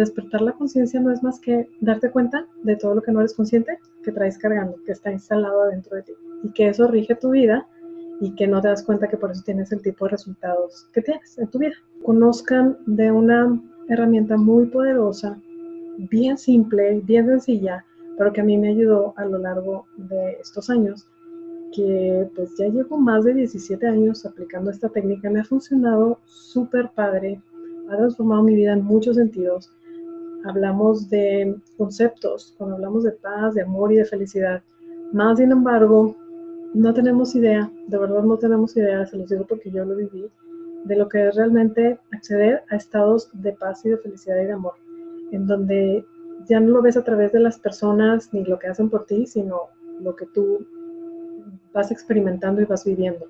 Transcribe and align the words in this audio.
Despertar 0.00 0.40
la 0.40 0.52
conciencia 0.52 0.98
no 0.98 1.12
es 1.12 1.22
más 1.22 1.38
que 1.40 1.68
darte 1.80 2.10
cuenta 2.10 2.46
de 2.62 2.76
todo 2.76 2.94
lo 2.94 3.02
que 3.02 3.12
no 3.12 3.20
eres 3.20 3.34
consciente 3.34 3.78
que 4.02 4.12
traes 4.12 4.38
cargando, 4.38 4.76
que 4.86 4.92
está 4.92 5.12
instalado 5.12 5.66
dentro 5.68 5.96
de 5.96 6.02
ti 6.04 6.12
y 6.42 6.50
que 6.52 6.68
eso 6.68 6.86
rige 6.88 7.14
tu 7.14 7.30
vida 7.30 7.68
y 8.20 8.34
que 8.34 8.46
no 8.46 8.60
te 8.60 8.68
das 8.68 8.82
cuenta 8.82 9.08
que 9.08 9.16
por 9.16 9.30
eso 9.30 9.42
tienes 9.44 9.72
el 9.72 9.82
tipo 9.82 10.06
de 10.06 10.12
resultados 10.12 10.86
que 10.94 11.02
tienes 11.02 11.36
en 11.38 11.48
tu 11.48 11.58
vida. 11.58 11.74
Conozcan 12.02 12.78
de 12.86 13.10
una 13.10 13.60
herramienta 13.88 14.36
muy 14.38 14.66
poderosa, 14.66 15.38
bien 15.98 16.38
simple, 16.38 17.00
bien 17.04 17.26
sencilla, 17.26 17.84
pero 18.16 18.32
que 18.32 18.40
a 18.40 18.44
mí 18.44 18.56
me 18.56 18.68
ayudó 18.68 19.12
a 19.16 19.24
lo 19.24 19.38
largo 19.38 19.86
de 19.96 20.38
estos 20.40 20.70
años, 20.70 21.06
que 21.74 22.28
pues 22.34 22.56
ya 22.58 22.66
llevo 22.68 22.96
más 22.98 23.24
de 23.24 23.34
17 23.34 23.86
años 23.86 24.26
aplicando 24.26 24.70
esta 24.70 24.88
técnica, 24.88 25.30
me 25.30 25.40
ha 25.40 25.44
funcionado 25.44 26.18
súper 26.26 26.90
padre, 26.94 27.40
ha 27.88 27.96
transformado 27.96 28.42
mi 28.42 28.54
vida 28.54 28.72
en 28.72 28.84
muchos 28.84 29.16
sentidos 29.16 29.72
hablamos 30.44 31.08
de 31.10 31.56
conceptos, 31.76 32.54
cuando 32.56 32.76
hablamos 32.76 33.04
de 33.04 33.12
paz, 33.12 33.54
de 33.54 33.62
amor 33.62 33.92
y 33.92 33.96
de 33.96 34.04
felicidad. 34.04 34.62
Más 35.12 35.38
sin 35.38 35.52
embargo, 35.52 36.16
no 36.74 36.94
tenemos 36.94 37.34
idea, 37.34 37.70
de 37.88 37.98
verdad 37.98 38.22
no 38.22 38.36
tenemos 38.36 38.76
idea, 38.76 39.06
se 39.06 39.16
los 39.16 39.28
digo 39.28 39.44
porque 39.46 39.70
yo 39.70 39.84
lo 39.84 39.96
viví, 39.96 40.30
de 40.84 40.96
lo 40.96 41.08
que 41.08 41.28
es 41.28 41.34
realmente 41.34 41.98
acceder 42.12 42.62
a 42.70 42.76
estados 42.76 43.28
de 43.32 43.52
paz 43.52 43.84
y 43.84 43.90
de 43.90 43.98
felicidad 43.98 44.40
y 44.42 44.46
de 44.46 44.52
amor, 44.52 44.74
en 45.32 45.46
donde 45.46 46.04
ya 46.48 46.60
no 46.60 46.68
lo 46.68 46.82
ves 46.82 46.96
a 46.96 47.04
través 47.04 47.32
de 47.32 47.40
las 47.40 47.58
personas 47.58 48.32
ni 48.32 48.44
lo 48.44 48.58
que 48.58 48.68
hacen 48.68 48.88
por 48.88 49.04
ti, 49.04 49.26
sino 49.26 49.62
lo 50.00 50.16
que 50.16 50.26
tú 50.26 50.66
vas 51.72 51.90
experimentando 51.90 52.60
y 52.60 52.64
vas 52.64 52.84
viviendo. 52.84 53.26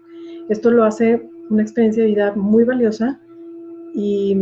Esto 0.48 0.70
lo 0.70 0.84
hace 0.84 1.28
una 1.50 1.62
experiencia 1.62 2.02
de 2.02 2.10
vida 2.10 2.32
muy 2.34 2.64
valiosa 2.64 3.20
y 3.94 4.36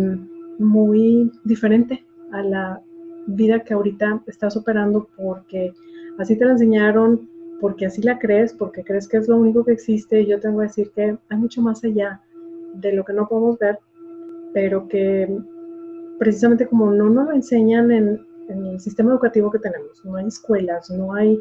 muy 0.59 1.31
diferente 1.45 2.05
a 2.33 2.43
la 2.43 2.83
vida 3.27 3.61
que 3.61 3.75
ahorita 3.75 4.23
estás 4.27 4.57
operando 4.57 5.09
porque 5.17 5.73
así 6.19 6.37
te 6.37 6.45
la 6.45 6.53
enseñaron, 6.53 7.29
porque 7.61 7.87
así 7.87 8.03
la 8.03 8.19
crees, 8.19 8.53
porque 8.53 8.85
crees 8.85 9.09
que 9.09 9.19
es 9.19 9.29
lo 9.29 9.37
único 9.37 9.65
que 9.65 9.73
existe. 9.73 10.21
Y 10.21 10.27
yo 10.27 10.41
tengo 10.41 10.59
que 10.61 10.67
decir 10.67 10.91
que 10.95 11.17
hay 11.29 11.39
mucho 11.39 11.63
más 11.63 11.83
allá 11.85 12.21
de 12.75 12.93
lo 12.93 13.05
que 13.05 13.13
no 13.13 13.29
podemos 13.29 13.59
ver, 13.59 13.79
pero 14.53 14.89
que 14.89 15.29
precisamente 16.19 16.67
como 16.67 16.91
no 16.91 17.09
nos 17.09 17.27
lo 17.27 17.33
enseñan 17.33 17.91
en, 17.91 18.27
el 18.49 18.81
sistema 18.81 19.11
educativo 19.11 19.51
que 19.51 19.59
tenemos, 19.59 20.03
no 20.07 20.17
hay 20.17 20.27
escuelas, 20.27 20.91
no 20.91 21.13
hay 21.13 21.39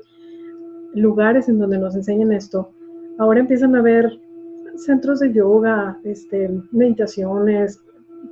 lugares 0.98 1.50
en 1.50 1.60
donde 1.60 1.78
nos 1.78 1.96
enseñen 1.96 2.32
esto, 2.32 2.70
ahora 3.18 3.40
empiezan 3.40 3.76
a 3.76 3.80
haber 3.80 4.20
centros 4.76 5.20
de 5.20 5.34
yoga, 5.34 6.00
este, 6.04 6.50
meditaciones, 6.72 7.82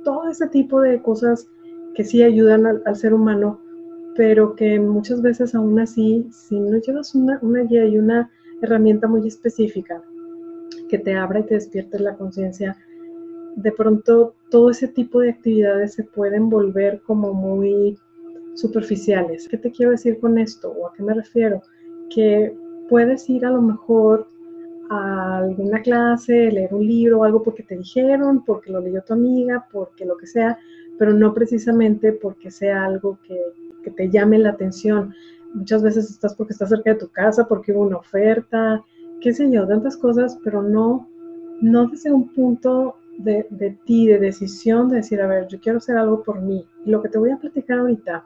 todo 0.04 0.28
ese 0.28 0.46
tipo 0.48 0.80
de 0.80 1.02
cosas 1.02 1.48
que 1.94 2.04
sí 2.04 2.22
ayudan 2.22 2.66
al, 2.66 2.96
ser 2.96 3.14
humano, 3.14 3.60
pero 4.16 4.54
que 4.54 4.78
muchas 4.78 5.22
veces 5.22 5.54
aún 5.54 5.78
así, 5.80 6.26
si 6.30 6.58
no 6.58 6.78
llevas 6.78 7.14
una, 7.14 7.38
una 7.42 7.62
guía 7.62 7.86
y 7.86 7.98
una 7.98 8.30
herramienta 8.62 9.08
muy 9.08 9.26
específica 9.26 10.02
que 10.88 10.98
te 10.98 11.14
abra 11.14 11.40
y 11.40 11.44
te 11.44 11.54
despierte 11.54 11.98
la 11.98 12.16
conciencia, 12.16 12.76
de 13.56 13.72
pronto 13.72 14.34
todo 14.50 14.70
ese 14.70 14.88
tipo 14.88 15.20
de 15.20 15.30
actividades 15.30 15.94
se 15.94 16.04
pueden 16.04 16.50
volver 16.50 17.00
como 17.02 17.32
muy 17.32 17.98
superficiales. 18.54 19.48
¿Qué 19.48 19.56
te 19.58 19.70
quiero 19.70 19.92
decir 19.92 20.18
con 20.20 20.38
esto 20.38 20.70
o 20.70 20.86
a 20.86 20.92
qué 20.94 21.02
me 21.02 21.14
refiero? 21.14 21.62
Que 22.14 22.54
puedes 22.88 23.28
ir 23.28 23.44
a 23.44 23.50
lo 23.50 23.62
mejor 23.62 24.26
a 24.90 25.38
alguna 25.38 25.82
clase, 25.82 26.50
leer 26.50 26.72
un 26.72 26.86
libro 26.86 27.20
o 27.20 27.24
algo 27.24 27.42
porque 27.42 27.62
te 27.62 27.76
dijeron, 27.76 28.44
porque 28.44 28.70
lo 28.70 28.80
leyó 28.80 29.02
tu 29.02 29.14
amiga, 29.14 29.66
porque 29.72 30.04
lo 30.04 30.16
que 30.16 30.26
sea, 30.26 30.58
pero 30.98 31.12
no 31.12 31.34
precisamente 31.34 32.12
porque 32.12 32.50
sea 32.50 32.84
algo 32.84 33.18
que, 33.26 33.36
te 33.96 34.10
llame 34.10 34.38
la 34.38 34.50
atención. 34.50 35.14
Muchas 35.54 35.80
veces 35.80 36.10
estás 36.10 36.34
porque 36.34 36.52
estás 36.52 36.70
cerca 36.70 36.92
de 36.92 36.98
tu 36.98 37.08
casa, 37.08 37.46
porque 37.46 37.70
hubo 37.70 37.82
una 37.82 37.98
oferta, 37.98 38.84
qué 39.20 39.32
sé 39.32 39.48
yo, 39.48 39.64
tantas 39.64 39.96
cosas, 39.96 40.36
pero 40.42 40.60
no, 40.60 41.08
no 41.60 41.86
desde 41.86 42.10
un 42.10 42.28
punto 42.32 42.96
de, 43.18 43.46
de, 43.50 43.78
ti, 43.84 44.08
de 44.08 44.18
decisión, 44.18 44.88
de 44.88 44.96
decir, 44.96 45.20
a 45.20 45.28
ver, 45.28 45.46
yo 45.46 45.60
quiero 45.60 45.78
hacer 45.78 45.96
algo 45.96 46.24
por 46.24 46.40
mí. 46.40 46.66
Y 46.84 46.90
lo 46.90 47.00
que 47.00 47.08
te 47.08 47.18
voy 47.18 47.30
a 47.30 47.36
platicar 47.36 47.78
ahorita 47.78 48.24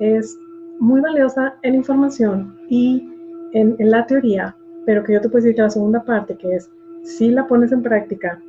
es 0.00 0.38
muy 0.80 1.00
valiosa 1.00 1.56
en 1.62 1.74
información 1.74 2.58
y 2.68 3.08
en, 3.52 3.76
en 3.78 3.90
la 3.90 4.06
teoría, 4.06 4.56
pero 4.86 5.04
que 5.04 5.14
yo 5.14 5.20
te 5.20 5.28
puedo 5.28 5.42
decir 5.42 5.56
que 5.56 5.62
la 5.62 5.70
segunda 5.70 6.02
parte, 6.04 6.36
que 6.36 6.54
es, 6.54 6.70
si 7.02 7.30
la 7.30 7.46
pones 7.46 7.72
en 7.72 7.82
práctica, 7.82 8.40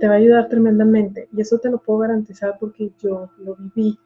te 0.00 0.08
va 0.08 0.14
a 0.14 0.16
ayudar 0.18 0.48
tremendamente. 0.48 1.28
Y 1.36 1.40
eso 1.40 1.58
te 1.58 1.70
lo 1.70 1.78
puedo 1.78 2.00
garantizar 2.00 2.56
porque 2.58 2.90
yo 3.02 3.30
lo 3.38 3.56
viví. 3.56 3.98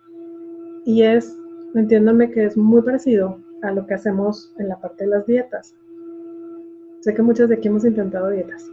Y 0.85 1.03
es, 1.03 1.37
entiéndame 1.75 2.31
que 2.31 2.45
es 2.45 2.57
muy 2.57 2.83
parecido 2.83 3.39
a 3.63 3.73
lo 3.73 3.87
que 3.87 3.95
hacemos 3.95 4.53
en 4.59 4.69
la 4.69 4.81
parte 4.81 5.05
de 5.05 5.11
las 5.11 5.27
dietas. 5.27 5.75
Sé 7.01 7.15
que 7.15 7.23
muchas 7.23 7.49
de 7.49 7.57
aquí 7.57 7.69
hemos 7.69 7.85
intentado 7.85 8.31
dietas 8.31 8.65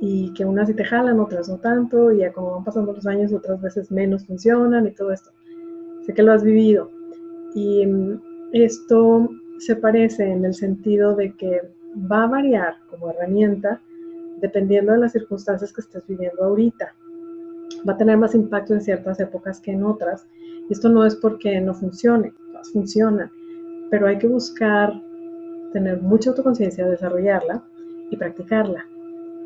y 0.00 0.32
que 0.34 0.44
unas 0.44 0.66
sí 0.68 0.74
te 0.74 0.84
jalan, 0.84 1.20
otras 1.20 1.48
no 1.48 1.58
tanto, 1.58 2.10
y 2.10 2.18
ya 2.18 2.32
como 2.32 2.52
van 2.52 2.64
pasando 2.64 2.92
los 2.92 3.06
años, 3.06 3.32
otras 3.32 3.60
veces 3.62 3.90
menos 3.92 4.26
funcionan 4.26 4.86
y 4.86 4.90
todo 4.90 5.12
esto. 5.12 5.30
Sé 6.04 6.12
que 6.12 6.22
lo 6.22 6.32
has 6.32 6.42
vivido. 6.42 6.90
Y 7.54 7.86
esto 8.52 9.28
se 9.58 9.76
parece 9.76 10.30
en 10.30 10.44
el 10.44 10.54
sentido 10.54 11.14
de 11.14 11.32
que 11.32 11.60
va 12.10 12.24
a 12.24 12.28
variar 12.28 12.76
como 12.90 13.10
herramienta 13.10 13.80
dependiendo 14.40 14.92
de 14.92 14.98
las 14.98 15.12
circunstancias 15.12 15.72
que 15.72 15.80
estés 15.80 16.06
viviendo 16.06 16.44
ahorita. 16.44 16.94
Va 17.88 17.94
a 17.94 17.96
tener 17.96 18.18
más 18.18 18.34
impacto 18.34 18.74
en 18.74 18.80
ciertas 18.80 19.20
épocas 19.20 19.60
que 19.60 19.70
en 19.70 19.84
otras. 19.84 20.26
Y 20.68 20.72
esto 20.72 20.88
no 20.88 21.06
es 21.06 21.16
porque 21.16 21.60
no 21.60 21.74
funcione, 21.74 22.32
todas 22.50 22.70
funcionan, 22.72 23.30
pero 23.90 24.06
hay 24.06 24.18
que 24.18 24.26
buscar 24.26 24.92
tener 25.72 26.02
mucha 26.02 26.30
autoconciencia, 26.30 26.86
desarrollarla 26.86 27.64
y 28.10 28.16
practicarla. 28.16 28.84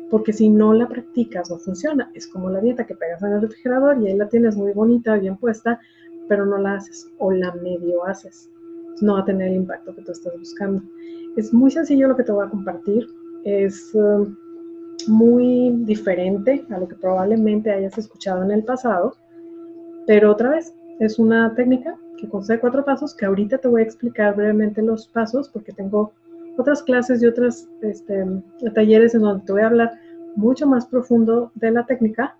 Porque 0.09 0.33
si 0.33 0.49
no 0.49 0.73
la 0.73 0.87
practicas, 0.87 1.49
no 1.49 1.57
funciona. 1.57 2.11
Es 2.13 2.27
como 2.27 2.49
la 2.49 2.59
dieta 2.59 2.85
que 2.85 2.95
pegas 2.95 3.21
en 3.23 3.33
el 3.33 3.41
refrigerador 3.41 4.01
y 4.01 4.07
ahí 4.07 4.17
la 4.17 4.29
tienes 4.29 4.55
muy 4.55 4.71
bonita, 4.71 5.15
bien 5.15 5.37
puesta, 5.37 5.79
pero 6.27 6.45
no 6.45 6.57
la 6.57 6.75
haces 6.75 7.07
o 7.19 7.31
la 7.31 7.53
medio 7.53 8.05
haces. 8.05 8.49
No 9.01 9.13
va 9.13 9.19
a 9.19 9.25
tener 9.25 9.49
el 9.49 9.55
impacto 9.55 9.93
que 9.95 10.01
tú 10.01 10.11
estás 10.11 10.33
buscando. 10.37 10.81
Es 11.35 11.53
muy 11.53 11.71
sencillo 11.71 12.07
lo 12.07 12.15
que 12.15 12.23
te 12.23 12.31
voy 12.31 12.45
a 12.45 12.49
compartir. 12.49 13.07
Es 13.43 13.93
um, 13.93 14.35
muy 15.07 15.71
diferente 15.85 16.65
a 16.69 16.79
lo 16.79 16.87
que 16.87 16.95
probablemente 16.95 17.71
hayas 17.71 17.97
escuchado 17.97 18.43
en 18.43 18.51
el 18.51 18.63
pasado, 18.63 19.15
pero 20.05 20.31
otra 20.31 20.51
vez 20.51 20.73
es 20.99 21.19
una 21.19 21.53
técnica 21.55 21.97
que 22.17 22.27
consta 22.27 22.53
de 22.53 22.59
cuatro 22.59 22.83
pasos 22.83 23.13
que 23.13 23.25
ahorita 23.25 23.59
te 23.59 23.67
voy 23.67 23.81
a 23.81 23.85
explicar 23.85 24.35
brevemente 24.35 24.81
los 24.81 25.07
pasos 25.07 25.49
porque 25.49 25.71
tengo 25.71 26.13
otras 26.57 26.81
clases 26.81 27.21
y 27.21 27.27
otros 27.27 27.67
este, 27.81 28.25
talleres 28.73 29.13
en 29.13 29.21
donde 29.21 29.45
te 29.45 29.51
voy 29.51 29.61
a 29.61 29.67
hablar 29.67 29.91
mucho 30.35 30.65
más 30.65 30.87
profundo 30.87 31.51
de 31.55 31.71
la 31.71 31.85
técnica. 31.85 32.35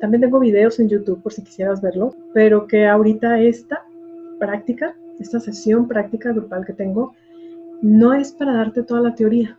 También 0.00 0.20
tengo 0.20 0.38
videos 0.38 0.78
en 0.78 0.88
YouTube 0.88 1.22
por 1.22 1.32
si 1.32 1.42
quisieras 1.42 1.80
verlo, 1.80 2.14
pero 2.34 2.66
que 2.66 2.86
ahorita 2.86 3.40
esta 3.40 3.84
práctica, 4.38 4.94
esta 5.18 5.40
sesión 5.40 5.88
práctica 5.88 6.32
grupal 6.32 6.64
que 6.64 6.72
tengo, 6.72 7.14
no 7.82 8.14
es 8.14 8.32
para 8.32 8.54
darte 8.54 8.82
toda 8.82 9.00
la 9.00 9.14
teoría, 9.14 9.58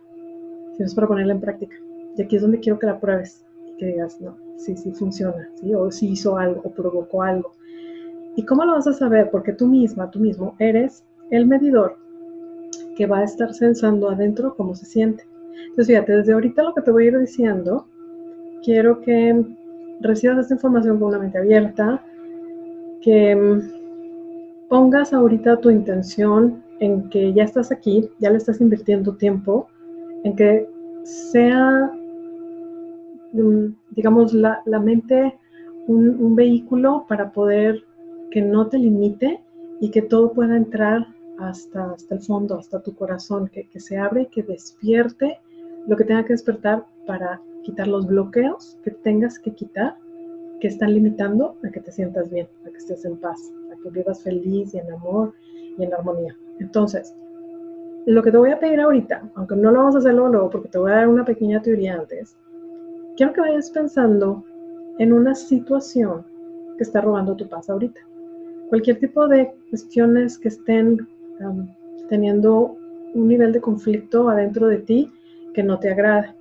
sino 0.72 0.86
es 0.86 0.94
para 0.94 1.08
ponerla 1.08 1.34
en 1.34 1.40
práctica. 1.40 1.76
Y 2.16 2.22
aquí 2.22 2.36
es 2.36 2.42
donde 2.42 2.60
quiero 2.60 2.78
que 2.78 2.86
la 2.86 3.00
pruebes 3.00 3.44
y 3.66 3.76
que 3.76 3.86
digas, 3.86 4.20
no, 4.20 4.36
sí, 4.56 4.76
sí 4.76 4.92
funciona, 4.92 5.48
¿sí? 5.56 5.74
o 5.74 5.90
si 5.90 6.10
hizo 6.10 6.36
algo, 6.36 6.60
o 6.64 6.70
provocó 6.70 7.22
algo. 7.22 7.52
¿Y 8.36 8.44
cómo 8.44 8.64
lo 8.64 8.72
vas 8.72 8.86
a 8.86 8.92
saber? 8.92 9.30
Porque 9.30 9.52
tú 9.52 9.66
misma, 9.66 10.10
tú 10.10 10.20
mismo, 10.20 10.54
eres 10.58 11.04
el 11.30 11.46
medidor 11.46 11.96
que 12.96 13.06
va 13.06 13.18
a 13.18 13.24
estar 13.24 13.54
sensando 13.54 14.10
adentro 14.10 14.54
cómo 14.56 14.74
se 14.74 14.86
siente. 14.86 15.24
Entonces, 15.62 15.86
fíjate, 15.88 16.12
desde 16.12 16.32
ahorita 16.32 16.62
lo 16.62 16.74
que 16.74 16.82
te 16.82 16.90
voy 16.90 17.04
a 17.04 17.08
ir 17.08 17.18
diciendo, 17.18 17.86
quiero 18.62 19.00
que 19.00 19.44
recibas 20.00 20.38
esta 20.38 20.54
información 20.54 20.98
con 20.98 21.08
una 21.08 21.18
mente 21.18 21.38
abierta, 21.38 22.04
que 23.00 23.34
mm, 23.34 23.79
pongas 24.70 25.12
ahorita 25.12 25.60
tu 25.60 25.68
intención 25.68 26.64
en 26.78 27.10
que 27.10 27.34
ya 27.34 27.44
estás 27.44 27.70
aquí, 27.70 28.08
ya 28.20 28.30
le 28.30 28.38
estás 28.38 28.58
invirtiendo 28.62 29.14
tiempo, 29.16 29.68
en 30.24 30.34
que 30.34 30.66
sea 31.04 31.92
Mm, 33.32 33.74
digamos, 33.90 34.32
la, 34.32 34.62
mente 34.82 35.38
un, 35.86 36.34
vehículo 36.34 37.06
para 37.08 37.32
poder 37.32 37.84
que 38.30 38.42
no 38.42 38.68
te 38.68 38.78
limite 38.78 39.40
y 39.80 39.90
que 39.90 40.02
todo 40.02 40.32
pueda 40.32 40.56
entrar 40.56 41.06
hasta, 41.38 41.92
hasta 41.92 42.14
el 42.14 42.20
fondo, 42.20 42.58
hasta 42.58 42.82
tu 42.82 42.94
corazón, 42.94 43.48
que, 43.48 43.68
que 43.68 43.80
se 43.80 43.98
abre 43.98 44.22
y 44.22 44.26
que 44.26 44.42
despierte 44.42 45.38
lo 45.86 45.96
que 45.96 46.04
tenga 46.04 46.24
que 46.24 46.34
despertar 46.34 46.84
para 47.06 47.40
quitar 47.62 47.88
los 47.88 48.06
bloqueos 48.06 48.78
que 48.84 48.90
tengas 48.90 49.38
que 49.38 49.54
quitar 49.54 49.96
que 50.60 50.68
están 50.68 50.92
limitando 50.92 51.56
a 51.64 51.70
que 51.70 51.80
te 51.80 51.92
sientas 51.92 52.30
bien, 52.30 52.48
a 52.66 52.70
que 52.70 52.76
estés 52.76 53.04
en 53.04 53.16
paz, 53.16 53.40
que 53.82 53.90
vivas 53.90 54.22
feliz 54.22 54.74
y 54.74 54.78
en 54.78 54.92
amor 54.92 55.32
y 55.78 55.82
en 55.82 55.94
armonía. 55.94 56.36
Entonces, 56.58 57.14
lo 58.06 58.22
que 58.22 58.30
te 58.30 58.38
voy 58.38 58.50
a 58.50 58.58
pedir 58.58 58.80
ahorita, 58.80 59.30
aunque 59.34 59.56
no 59.56 59.70
lo 59.70 59.78
vamos 59.78 59.94
a 59.94 59.98
hacer 59.98 60.14
luego, 60.14 60.50
porque 60.50 60.68
te 60.68 60.78
voy 60.78 60.90
a 60.92 60.96
dar 60.96 61.08
una 61.08 61.24
pequeña 61.24 61.60
teoría 61.60 61.94
antes, 61.94 62.36
quiero 63.16 63.32
que 63.32 63.40
vayas 63.40 63.70
pensando 63.70 64.44
en 64.98 65.12
una 65.12 65.34
situación 65.34 66.24
que 66.76 66.84
está 66.84 67.00
robando 67.00 67.36
tu 67.36 67.48
paz 67.48 67.68
ahorita. 67.68 68.00
Cualquier 68.68 68.98
tipo 68.98 69.28
de 69.28 69.52
cuestiones 69.68 70.38
que 70.38 70.48
estén 70.48 71.06
um, 71.40 71.68
teniendo 72.08 72.76
un 73.14 73.28
nivel 73.28 73.52
de 73.52 73.60
conflicto 73.60 74.28
adentro 74.28 74.68
de 74.68 74.78
ti 74.78 75.12
que 75.54 75.62
no 75.62 75.78
te 75.78 75.90
agrada. 75.90 76.34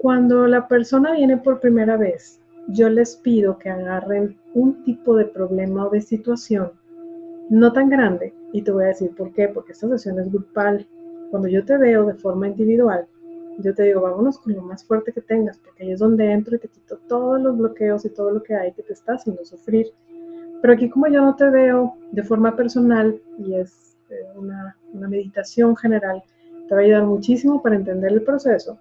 Cuando 0.00 0.46
la 0.46 0.66
persona 0.68 1.12
viene 1.12 1.36
por 1.36 1.60
primera 1.60 1.96
vez, 1.96 2.39
yo 2.72 2.88
les 2.88 3.16
pido 3.16 3.58
que 3.58 3.70
agarren 3.70 4.36
un 4.54 4.82
tipo 4.84 5.16
de 5.16 5.26
problema 5.26 5.86
o 5.86 5.90
de 5.90 6.00
situación 6.00 6.72
no 7.50 7.72
tan 7.72 7.88
grande, 7.88 8.32
y 8.52 8.62
te 8.62 8.70
voy 8.70 8.84
a 8.84 8.88
decir 8.88 9.14
por 9.14 9.32
qué, 9.32 9.48
porque 9.48 9.72
esta 9.72 9.88
sesión 9.88 10.20
es 10.20 10.30
grupal. 10.30 10.86
Cuando 11.30 11.48
yo 11.48 11.64
te 11.64 11.76
veo 11.76 12.06
de 12.06 12.14
forma 12.14 12.46
individual, 12.46 13.06
yo 13.58 13.74
te 13.74 13.82
digo, 13.82 14.00
vámonos 14.00 14.38
con 14.38 14.54
lo 14.54 14.62
más 14.62 14.84
fuerte 14.84 15.12
que 15.12 15.20
tengas, 15.20 15.58
porque 15.58 15.82
ahí 15.82 15.90
es 15.90 15.98
donde 15.98 16.30
entro 16.30 16.54
y 16.54 16.60
te 16.60 16.68
quito 16.68 16.98
todos 17.08 17.40
los 17.42 17.58
bloqueos 17.58 18.04
y 18.04 18.10
todo 18.10 18.30
lo 18.30 18.42
que 18.42 18.54
hay 18.54 18.72
que 18.72 18.84
te 18.84 18.92
está 18.92 19.14
haciendo 19.14 19.44
sufrir. 19.44 19.88
Pero 20.62 20.74
aquí 20.74 20.88
como 20.88 21.08
yo 21.08 21.22
no 21.22 21.34
te 21.34 21.50
veo 21.50 21.94
de 22.12 22.22
forma 22.22 22.54
personal 22.54 23.20
y 23.38 23.54
es 23.54 23.96
eh, 24.10 24.14
una, 24.36 24.76
una 24.92 25.08
meditación 25.08 25.76
general, 25.76 26.22
te 26.68 26.74
va 26.74 26.80
a 26.80 26.84
ayudar 26.84 27.04
muchísimo 27.04 27.60
para 27.60 27.74
entender 27.74 28.12
el 28.12 28.22
proceso, 28.22 28.78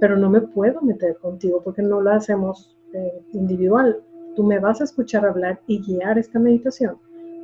pero 0.00 0.16
no 0.16 0.30
me 0.30 0.40
puedo 0.40 0.80
meter 0.80 1.16
contigo 1.18 1.60
porque 1.62 1.82
no 1.82 2.00
lo 2.00 2.10
hacemos 2.10 2.77
eh, 2.94 3.22
individual. 3.32 4.02
Tú 4.36 4.44
me 4.44 4.58
vas 4.58 4.80
a 4.80 4.84
escuchar 4.84 5.26
hablar 5.26 5.60
y 5.66 5.80
guiar 5.82 6.18
esta 6.18 6.38
meditación, 6.38 6.96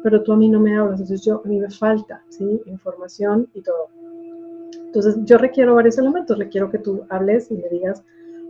pero 0.02 0.23
tú 0.23 0.32
a 0.32 0.37
mí 0.37 0.49
no 0.49 0.61
me 0.61 0.76
hablas, 0.76 1.00
entonces 1.00 1.25
yo, 1.25 1.43
a 1.44 1.49
mí 1.49 1.58
me 1.58 1.70
falta. 1.70 2.23
Información 2.67 3.49
y 3.55 3.62
todo. 3.62 3.88
Entonces 4.87 5.17
yo 5.25 5.38
requiero 5.38 5.75
varios 5.75 5.99
elementos, 5.99 6.38
requiero 6.38 6.70
que 6.70 6.79
tú 6.79 7.05
hables 7.08 7.50
y 7.50 7.55
me 7.55 7.69
digas 7.69 8.05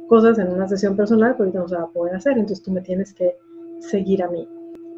cosas 0.08 0.38
en 0.38 0.49
una 0.49 0.69
sesión 0.69 0.96
personal, 0.96 1.35
ahorita 1.38 1.58
no 1.58 1.69
se 1.69 1.76
va 1.76 1.85
a 1.85 1.88
poder 1.88 2.17
hacer, 2.17 2.32
entonces 2.32 2.62
tú 2.62 2.70
me 2.70 2.82
tienes 2.82 3.14
que 3.14 3.37
seguir 3.81 4.23
a 4.23 4.29
mí. 4.29 4.46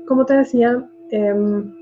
Como 0.07 0.27
te 0.27 0.37
decía, 0.37 0.89
em, 1.11 1.73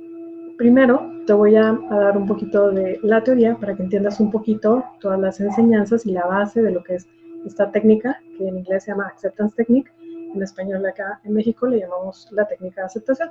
primero 0.56 1.00
te 1.26 1.32
voy 1.32 1.56
a, 1.56 1.72
dar 1.90 2.16
un 2.16 2.26
poquito 2.26 2.70
de 2.70 2.98
la 3.02 3.22
teoría 3.22 3.56
para 3.56 3.74
que 3.74 3.82
entiendas 3.82 4.20
un 4.20 4.30
poquito 4.30 4.84
todas 5.00 5.18
las 5.18 5.40
enseñanzas 5.40 6.04
y 6.06 6.12
la 6.12 6.26
base 6.26 6.62
de 6.62 6.70
lo 6.70 6.82
que 6.82 6.96
es 6.96 7.06
esta 7.46 7.70
técnica, 7.70 8.18
que 8.36 8.46
en 8.46 8.58
inglés 8.58 8.84
se 8.84 8.90
llama 8.90 9.06
Acceptance 9.06 9.56
Technique, 9.56 9.90
en 10.34 10.42
español 10.42 10.84
acá 10.86 11.20
en 11.24 11.34
México 11.34 11.66
le 11.66 11.80
llamamos 11.80 12.28
la 12.32 12.46
técnica 12.46 12.82
de 12.82 12.86
aceptación. 12.86 13.30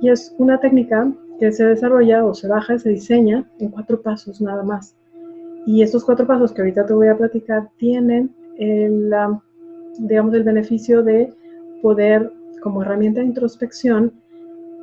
Y 0.00 0.08
es 0.08 0.34
una 0.38 0.58
técnica 0.58 1.10
que 1.38 1.52
se 1.52 1.64
desarrolla 1.64 2.24
o 2.24 2.34
se 2.34 2.48
baja 2.48 2.78
se 2.78 2.90
diseña 2.90 3.48
en 3.58 3.70
cuatro 3.70 4.00
pasos 4.00 4.40
nada 4.40 4.62
más. 4.62 4.96
Y 5.66 5.82
estos 5.82 6.04
cuatro 6.04 6.26
pasos 6.26 6.52
que 6.52 6.62
ahorita 6.62 6.86
te 6.86 6.92
voy 6.92 7.08
a 7.08 7.16
platicar 7.16 7.70
tienen 7.78 8.34
el, 8.58 9.12
digamos, 9.98 10.34
el 10.34 10.42
beneficio 10.42 11.02
de 11.02 11.32
poder, 11.82 12.32
como 12.62 12.82
herramienta 12.82 13.20
de 13.20 13.26
introspección, 13.26 14.12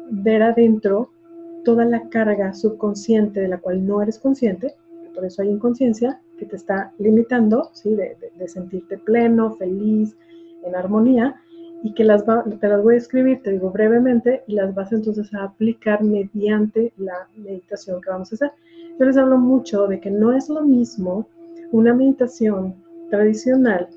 ver 0.10 0.44
adentro 0.44 1.12
toda 1.64 1.86
la 1.86 2.10
carga 2.10 2.54
subconsciente 2.54 3.42
de 3.42 3.48
la 3.48 3.60
cual 3.60 3.86
no 3.86 4.02
eres 4.02 4.18
consciente, 4.18 4.74
por 5.14 5.26
eso 5.26 5.42
hay 5.42 5.50
inconsciencia, 5.50 6.20
que 6.40 6.46
te 6.46 6.56
está 6.56 6.92
limitando, 6.98 7.70
¿sí? 7.74 7.96
de 7.96 8.48
sentirte 8.48 8.98
pleno, 8.98 9.52
feliz, 9.58 10.16
en 10.64 10.76
armonía, 10.76 11.42
y 11.84 11.94
que 11.94 12.04
las 12.04 12.24
te 12.26 12.68
las 12.68 12.84
voy 12.84 12.96
a 12.96 12.98
escribir, 12.98 13.42
te 13.42 13.52
digo 13.52 13.72
brevemente, 13.72 14.44
y 14.48 14.54
las 14.54 14.74
vas 14.76 14.92
entonces 14.92 15.34
a 15.34 15.44
aplicar 15.44 16.04
mediante 16.04 16.94
la 16.98 17.28
meditación 17.36 18.02
que 18.02 18.10
vamos 18.10 18.32
a 18.32 18.36
hacer. 18.36 18.52
Yo 19.00 19.06
les 19.06 19.18
hablo 19.18 19.38
mucho 19.38 19.88
de 19.88 20.00
que 20.00 20.12
no 20.12 20.32
es 20.32 20.48
lo 20.50 20.62
mismo 20.62 21.28
una 21.72 21.94
meditación 21.94 22.76
tradicional 23.10 23.88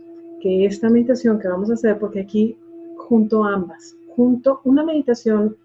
que 0.40 0.66
esta 0.66 0.88
meditación 0.88 1.38
que 1.38 1.48
vamos 1.48 1.70
a 1.70 1.74
hacer, 1.74 1.98
porque 1.98 2.20
aquí 2.20 2.56
junto 2.96 3.44
ambas, 3.44 3.96
junto 4.14 4.60
una 4.64 4.84
meditación, 4.84 5.56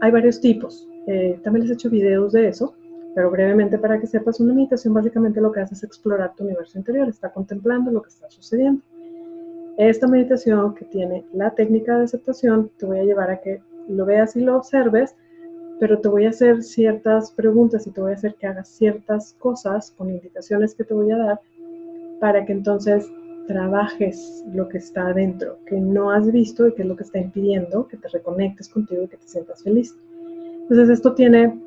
hay 0.00 0.10
varios 0.10 0.40
tipos. 0.40 0.88
Eh, 1.06 1.38
también 1.42 1.62
les 1.62 1.70
he 1.70 1.74
hecho 1.74 1.90
videos 1.90 2.32
de 2.32 2.48
eso, 2.48 2.74
pero 3.14 3.30
brevemente 3.30 3.78
para 3.78 4.00
que 4.00 4.06
sepas, 4.06 4.40
una 4.40 4.54
meditación 4.54 4.94
básicamente 4.94 5.40
lo 5.40 5.52
que 5.52 5.60
hace 5.60 5.74
es 5.74 5.82
explorar 5.84 6.34
tu 6.34 6.44
universo 6.44 6.78
interior, 6.78 7.08
está 7.08 7.32
contemplando 7.32 7.90
lo 7.90 8.02
que 8.02 8.08
está 8.08 8.30
sucediendo. 8.30 8.80
Esta 9.78 10.06
meditación 10.06 10.74
que 10.74 10.84
tiene 10.84 11.24
la 11.32 11.50
técnica 11.50 11.96
de 11.96 12.04
aceptación, 12.04 12.70
te 12.76 12.86
voy 12.86 12.98
a 12.98 13.04
llevar 13.04 13.30
a 13.30 13.40
que 13.40 13.60
lo 13.88 14.04
veas 14.04 14.36
y 14.36 14.40
lo 14.40 14.56
observes, 14.56 15.14
pero 15.80 15.98
te 15.98 16.08
voy 16.08 16.26
a 16.26 16.30
hacer 16.30 16.62
ciertas 16.62 17.32
preguntas 17.32 17.86
y 17.86 17.90
te 17.90 18.00
voy 18.00 18.12
a 18.12 18.14
hacer 18.14 18.34
que 18.36 18.46
hagas 18.46 18.68
ciertas 18.68 19.34
cosas 19.38 19.90
con 19.92 20.10
indicaciones 20.10 20.74
que 20.74 20.84
te 20.84 20.94
voy 20.94 21.10
a 21.10 21.16
dar 21.16 21.40
para 22.20 22.44
que 22.44 22.52
entonces 22.52 23.10
trabajes 23.46 24.44
lo 24.52 24.68
que 24.68 24.78
está 24.78 25.08
adentro, 25.08 25.58
que 25.66 25.80
no 25.80 26.10
has 26.10 26.30
visto 26.30 26.68
y 26.68 26.74
que 26.74 26.82
es 26.82 26.88
lo 26.88 26.96
que 26.96 27.02
está 27.02 27.18
impidiendo 27.18 27.88
que 27.88 27.96
te 27.96 28.08
reconectes 28.08 28.68
contigo 28.68 29.02
y 29.02 29.08
que 29.08 29.16
te 29.16 29.26
sientas 29.26 29.62
feliz. 29.62 29.96
Entonces 30.62 30.90
esto 30.90 31.14
tiene 31.14 31.58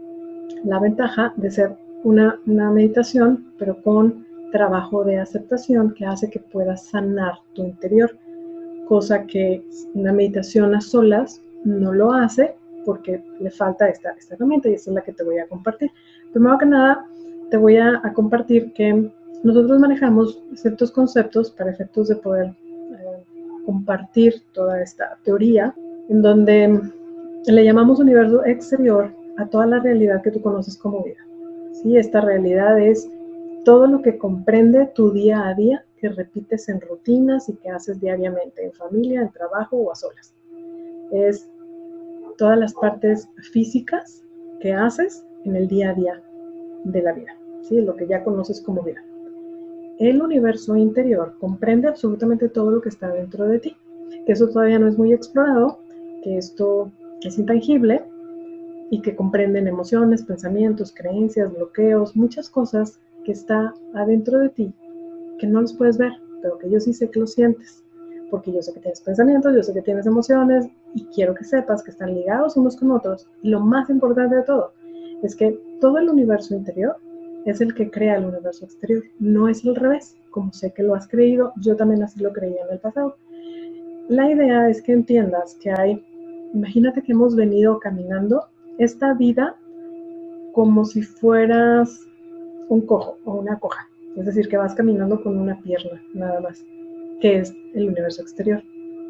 la 0.63 0.80
ventaja 0.80 1.34
de 1.36 1.51
ser 1.51 1.75
una, 2.04 2.40
una 2.46 2.72
meditación, 2.72 3.51
pero 3.58 3.81
con 3.81 4.25
trabajo 4.52 5.04
de 5.04 5.18
aceptación 5.18 5.94
que 5.94 6.06
hace 6.06 6.30
que 6.30 6.40
puedas 6.40 6.88
sanar 6.88 7.34
tu 7.54 7.64
interior, 7.64 8.18
cosa 8.88 9.26
que 9.26 9.64
una 9.94 10.14
meditación 10.14 10.76
a 10.76 10.82
solas 10.82 11.42
no 11.64 11.94
lo 11.94 12.14
hace 12.14 12.56
porque 12.86 13.24
le 13.40 13.50
falta 13.50 13.90
esta, 13.90 14.12
esta 14.12 14.36
herramienta 14.36 14.70
y 14.70 14.74
esa 14.76 14.92
es 14.92 14.96
la 14.96 15.02
que 15.02 15.14
te 15.14 15.24
voy 15.24 15.40
a 15.40 15.48
compartir. 15.48 15.92
Primero 16.32 16.58
que 16.58 16.66
nada, 16.68 17.06
te 17.50 17.58
voy 17.58 17.78
a, 17.78 18.02
compartir 18.14 18.72
que 18.74 19.12
nosotros 19.44 19.80
manejamos 19.80 20.42
ciertos 20.56 20.92
conceptos 20.92 21.52
para 21.52 21.72
efectos 21.72 22.08
de 22.08 22.16
poder 22.16 22.48
eh, 22.48 23.24
compartir 23.66 24.44
toda 24.54 24.82
esta 24.82 25.18
teoría, 25.24 25.74
en 26.10 26.22
donde 26.22 26.80
le 27.46 27.64
llamamos 27.64 28.00
universo 28.00 28.46
exterior 28.46 29.12
a 29.38 29.46
toda 29.48 29.66
la 29.66 29.80
realidad 29.80 30.22
que 30.22 30.32
tú 30.32 30.42
conoces 30.42 30.78
como 30.78 31.04
vida. 31.04 31.18
¿Sí? 31.74 31.98
Esta 31.98 32.22
realidad 32.22 32.80
es 32.80 33.10
todo 33.66 33.88
lo 33.88 34.02
que 34.02 34.18
comprende 34.18 34.86
tu 34.94 35.12
día 35.12 35.48
a 35.48 35.56
día 35.56 35.84
que 35.98 36.10
repites 36.10 36.70
en 36.70 36.80
rutinas 36.80 37.50
y 37.50 37.56
que 37.56 37.70
haces 37.70 38.00
diariamente 38.00 38.64
en 38.64 38.72
familia, 38.72 39.22
en 39.24 39.32
trabajo 39.32 39.76
o 39.76 39.92
a 39.92 39.96
solas. 39.96 40.34
Es 41.12 41.50
todas 42.38 42.58
las 42.58 42.74
partes 42.76 43.28
físicas 43.52 44.24
que 44.62 44.72
haces 44.72 45.26
en 45.46 45.56
el 45.56 45.68
día 45.68 45.90
a 45.90 45.94
día 45.96 46.24
de 46.84 47.02
la 47.02 47.14
vida, 47.14 47.36
¿sí? 47.64 47.82
lo 47.82 47.96
que 47.96 48.08
ya 48.08 48.24
conoces 48.24 48.62
como 48.62 48.84
vida. 48.84 49.04
El 49.98 50.22
universo 50.22 50.76
interior 50.76 51.36
comprende 51.40 51.88
absolutamente 51.88 52.50
todo 52.50 52.70
lo 52.70 52.82
que 52.82 52.89
está 52.89 53.10
dentro 53.10 53.48
de 53.48 53.60
ti, 53.60 53.78
que 54.25 54.32
eso 54.32 54.48
todavía 54.48 54.78
no 54.78 54.88
es 54.88 54.98
muy 54.98 55.12
explorado, 55.12 55.80
que 56.24 56.38
esto 56.38 56.92
es 57.22 57.39
intangible 57.39 58.04
y 58.92 59.01
que 59.01 59.16
comprenden 59.16 59.68
emociones, 59.68 60.24
pensamientos, 60.24 60.94
creencias, 60.94 61.51
bloqueos, 61.51 62.16
muchas 62.16 62.50
cosas 62.50 63.00
que 63.25 63.32
está 63.34 63.74
adentro 63.94 64.39
de 64.39 64.50
ti, 64.50 64.74
que 65.39 65.48
no 65.48 65.62
los 65.62 65.74
puedes 65.74 65.98
ver, 65.98 66.13
pero 66.41 66.58
que 66.58 66.70
yo 66.70 66.79
sí 66.79 66.94
sé 66.94 67.10
que 67.10 67.20
lo 67.20 67.27
sientes, 67.27 67.84
porque 68.29 68.53
yo 68.53 68.62
sé 68.62 68.74
que 68.74 68.79
tienes 68.79 69.01
pensamientos, 69.01 69.53
yo 69.55 69.63
sé 69.63 69.74
que 69.74 69.82
tienes 69.82 70.05
emociones 70.05 70.67
y 70.94 71.05
quiero 71.05 71.34
que 71.34 71.44
sepas 71.44 71.84
que 71.84 71.91
están 71.91 72.13
ligados 72.13 72.55
unos 72.55 72.77
con 72.77 72.91
otros. 72.91 73.27
Y 73.41 73.50
lo 73.50 73.60
más 73.60 73.89
importante 73.89 74.36
de 74.36 74.44
todo 74.44 74.74
es 75.24 75.36
que 75.36 75.60
todo 75.82 75.98
el 75.98 76.10
universo 76.10 76.55
interior 76.55 76.96
es 77.46 77.62
el 77.62 77.74
que 77.74 77.91
crea 77.91 78.17
el 78.17 78.25
universo 78.25 78.65
exterior, 78.65 79.03
no 79.20 79.48
es 79.48 79.65
al 79.65 79.75
revés, 79.75 80.15
como 80.32 80.51
sé 80.51 80.72
que 80.72 80.84
lo 80.84 80.96
has 80.96 81.08
creído, 81.08 81.53
yo 81.62 81.75
también 81.75 82.03
así 82.03 82.20
lo 82.20 82.34
creía 82.34 82.63
en 82.65 82.74
el 82.74 82.79
pasado. 82.79 83.17
La 84.08 84.32
idea 84.32 84.70
es 84.70 84.82
que 84.82 84.94
entiendas 84.94 85.55
que 85.62 85.72
hay, 85.72 86.03
imagínate 86.53 87.01
que 87.01 87.12
hemos 87.12 87.36
venido 87.36 87.79
caminando 87.79 88.46
esta 88.77 89.13
vida 89.13 89.55
como 90.53 90.86
si 90.86 91.01
fueras 91.01 92.00
un 92.69 92.81
cojo 92.81 93.17
o 93.25 93.36
una 93.36 93.60
coja. 93.60 93.88
Es 94.15 94.25
decir, 94.25 94.48
que 94.48 94.57
vas 94.57 94.74
caminando 94.74 95.22
con 95.22 95.38
una 95.38 95.60
pierna 95.62 96.01
nada 96.13 96.39
más, 96.39 96.63
que 97.19 97.39
es 97.39 97.53
el 97.74 97.89
universo 97.89 98.22
exterior. 98.22 98.63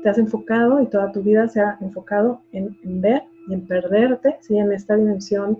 Te 0.03 0.09
has 0.09 0.17
enfocado 0.17 0.81
y 0.81 0.87
toda 0.87 1.11
tu 1.11 1.21
vida 1.21 1.47
se 1.47 1.61
ha 1.61 1.77
enfocado 1.81 2.41
en, 2.51 2.75
ver 2.83 3.23
y 3.47 3.53
en 3.53 3.67
perderte 3.67 4.37
¿sí? 4.41 4.57
en 4.57 4.71
esta 4.71 4.95
dimensión 4.95 5.59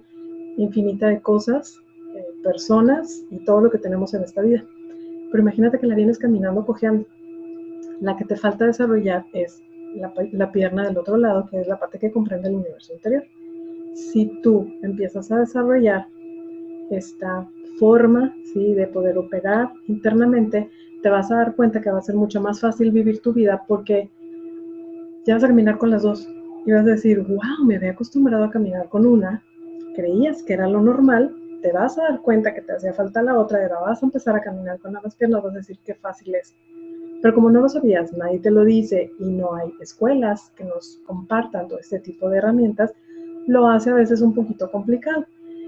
infinita 0.58 1.08
de 1.08 1.22
cosas, 1.22 1.80
eh, 2.16 2.26
personas 2.44 3.24
y 3.30 3.44
todo 3.46 3.62
lo 3.62 3.70
que 3.70 3.78
tenemos 3.78 4.14
en 4.14 4.24
esta 4.24 4.42
vida. 4.42 4.64
Pero 5.32 5.42
imagínate 5.42 5.80
que 5.80 5.88
la 5.88 5.96
vienes 5.96 6.18
caminando 6.18 6.66
cojeando. 6.66 7.06
La 8.02 8.18
que 8.18 8.26
te 8.26 8.36
falta 8.36 8.66
desarrollar 8.66 9.26
es 9.34 9.62
la, 9.96 10.12
la 10.32 10.52
pierna 10.52 10.86
del 10.88 10.98
otro 10.98 11.18
lado, 11.18 11.48
que 11.50 11.62
es 11.62 11.68
la 11.68 11.80
parte 11.80 12.00
que 12.00 12.12
comprende 12.12 12.50
el 12.50 12.56
universo 12.56 12.94
interior. 12.94 13.24
Si 13.94 14.26
tú 14.42 14.70
empiezas 14.82 15.32
a 15.32 15.40
desarrollar 15.40 16.08
esta 16.90 17.48
forma 17.80 18.34
¿sí? 18.54 18.74
de 18.74 18.88
poder 18.88 19.18
operar 19.18 19.72
internamente, 19.88 20.70
te 21.02 21.10
vas 21.10 21.32
a 21.32 21.36
dar 21.36 21.56
cuenta 21.56 21.82
que 21.82 21.92
va 21.92 22.00
a 22.00 22.02
ser 22.02 22.16
mucho 22.16 22.42
más 22.42 22.60
fácil 22.62 22.92
vivir 22.92 23.22
tu 23.22 23.34
vida 23.34 23.64
porque 23.68 24.10
ya 25.26 25.36
vas 25.36 25.44
a 25.44 25.48
caminar 25.48 25.78
con 25.78 25.92
las 25.92 26.04
dos 26.04 26.28
y 26.66 26.72
vas 26.72 26.82
a 26.82 26.92
decir, 26.92 27.22
wow, 27.22 27.66
me 27.66 27.76
había 27.76 27.92
acostumbrado 27.92 28.44
a 28.44 28.52
caminar 28.52 28.90
con 28.90 29.06
una, 29.06 29.44
creías 29.96 30.42
que 30.44 30.54
era 30.54 30.68
lo 30.68 30.82
normal, 30.82 31.36
te 31.62 31.72
vas 31.72 31.98
a 31.98 32.04
dar 32.04 32.22
cuenta 32.22 32.54
que 32.54 32.62
te 32.62 32.74
hacía 32.74 32.94
falta 32.94 33.22
la 33.22 33.38
otra, 33.38 33.60
y 33.60 33.64
ahora 33.64 33.82
vas 33.82 34.02
a 34.02 34.06
empezar 34.06 34.36
a 34.36 34.42
caminar 34.42 34.80
con 34.80 34.96
ambas 34.96 35.16
piernas, 35.16 35.44
vas 35.44 35.54
a 35.54 35.58
decir 35.58 35.78
qué 35.86 35.94
fácil 35.96 36.36
es. 36.36 36.56
Pero 37.22 37.34
como 37.34 37.50
no 37.50 37.62
lo 37.62 37.70
sabías, 37.70 38.14
nadie 38.14 38.40
te 38.40 38.52
lo 38.52 38.64
dice 38.64 39.12
y 39.20 39.26
no 39.26 39.56
hay 39.56 39.74
escuelas 39.80 40.52
que 40.56 40.64
nos 40.64 41.00
compartan 41.06 41.68
todo 41.68 41.80
este 41.80 42.00
tipo 42.00 42.30
de 42.30 42.38
herramientas, 42.38 42.94
lo 43.48 43.68
hace 43.68 43.92
a 43.92 43.96
veces 43.96 44.22
un 44.22 44.34
poquito 44.34 44.70
complicado. 44.72 45.26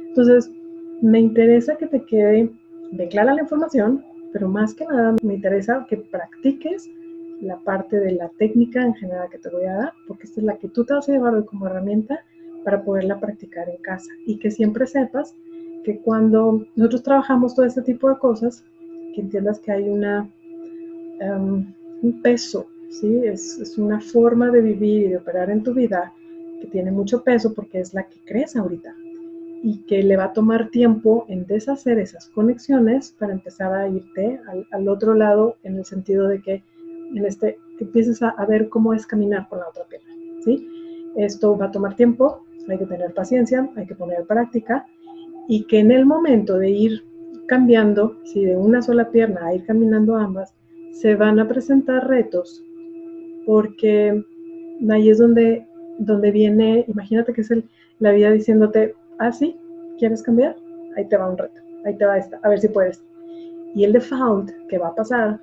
Entonces, 0.08 0.52
me 1.02 1.20
interesa 1.20 1.76
que 1.76 1.88
te 1.88 2.04
quede 2.04 2.50
de 2.92 3.08
clara 3.08 3.34
la 3.34 3.42
información, 3.42 4.04
pero 4.34 4.48
más 4.48 4.74
que 4.74 4.86
nada 4.86 5.16
me 5.24 5.36
interesa 5.36 5.86
que 5.90 5.98
practiques 5.98 6.90
la 7.42 7.58
parte 7.60 8.00
de 8.00 8.14
la 8.14 8.30
técnica 8.30 8.84
en 8.84 8.96
general 8.96 9.30
que 9.30 9.38
te 9.38 9.50
voy 9.50 9.66
a 9.66 9.74
dar, 9.74 9.94
porque 10.08 10.24
esta 10.24 10.40
es 10.42 10.46
la 10.46 10.58
que 10.58 10.70
tú 10.70 10.86
te 10.86 10.94
vas 10.94 11.08
a 11.08 11.12
llevar 11.12 11.36
hoy 11.36 11.46
como 11.46 11.68
herramienta 11.68 12.20
para 12.64 12.84
poderla 12.84 13.20
practicar 13.20 13.70
en 13.70 13.78
casa 13.78 14.10
y 14.26 14.38
que 14.38 14.50
siempre 14.50 14.88
sepas 14.88 15.36
que 15.84 16.00
cuando 16.00 16.66
nosotros 16.76 17.04
trabajamos 17.04 17.56
todo 17.56 17.66
este 17.66 17.82
tipo 17.82 18.10
de 18.10 18.18
cosas, 18.18 18.64
que 19.14 19.22
entiendas 19.22 19.60
que 19.60 19.72
hay 19.72 19.88
una, 19.88 20.30
em, 21.20 21.74
un 22.02 22.22
peso, 22.22 22.68
¿sí? 22.90 23.22
Es, 23.24 23.60
es 23.60 23.78
una 23.78 24.02
forma 24.02 24.50
de 24.50 24.62
vivir 24.62 25.04
y 25.04 25.10
de 25.10 25.18
operar 25.18 25.50
en 25.50 25.64
tu 25.64 25.74
vida 25.74 26.12
que 26.60 26.68
tiene 26.68 26.92
mucho 26.92 27.24
peso 27.24 27.54
porque 27.54 27.80
es 27.80 27.94
la 27.94 28.04
que 28.04 28.18
crees 28.26 28.56
ahorita 28.56 28.96
y 29.64 29.80
que 29.86 30.04
le 30.04 30.18
va 30.18 30.26
a 30.26 30.34
tomar 30.34 30.70
tiempo 30.70 31.26
en 31.28 31.46
deshacer 31.46 32.00
esas 32.00 32.30
conexiones 32.30 33.16
para 33.18 33.34
empezar 33.34 33.74
a 33.74 33.88
irte 33.88 34.40
al, 34.72 34.88
otro 34.88 35.14
lado 35.14 35.58
en 35.64 35.78
el 35.78 35.86
sentido 35.86 36.28
de 36.28 36.42
que 36.42 36.64
en 37.14 37.26
este 37.26 37.58
empieces 37.80 38.22
a, 38.22 38.30
a, 38.30 38.46
ver 38.46 38.70
cómo 38.70 38.94
es 38.94 39.06
caminar 39.06 39.48
con 39.50 39.60
la 39.60 39.68
otra 39.68 39.84
pierna, 39.86 40.10
¿sí? 40.44 40.68
Esto 41.16 41.58
va 41.58 41.68
a 41.68 41.72
tomar 41.72 41.96
tiempo, 41.96 42.44
hay 42.68 42.78
que 42.78 42.86
tener 42.86 43.14
paciencia, 43.14 43.70
hay 43.76 43.86
que 43.86 43.96
poner 43.96 44.26
práctica 44.26 44.86
y 45.48 45.64
que 45.66 45.80
en 45.80 45.92
el 45.92 46.06
momento 46.06 46.58
de 46.58 46.70
ir 46.70 47.04
cambiando, 47.48 48.18
si 48.26 48.46
de 48.46 48.56
una 48.56 48.82
sola 48.82 49.10
pierna 49.10 49.46
a 49.46 49.56
ir 49.56 49.66
caminando 49.66 50.16
ambas, 50.16 50.54
se 50.92 51.16
van 51.16 51.40
a 51.40 51.48
presentar 51.48 52.08
retos 52.08 52.64
porque 53.46 54.24
ahí 54.90 55.10
es 55.10 55.18
donde, 55.18 55.66
donde 55.98 56.32
viene, 56.32 56.84
imagínate 56.88 57.34
que 57.34 57.42
es 57.42 57.52
el, 57.52 57.64
la 58.00 58.12
vida 58.12 58.32
diciéndote, 58.32 58.96
ah, 59.20 59.32
sí, 59.32 59.60
¿quieres 59.98 60.24
cambiar? 60.24 60.56
Ahí 60.96 61.06
te 61.06 61.18
va 61.18 61.30
un 61.30 61.38
reto, 61.38 61.62
ahí 61.86 61.96
te 61.96 62.06
va 62.06 62.18
esta, 62.18 62.40
a 62.44 62.50
ver 62.50 62.60
si 62.60 62.68
puedes. 62.68 63.04
Y 63.76 63.84
el 63.84 63.94
default 63.94 64.52
que 64.70 64.78
va 64.78 64.90
a 64.90 64.96
pasar 64.96 65.40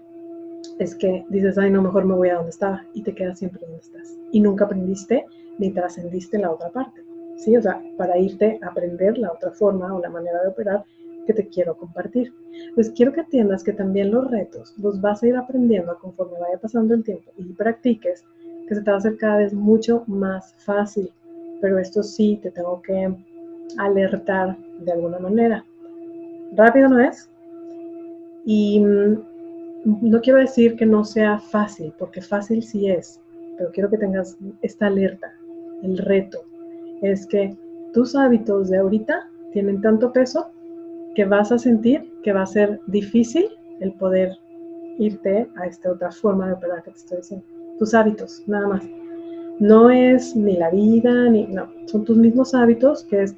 es 0.79 0.95
que 0.95 1.25
dices, 1.29 1.59
ay, 1.59 1.71
no, 1.71 1.83
mejor 1.83 2.05
me 2.05 2.15
voy 2.15 2.29
a 2.31 2.37
donde 2.37 2.51
estaba 2.51 2.85
y 2.95 3.03
te 3.03 3.15
quedas 3.15 3.39
siempre 3.39 3.61
donde 3.61 3.79
estás. 3.79 4.17
Y 4.33 4.41
nunca 4.41 4.65
aprendiste 4.65 5.25
ni 5.59 5.71
trascendiste 5.71 6.39
la 6.39 6.51
otra 6.51 6.71
parte. 6.71 7.05
¿sí? 7.37 7.57
O 7.57 7.63
sea, 7.63 7.81
para 7.97 8.19
irte 8.19 8.59
a 8.63 8.69
aprender 8.69 9.19
la 9.19 9.33
otra 9.33 9.51
forma 9.51 9.95
o 9.95 10.01
la 10.01 10.11
manera 10.11 10.43
de 10.43 10.49
operar 10.49 10.85
que 11.27 11.33
te 11.33 11.49
quiero 11.49 11.77
compartir. 11.77 12.33
Pues 12.75 12.91
quiero 12.91 13.13
que 13.13 13.21
entiendas 13.21 13.65
que 13.65 13.73
también 13.73 14.11
los 14.11 14.31
retos 14.31 14.75
los 14.79 15.01
vas 15.01 15.23
a 15.23 15.27
ir 15.27 15.37
aprendiendo 15.37 15.97
conforme 15.99 16.39
vaya 16.39 16.59
pasando 16.59 16.95
el 16.95 17.03
tiempo 17.03 17.33
y 17.37 17.45
practiques, 17.55 18.25
que 18.69 18.75
se 18.75 18.83
te 18.83 18.91
va 18.91 18.97
a 18.97 18.99
hacer 18.99 19.17
cada 19.17 19.39
vez 19.39 19.53
mucho 19.53 20.05
más 20.07 20.55
fácil. 20.59 21.11
Pero 21.61 21.79
esto 21.79 22.03
sí, 22.03 22.39
te 22.43 22.51
tengo 22.51 22.83
que 22.83 23.15
alertar 23.79 24.57
de 24.81 24.93
alguna 24.93 25.19
manera. 25.19 25.65
Rápido 26.57 26.89
no 26.89 27.01
es. 27.01 27.31
Y 28.45 28.81
mm, 28.81 29.19
no 29.85 30.21
quiero 30.21 30.39
decir 30.39 30.77
que 30.77 30.87
no 30.87 31.05
sea 31.05 31.39
fácil, 31.39 31.93
porque 31.99 32.21
fácil 32.21 32.63
sí 32.63 32.89
es, 32.89 33.21
pero 33.59 33.71
quiero 33.73 33.91
que 33.91 33.99
tengas 33.99 34.37
esta 34.63 34.87
alerta, 34.87 35.33
el 35.83 35.99
reto, 35.99 36.45
es 37.03 37.27
que 37.27 37.57
tus 37.93 38.17
hábitos 38.17 38.71
de 38.71 38.79
ahorita 38.79 39.29
tienen 39.53 39.81
tanto 39.81 40.13
peso 40.13 40.51
que 41.15 41.25
vas 41.25 41.53
a 41.53 41.59
sentir 41.59 42.13
que 42.23 42.33
va 42.33 42.43
a 42.43 42.47
ser 42.47 42.81
difícil 42.87 43.47
el 43.81 43.93
poder 43.95 44.37
irte 44.99 45.49
a 45.57 45.67
esta 45.67 45.93
otra 45.93 46.11
forma 46.11 46.47
de 46.47 46.55
operar 46.55 46.83
que 46.83 46.91
te 46.91 46.97
estoy 46.99 47.19
diciendo. 47.19 47.47
Tus 47.79 47.95
hábitos, 47.95 48.43
nada 48.47 48.69
más. 48.69 48.85
No 49.61 49.91
es 49.91 50.35
ni 50.35 50.57
la 50.57 50.71
vida, 50.71 51.29
ni 51.31 51.47
no, 51.47 51.69
son 51.87 52.05
tus 52.05 52.17
mismos 52.17 52.55
hábitos, 52.55 53.05
que 53.05 53.23
es 53.23 53.37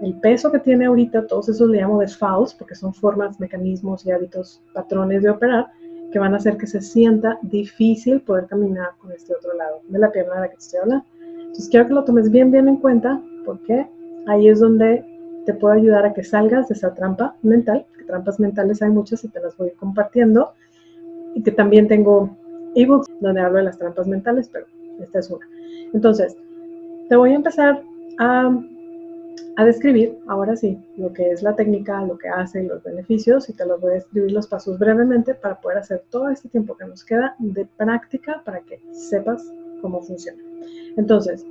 el 0.00 0.14
peso 0.20 0.52
que 0.52 0.60
tiene 0.60 0.86
ahorita, 0.86 1.26
todos 1.26 1.48
esos 1.48 1.68
le 1.68 1.80
llamo 1.80 2.00
defaults, 2.00 2.54
porque 2.54 2.74
son 2.74 2.94
formas, 2.94 3.40
mecanismos 3.40 4.06
y 4.06 4.10
hábitos, 4.10 4.62
patrones 4.72 5.22
de 5.22 5.30
operar, 5.30 5.66
que 6.12 6.18
van 6.18 6.34
a 6.34 6.36
hacer 6.36 6.56
que 6.56 6.66
se 6.66 6.80
sienta 6.80 7.38
difícil 7.42 8.20
poder 8.20 8.46
caminar 8.46 8.90
con 8.98 9.12
este 9.12 9.34
otro 9.34 9.54
lado 9.54 9.80
de 9.88 9.98
la 9.98 10.10
pierna 10.10 10.36
de 10.36 10.40
la 10.42 10.48
que 10.48 10.56
estoy 10.56 10.80
hablando. 10.80 11.04
Entonces 11.20 11.68
quiero 11.68 11.88
que 11.88 11.94
lo 11.94 12.04
tomes 12.04 12.30
bien, 12.30 12.50
bien 12.50 12.68
en 12.68 12.76
cuenta, 12.76 13.20
porque 13.44 13.86
ahí 14.26 14.48
es 14.48 14.60
donde 14.60 15.04
te 15.44 15.54
puedo 15.54 15.74
ayudar 15.74 16.06
a 16.06 16.12
que 16.12 16.22
salgas 16.22 16.68
de 16.68 16.74
esa 16.74 16.94
trampa 16.94 17.34
mental, 17.42 17.84
que 17.98 18.04
trampas 18.04 18.38
mentales 18.38 18.80
hay 18.82 18.90
muchas 18.90 19.24
y 19.24 19.28
te 19.28 19.40
las 19.40 19.56
voy 19.56 19.70
compartiendo, 19.72 20.52
y 21.34 21.42
que 21.42 21.50
también 21.50 21.88
tengo 21.88 22.36
ebooks 22.74 23.08
donde 23.20 23.40
hablo 23.40 23.58
de 23.58 23.64
las 23.64 23.78
trampas 23.78 24.06
mentales, 24.06 24.48
pero 24.52 24.66
esta 25.00 25.18
es 25.18 25.30
una. 25.30 25.46
Entonces, 25.92 26.36
te 27.08 27.16
voy 27.16 27.32
a 27.32 27.36
empezar 27.36 27.82
a 28.18 28.58
a 29.56 29.64
describir, 29.64 30.18
ahora 30.26 30.56
sí, 30.56 30.78
lo 30.96 31.12
que 31.12 31.30
es 31.30 31.42
la 31.42 31.54
técnica, 31.56 32.04
lo 32.04 32.16
que 32.18 32.28
hace 32.28 32.62
y 32.62 32.66
los 32.66 32.82
beneficios, 32.82 33.48
y 33.48 33.52
te 33.52 33.66
los 33.66 33.80
voy 33.80 33.94
a 33.94 33.96
escribir 33.96 34.32
los 34.32 34.46
pasos 34.46 34.78
brevemente 34.78 35.34
para 35.34 35.60
poder 35.60 35.78
hacer 35.78 36.04
todo 36.10 36.28
este 36.28 36.48
tiempo 36.48 36.76
que 36.76 36.86
nos 36.86 37.04
queda 37.04 37.34
de 37.38 37.66
práctica 37.76 38.42
para 38.44 38.60
que 38.60 38.80
sepas 38.92 39.44
cómo 39.80 40.02
funciona. 40.02 40.42
Entonces, 40.96 41.44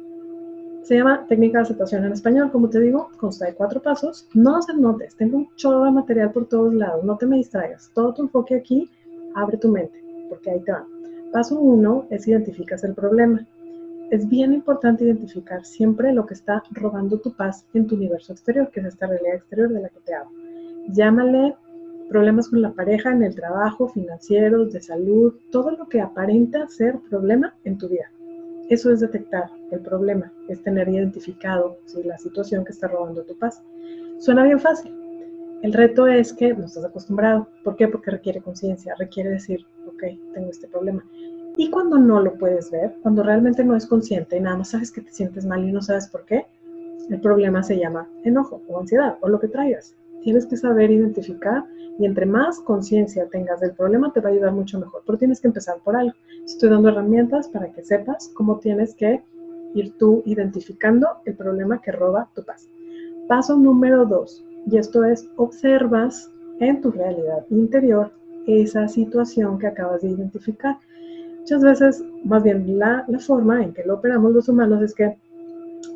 se 0.84 0.96
llama 0.96 1.26
técnica 1.28 1.58
de 1.58 1.64
aceptación 1.64 2.06
en 2.06 2.14
español, 2.14 2.50
como 2.52 2.70
te 2.70 2.80
digo, 2.80 3.10
consta 3.18 3.46
de 3.46 3.56
cuatro 3.56 3.82
pasos. 3.82 4.28
No 4.34 4.62
se 4.62 4.74
notes, 4.74 5.16
tengo 5.18 5.40
un 5.40 5.50
chorro 5.56 5.84
de 5.84 5.92
material 5.92 6.32
por 6.32 6.48
todos 6.48 6.74
lados, 6.74 7.04
no 7.04 7.18
te 7.18 7.26
me 7.26 7.36
distraigas. 7.36 7.92
Todo 7.94 8.14
tu 8.14 8.22
enfoque 8.24 8.56
aquí, 8.56 8.90
abre 9.36 9.58
tu 9.58 9.70
mente, 9.70 10.02
porque 10.30 10.52
ahí 10.52 10.62
te 10.62 10.72
va. 10.72 10.86
Paso 11.34 11.60
uno 11.60 12.06
es 12.10 12.26
identificas 12.28 12.86
el 12.86 12.94
problema 12.94 13.46
es 14.10 14.28
bien 14.28 14.54
importante 14.54 15.04
identificar 15.04 15.66
siempre 15.66 16.14
lo 16.14 16.26
que 16.26 16.34
está 16.34 16.64
robando 16.72 17.20
tu 17.20 17.34
paz 17.34 17.66
en 17.74 17.88
tu 17.88 17.96
universo 17.96 18.34
exterior, 18.34 18.72
que 18.72 18.80
es 18.80 18.86
esta 18.88 19.08
realidad 19.08 19.36
exterior 19.36 19.70
de 19.70 19.82
la 19.82 19.90
que 19.90 20.00
te 20.00 20.14
hablo. 20.14 20.32
Llámale 20.90 21.56
problemas 22.10 22.48
con 22.48 22.62
la 22.62 22.72
pareja, 22.72 23.12
en 23.12 23.24
el 23.24 23.36
trabajo, 23.36 23.90
financieros, 23.90 24.72
de 24.72 24.82
salud, 24.82 25.36
todo 25.52 25.72
lo 25.72 25.90
que 25.90 26.00
aparenta 26.00 26.68
ser 26.70 26.98
problema 27.10 27.54
en 27.66 27.78
tu 27.78 27.90
vida. 27.90 28.10
Eso 28.70 28.92
es 28.92 29.00
detectar 29.00 29.50
el 29.72 29.82
problema, 29.82 30.32
es 30.48 30.62
tener 30.64 30.88
identificado 30.90 31.78
la 32.04 32.18
situación 32.18 32.64
que 32.64 32.72
está 32.72 32.88
robando 32.88 33.24
tu 33.24 33.38
paz. 33.38 33.62
Suena 34.20 34.44
bien 34.44 34.60
fácil. 34.60 34.94
El 35.64 35.74
reto 35.74 36.08
es 36.08 36.34
que 36.34 36.54
no 36.54 36.66
estás 36.66 36.86
acostumbrado. 36.86 37.48
¿Por 37.64 37.76
qué? 37.76 37.88
Porque 37.88 38.12
requiere 38.12 38.42
conciencia, 38.42 38.94
requiere 38.98 39.32
decir, 39.32 39.66
ok, 39.88 40.04
tengo 40.34 40.50
este 40.50 40.68
problema. 40.68 41.04
Y 41.58 41.72
cuando 41.72 41.98
no 41.98 42.22
lo 42.22 42.36
puedes 42.36 42.70
ver, 42.70 42.96
cuando 43.02 43.24
realmente 43.24 43.64
no 43.64 43.76
es 43.76 43.88
consciente 43.88 44.38
y 44.38 44.42
nada 44.42 44.58
más 44.58 44.70
sabes 44.70 44.92
que 44.92 45.02
te 45.02 45.12
sientes 45.12 45.44
mal 45.44 45.68
y 45.68 45.72
no 45.72 45.82
sabes 45.82 46.08
por 46.08 46.24
qué, 46.24 46.46
el 47.10 47.20
problema 47.20 47.64
se 47.64 47.80
llama 47.80 48.08
enojo 48.24 48.62
o 48.68 48.80
ansiedad 48.80 49.18
o 49.22 49.28
lo 49.28 49.40
que 49.40 49.48
traigas. 49.48 49.96
Tienes 50.22 50.46
que 50.46 50.56
saber 50.56 50.92
identificar 50.92 51.64
y 51.98 52.06
entre 52.06 52.28
más 52.28 52.60
conciencia 52.60 53.28
tengas 53.32 53.60
del 53.60 53.72
problema 53.72 54.14
te 54.14 54.20
va 54.20 54.30
a 54.30 54.34
ayudar 54.34 54.52
mucho 54.52 54.80
mejor, 54.80 55.02
pero 55.04 55.18
tienes 55.18 55.42
que 55.42 55.48
empezar 55.48 55.78
por 55.84 55.96
algo. 55.96 56.14
Estoy 56.46 56.70
dando 56.70 56.90
herramientas 56.90 57.48
para 57.48 57.72
que 57.72 57.84
sepas 57.84 58.30
cómo 58.36 58.60
tienes 58.60 58.94
que 58.94 59.24
ir 59.74 59.98
tú 59.98 60.22
identificando 60.26 61.08
el 61.26 61.36
problema 61.36 61.82
que 61.82 61.92
roba 61.92 62.30
tu 62.36 62.44
paz. 62.44 62.70
Paso 63.28 63.58
número 63.58 64.06
dos, 64.06 64.46
y 64.70 64.78
esto 64.78 65.04
es 65.04 65.28
observas 65.38 66.32
en 66.60 66.82
tu 66.82 66.92
realidad 66.92 67.46
interior 67.50 68.12
esa 68.46 68.88
situación 68.88 69.58
que 69.58 69.68
acabas 69.68 70.02
de 70.02 70.10
identificar 70.10 70.78
muchas 71.50 71.64
veces, 71.64 72.04
más 72.26 72.44
bien 72.44 72.78
la, 72.78 73.06
la, 73.08 73.20
forma 73.20 73.64
en 73.64 73.74
que 73.74 73.86
lo 73.86 73.94
operamos 73.94 74.34
los 74.34 74.50
humanos 74.50 74.82
es 74.82 74.94
que 74.94 75.18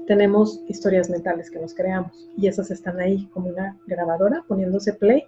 tenemos 0.08 0.64
historias 0.70 1.10
mentales 1.10 1.52
que 1.52 1.60
nos 1.60 1.74
creamos 1.74 2.30
y 2.38 2.48
esas 2.48 2.72
están 2.72 3.02
ahí 3.02 3.28
como 3.34 3.50
una 3.50 3.78
grabadora 3.86 4.46
poniéndose 4.48 4.94
play 4.94 5.26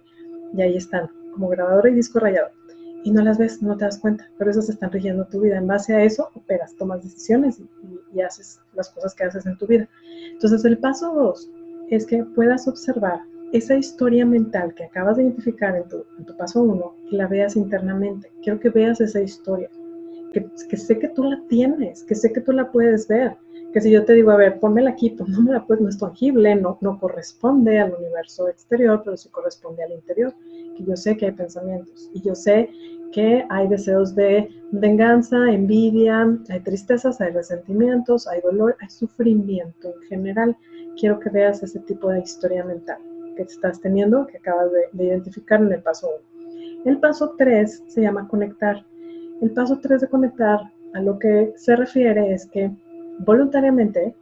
y 0.54 0.62
ahí 0.62 0.78
están 0.78 1.10
como 1.34 1.50
grabadora 1.50 1.90
y 1.90 1.94
disco 1.94 2.20
rayado 2.20 2.48
y 3.02 3.10
no 3.10 3.22
las 3.22 3.36
ves, 3.36 3.60
no 3.60 3.76
te 3.76 3.84
das 3.84 3.98
cuenta, 3.98 4.26
pero 4.38 4.50
esas 4.50 4.70
están 4.70 4.90
rigiendo 4.92 5.26
tu 5.26 5.42
vida. 5.42 5.58
En 5.58 5.66
base 5.66 5.94
a 5.94 6.02
eso 6.02 6.30
operas, 6.34 6.74
tomas 6.76 7.02
decisiones 7.02 7.60
y, 7.60 7.68
y, 8.14 8.22
haces 8.22 8.62
las 8.72 8.88
cosas 8.88 9.14
que 9.14 9.24
haces 9.24 9.44
en 9.44 9.58
tu 9.58 9.66
vida. 9.66 9.86
Entonces 10.32 10.64
el 10.64 10.78
paso 10.78 11.12
dos 11.12 11.50
es 11.90 12.06
que 12.06 12.24
puedas 12.24 12.66
observar 12.66 13.20
esa 13.52 13.74
historia 13.74 14.24
mental 14.24 14.72
que 14.72 14.84
acabas 14.84 15.18
de 15.18 15.24
identificar 15.24 15.76
en 15.76 15.86
tu, 15.86 16.06
en 16.18 16.24
tu 16.24 16.34
paso 16.38 16.62
uno, 16.62 16.94
que 17.10 17.16
la 17.18 17.26
veas 17.26 17.56
internamente. 17.56 18.32
Quiero 18.42 18.58
que 18.58 18.70
veas 18.70 19.02
esa 19.02 19.20
historia 19.20 19.68
que, 20.42 20.76
sé 20.76 20.98
que 20.98 21.08
tú 21.08 21.24
la 21.24 21.40
tienes, 21.48 22.02
que 22.04 22.14
sé 22.14 22.32
que 22.32 22.40
tú 22.40 22.52
la 22.52 22.70
puedes 22.70 23.08
ver, 23.08 23.36
que 23.72 23.80
si 23.80 23.90
yo 23.90 24.04
te 24.04 24.12
digo, 24.12 24.30
a 24.30 24.36
ver, 24.36 24.60
pónmela 24.60 24.90
aquí, 24.90 25.10
pues 25.10 25.28
no 25.30 25.42
me 25.42 25.52
la 25.52 25.66
puedes, 25.66 25.82
no 25.82 25.88
es 25.88 25.98
tangible, 25.98 26.54
no, 26.54 26.78
no 26.80 26.98
corresponde 26.98 27.78
al 27.78 27.94
universo 27.94 28.48
exterior, 28.48 29.02
pero 29.04 29.16
sí 29.16 29.28
corresponde 29.30 29.82
al 29.82 29.92
interior, 29.92 30.34
que 30.76 30.84
yo 30.84 30.96
sé 30.96 31.16
que 31.16 31.26
hay 31.26 31.32
pensamientos 31.32 32.10
y 32.12 32.20
yo 32.20 32.34
sé 32.34 32.68
que 33.14 33.46
hay 33.48 33.68
deseos 33.68 34.12
de 34.16 34.48
venganza, 34.72 35.36
envidia, 35.48 36.36
hay 36.48 36.60
tristezas, 36.60 37.20
hay 37.20 37.30
resentimientos, 37.30 38.26
hay 38.26 38.40
dolor, 38.40 38.76
hay 38.80 38.90
sufrimiento 38.90 39.94
en 39.94 40.08
general. 40.08 40.56
Quiero 40.98 41.20
que 41.20 41.30
veas 41.30 41.62
ese 41.62 41.78
tipo 41.80 42.10
de 42.10 42.20
historia 42.20 42.64
mental. 42.64 42.98
que 43.36 43.42
estás 43.42 43.80
teniendo, 43.80 44.26
que 44.26 44.38
acabas 44.38 44.70
de, 44.72 45.04
identificar 45.04 45.60
en 45.60 45.72
el 45.72 45.82
paso 45.82 46.08
1. 46.36 46.82
El 46.84 46.98
paso 46.98 47.34
3 47.38 47.84
se 47.86 48.00
llama 48.00 48.28
conectar. 48.28 48.84
El 49.44 49.50
paso 49.50 49.78
3 49.78 50.00
de 50.00 50.08
conectar 50.08 50.72
a 50.94 51.02
lo 51.02 51.18
que 51.18 51.52
se 51.56 51.76
refiere 51.76 52.32
es 52.32 52.46
que 52.46 52.70
voluntariamente 53.26 54.14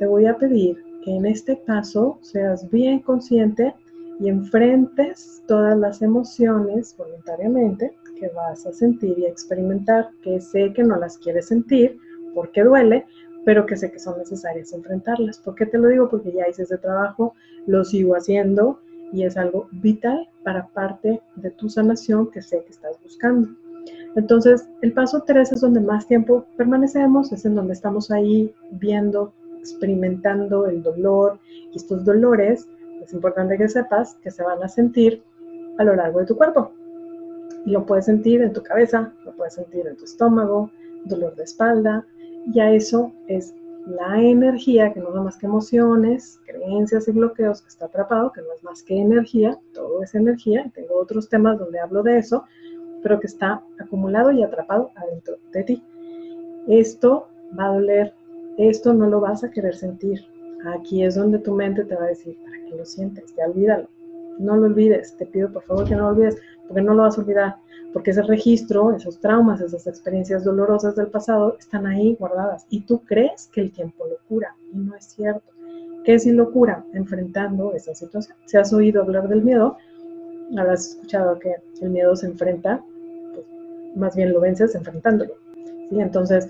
te 0.00 0.06
voy 0.06 0.26
a 0.26 0.36
pedir 0.36 0.82
que 1.04 1.14
en 1.14 1.24
este 1.24 1.54
paso 1.54 2.18
seas 2.20 2.68
bien 2.68 2.98
consciente 2.98 3.72
y 4.18 4.28
enfrentes 4.28 5.40
todas 5.46 5.78
las 5.78 6.02
emociones 6.02 6.96
voluntariamente 6.98 7.94
que 8.18 8.28
vas 8.30 8.66
a 8.66 8.72
sentir 8.72 9.16
y 9.16 9.26
experimentar, 9.26 10.08
que 10.20 10.40
sé 10.40 10.72
que 10.72 10.82
no 10.82 10.96
las 10.96 11.16
quieres 11.18 11.46
sentir 11.46 11.96
porque 12.34 12.64
duele, 12.64 13.06
pero 13.44 13.66
que 13.66 13.76
sé 13.76 13.92
que 13.92 14.00
son 14.00 14.18
necesarias 14.18 14.72
enfrentarlas. 14.72 15.38
¿Por 15.38 15.54
qué 15.54 15.66
te 15.66 15.78
lo 15.78 15.86
digo? 15.86 16.08
Porque 16.08 16.32
ya 16.32 16.48
hice 16.48 16.64
ese 16.64 16.78
trabajo, 16.78 17.34
lo 17.68 17.84
sigo 17.84 18.16
haciendo 18.16 18.80
y 19.12 19.22
es 19.22 19.36
algo 19.36 19.68
vital 19.70 20.28
para 20.42 20.66
parte 20.66 21.20
de 21.36 21.50
tu 21.52 21.68
sanación 21.68 22.32
que 22.32 22.42
sé 22.42 22.64
que 22.64 22.72
estás 22.72 23.00
buscando. 23.04 23.50
Entonces, 24.16 24.66
el 24.80 24.92
paso 24.92 25.22
3 25.26 25.52
es 25.52 25.60
donde 25.60 25.80
más 25.80 26.06
tiempo 26.06 26.46
permanecemos, 26.56 27.32
es 27.32 27.44
en 27.44 27.54
donde 27.54 27.74
estamos 27.74 28.10
ahí 28.10 28.52
viendo, 28.72 29.32
experimentando 29.58 30.66
el 30.66 30.82
dolor. 30.82 31.38
Y 31.72 31.76
estos 31.76 32.04
dolores, 32.04 32.66
es 33.02 33.12
importante 33.12 33.58
que 33.58 33.68
sepas 33.68 34.14
que 34.16 34.30
se 34.30 34.42
van 34.42 34.62
a 34.62 34.68
sentir 34.68 35.22
a 35.78 35.84
lo 35.84 35.94
largo 35.94 36.20
de 36.20 36.26
tu 36.26 36.36
cuerpo. 36.36 36.72
Y 37.66 37.70
lo 37.72 37.84
puedes 37.84 38.06
sentir 38.06 38.40
en 38.40 38.52
tu 38.52 38.62
cabeza, 38.62 39.12
lo 39.24 39.32
puedes 39.32 39.54
sentir 39.54 39.86
en 39.86 39.96
tu 39.96 40.04
estómago, 40.04 40.70
dolor 41.04 41.34
de 41.36 41.44
espalda, 41.44 42.06
ya 42.52 42.70
eso 42.70 43.12
es 43.28 43.54
la 43.86 44.20
energía, 44.20 44.92
que 44.92 45.00
no 45.00 45.10
es 45.10 45.14
más 45.14 45.36
que 45.36 45.46
emociones, 45.46 46.40
creencias 46.46 47.06
y 47.08 47.12
bloqueos, 47.12 47.62
que 47.62 47.68
está 47.68 47.86
atrapado, 47.86 48.32
que 48.32 48.40
no 48.40 48.48
es 48.56 48.62
más 48.64 48.82
que 48.82 48.96
energía, 48.96 49.58
todo 49.72 50.02
es 50.02 50.14
energía, 50.14 50.70
tengo 50.74 50.96
otros 50.96 51.28
temas 51.28 51.58
donde 51.58 51.78
hablo 51.78 52.02
de 52.02 52.18
eso, 52.18 52.44
pero 53.06 53.20
que 53.20 53.28
está 53.28 53.62
acumulado 53.78 54.32
y 54.32 54.42
atrapado 54.42 54.90
adentro 54.96 55.36
de 55.52 55.62
ti. 55.62 55.82
Esto 56.66 57.28
va 57.56 57.66
a 57.66 57.74
doler, 57.74 58.12
esto 58.58 58.92
no 58.92 59.08
lo 59.08 59.20
vas 59.20 59.44
a 59.44 59.50
querer 59.52 59.76
sentir. 59.76 60.26
Aquí 60.74 61.04
es 61.04 61.14
donde 61.14 61.38
tu 61.38 61.54
mente 61.54 61.84
te 61.84 61.94
va 61.94 62.02
a 62.02 62.08
decir, 62.08 62.36
¿para 62.44 62.56
qué 62.64 62.76
lo 62.76 62.84
sientes? 62.84 63.32
Ya 63.36 63.46
olvídalo. 63.46 63.88
No 64.40 64.56
lo 64.56 64.66
olvides, 64.66 65.16
te 65.16 65.24
pido 65.24 65.52
por 65.52 65.62
favor 65.62 65.86
que 65.86 65.94
no 65.94 66.02
lo 66.02 66.08
olvides, 66.08 66.36
porque 66.66 66.82
no 66.82 66.94
lo 66.94 67.04
vas 67.04 67.16
a 67.16 67.20
olvidar 67.20 67.56
porque 67.92 68.10
ese 68.10 68.22
registro, 68.22 68.90
esos 68.90 69.20
traumas, 69.20 69.60
esas 69.60 69.86
experiencias 69.86 70.42
dolorosas 70.42 70.96
del 70.96 71.06
pasado 71.06 71.56
están 71.60 71.86
ahí 71.86 72.16
guardadas 72.18 72.66
y 72.70 72.80
tú 72.80 73.02
crees 73.04 73.48
que 73.52 73.60
el 73.60 73.70
tiempo 73.70 74.04
lo 74.04 74.16
cura 74.28 74.56
y 74.72 74.78
no 74.78 74.96
es 74.96 75.04
cierto. 75.04 75.52
¿Qué 76.04 76.14
es 76.14 76.26
lo 76.26 76.50
cura? 76.50 76.84
Enfrentando 76.92 77.72
esa 77.72 77.94
situación. 77.94 78.36
Si 78.46 78.56
has 78.56 78.72
oído 78.72 79.02
hablar 79.02 79.28
del 79.28 79.44
miedo, 79.44 79.76
habrás 80.58 80.88
escuchado 80.88 81.38
que 81.38 81.54
el 81.80 81.90
miedo 81.90 82.16
se 82.16 82.26
enfrenta, 82.26 82.84
más 83.96 84.14
bien 84.14 84.32
lo 84.32 84.40
vences 84.40 84.74
enfrentándolo. 84.74 85.34
¿sí? 85.90 86.00
Entonces, 86.00 86.48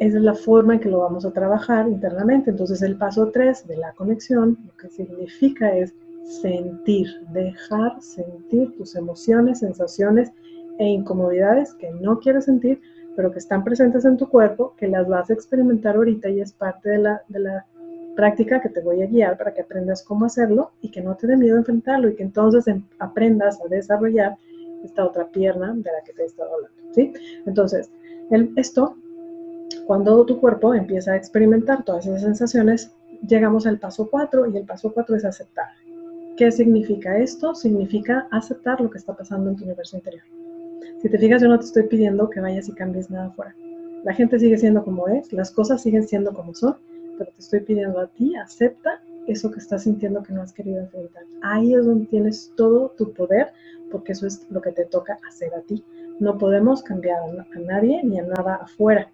esa 0.00 0.16
es 0.16 0.22
la 0.22 0.34
forma 0.34 0.74
en 0.74 0.80
que 0.80 0.88
lo 0.88 1.00
vamos 1.00 1.24
a 1.24 1.32
trabajar 1.32 1.88
internamente. 1.88 2.50
Entonces, 2.50 2.82
el 2.82 2.96
paso 2.96 3.30
3 3.30 3.66
de 3.66 3.76
la 3.76 3.92
conexión, 3.92 4.58
lo 4.64 4.76
que 4.76 4.88
significa 4.88 5.76
es 5.76 5.92
sentir, 6.24 7.08
dejar 7.32 8.00
sentir 8.00 8.76
tus 8.76 8.94
emociones, 8.94 9.60
sensaciones 9.60 10.30
e 10.78 10.86
incomodidades 10.86 11.74
que 11.74 11.90
no 11.90 12.20
quieres 12.20 12.44
sentir, 12.44 12.80
pero 13.16 13.32
que 13.32 13.38
están 13.38 13.64
presentes 13.64 14.04
en 14.04 14.16
tu 14.16 14.28
cuerpo, 14.28 14.74
que 14.76 14.86
las 14.86 15.08
vas 15.08 15.28
a 15.30 15.32
experimentar 15.32 15.96
ahorita 15.96 16.28
y 16.28 16.40
es 16.40 16.52
parte 16.52 16.90
de 16.90 16.98
la, 16.98 17.22
de 17.28 17.40
la 17.40 17.66
práctica 18.14 18.60
que 18.60 18.68
te 18.68 18.80
voy 18.80 19.02
a 19.02 19.06
guiar 19.06 19.36
para 19.36 19.52
que 19.52 19.62
aprendas 19.62 20.04
cómo 20.04 20.26
hacerlo 20.26 20.72
y 20.80 20.90
que 20.90 21.00
no 21.00 21.16
te 21.16 21.26
dé 21.26 21.36
miedo 21.36 21.56
enfrentarlo 21.56 22.08
y 22.08 22.14
que 22.14 22.22
entonces 22.22 22.66
em, 22.68 22.84
aprendas 22.98 23.60
a 23.60 23.68
desarrollar 23.68 24.36
esta 24.84 25.04
otra 25.04 25.28
pierna 25.28 25.74
de 25.74 25.90
la 25.90 26.02
que 26.04 26.12
te 26.12 26.22
he 26.22 26.26
estado 26.26 26.54
hablando, 26.54 26.76
¿sí? 26.92 27.12
Entonces, 27.46 27.90
el, 28.30 28.52
esto, 28.56 28.96
cuando 29.86 30.24
tu 30.26 30.40
cuerpo 30.40 30.74
empieza 30.74 31.12
a 31.12 31.16
experimentar 31.16 31.84
todas 31.84 32.06
esas 32.06 32.22
sensaciones, 32.22 32.92
llegamos 33.26 33.66
al 33.66 33.78
paso 33.78 34.08
4 34.10 34.46
y 34.52 34.56
el 34.56 34.64
paso 34.64 34.92
4 34.92 35.16
es 35.16 35.24
aceptar. 35.24 35.66
¿Qué 36.36 36.50
significa 36.52 37.18
esto? 37.18 37.54
Significa 37.54 38.28
aceptar 38.30 38.80
lo 38.80 38.90
que 38.90 38.98
está 38.98 39.16
pasando 39.16 39.50
en 39.50 39.56
tu 39.56 39.64
universo 39.64 39.96
interior. 39.96 40.22
Si 41.02 41.08
te 41.08 41.18
fijas, 41.18 41.42
yo 41.42 41.48
no 41.48 41.58
te 41.58 41.64
estoy 41.64 41.84
pidiendo 41.84 42.30
que 42.30 42.40
vayas 42.40 42.68
y 42.68 42.72
cambies 42.72 43.10
nada 43.10 43.26
afuera. 43.26 43.54
La 44.04 44.14
gente 44.14 44.38
sigue 44.38 44.56
siendo 44.56 44.84
como 44.84 45.08
es, 45.08 45.32
las 45.32 45.50
cosas 45.50 45.82
siguen 45.82 46.06
siendo 46.06 46.32
como 46.32 46.54
son, 46.54 46.76
pero 47.18 47.30
te 47.32 47.40
estoy 47.40 47.60
pidiendo 47.60 47.98
a 47.98 48.06
ti, 48.06 48.36
acepta 48.36 49.02
eso 49.28 49.50
que 49.50 49.58
estás 49.58 49.84
sintiendo 49.84 50.22
que 50.22 50.32
no 50.32 50.42
has 50.42 50.52
querido 50.52 50.80
enfrentar. 50.80 51.24
Ahí 51.42 51.74
es 51.74 51.84
donde 51.84 52.06
tienes 52.06 52.52
todo 52.56 52.94
tu 52.96 53.12
poder, 53.12 53.52
porque 53.90 54.12
eso 54.12 54.26
es 54.26 54.46
lo 54.50 54.60
que 54.60 54.72
te 54.72 54.84
toca 54.84 55.18
hacer 55.28 55.54
a 55.54 55.60
ti. 55.62 55.84
No 56.18 56.38
podemos 56.38 56.82
cambiar 56.82 57.20
a 57.20 57.58
nadie 57.60 58.02
ni 58.02 58.18
a 58.18 58.24
nada 58.24 58.56
afuera. 58.56 59.10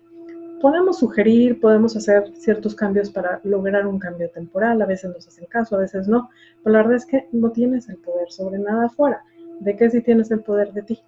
Podemos 0.61 1.01
sugerir, 1.01 1.61
podemos 1.61 1.95
hacer 1.97 2.33
ciertos 2.37 2.75
cambios 2.75 3.11
para 3.11 3.41
lograr 3.45 3.87
un 3.87 3.99
cambio 3.99 4.31
temporal, 4.31 4.81
a 4.81 4.87
veces 4.87 5.13
nos 5.13 5.29
hacen 5.29 5.47
caso, 5.47 5.77
a 5.77 5.81
veces 5.81 6.09
no, 6.09 6.31
pero 6.63 6.73
la 6.73 6.79
verdad 6.79 6.97
es 6.97 7.07
que 7.07 7.29
no 7.33 7.51
tienes 7.51 7.89
el 7.89 7.97
poder 7.99 8.31
sobre 8.31 8.59
nada 8.59 8.87
afuera. 8.87 9.23
¿De 9.61 9.77
qué 9.77 9.91
sí 9.91 10.01
tienes 10.01 10.31
el 10.31 10.41
poder 10.41 10.73
de 10.73 10.83
ti? 10.83 11.01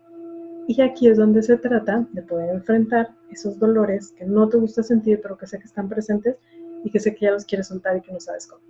Y 0.68 0.80
aquí 0.82 1.08
es 1.08 1.16
donde 1.16 1.42
se 1.42 1.56
trata 1.56 2.06
de 2.12 2.22
poder 2.22 2.50
enfrentar 2.50 3.10
esos 3.30 3.58
dolores 3.58 4.12
que 4.18 4.24
no 4.26 4.48
te 4.48 4.58
gusta 4.58 4.82
sentir, 4.82 5.20
pero 5.22 5.38
que 5.38 5.46
sé 5.46 5.58
que 5.58 5.66
están 5.66 5.88
presentes 5.88 6.38
y 6.84 6.90
que 6.90 7.00
sé 7.00 7.14
que 7.14 7.26
ya 7.26 7.32
los 7.32 7.44
quieres 7.44 7.68
soltar 7.68 7.96
y 7.96 8.00
que 8.00 8.12
no 8.12 8.20
sabes 8.20 8.46
cómo. 8.46 8.60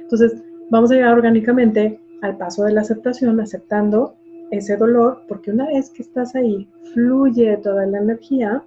Entonces, 0.00 0.42
vamos 0.70 0.90
a 0.90 0.94
llegar 0.94 1.14
orgánicamente 1.14 2.00
al 2.22 2.36
paso 2.36 2.64
de 2.64 2.72
la 2.72 2.82
aceptación, 2.82 3.40
aceptando 3.40 4.14
ese 4.50 4.76
dolor, 4.76 5.22
porque 5.28 5.50
una 5.50 5.66
vez 5.66 5.90
que 5.90 6.02
estás 6.02 6.34
ahí, 6.34 6.68
fluye 6.92 7.56
toda 7.58 7.86
la 7.86 7.98
energía, 7.98 8.62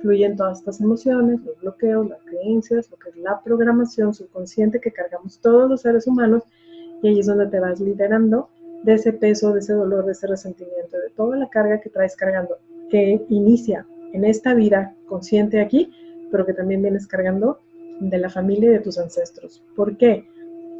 fluyen 0.00 0.36
todas 0.36 0.58
estas 0.58 0.80
emociones, 0.80 1.40
los 1.44 1.58
bloqueos, 1.60 2.08
las 2.08 2.22
creencias, 2.24 2.90
lo 2.90 2.96
que 2.98 3.10
es 3.10 3.16
la 3.16 3.40
programación 3.42 4.14
subconsciente 4.14 4.80
que 4.80 4.92
cargamos 4.92 5.40
todos 5.40 5.68
los 5.70 5.82
seres 5.82 6.06
humanos, 6.06 6.42
y 7.02 7.08
ahí 7.08 7.18
es 7.20 7.26
donde 7.26 7.46
te 7.46 7.60
vas 7.60 7.80
liderando 7.80 8.48
de 8.82 8.94
ese 8.94 9.12
peso, 9.12 9.52
de 9.52 9.60
ese 9.60 9.74
dolor, 9.74 10.06
de 10.06 10.12
ese 10.12 10.26
resentimiento, 10.26 10.96
de 10.96 11.10
toda 11.16 11.36
la 11.36 11.48
carga 11.48 11.80
que 11.80 11.90
traes 11.90 12.16
cargando, 12.16 12.56
que 12.90 13.24
inicia 13.28 13.86
en 14.12 14.24
esta 14.24 14.54
vida 14.54 14.94
consciente 15.06 15.60
aquí, 15.60 15.92
pero 16.30 16.44
que 16.46 16.54
también 16.54 16.82
vienes 16.82 17.06
cargando 17.06 17.60
de 18.00 18.18
la 18.18 18.28
familia 18.28 18.70
y 18.70 18.72
de 18.72 18.80
tus 18.80 18.98
ancestros. 18.98 19.62
¿Por 19.76 19.96
qué? 19.96 20.26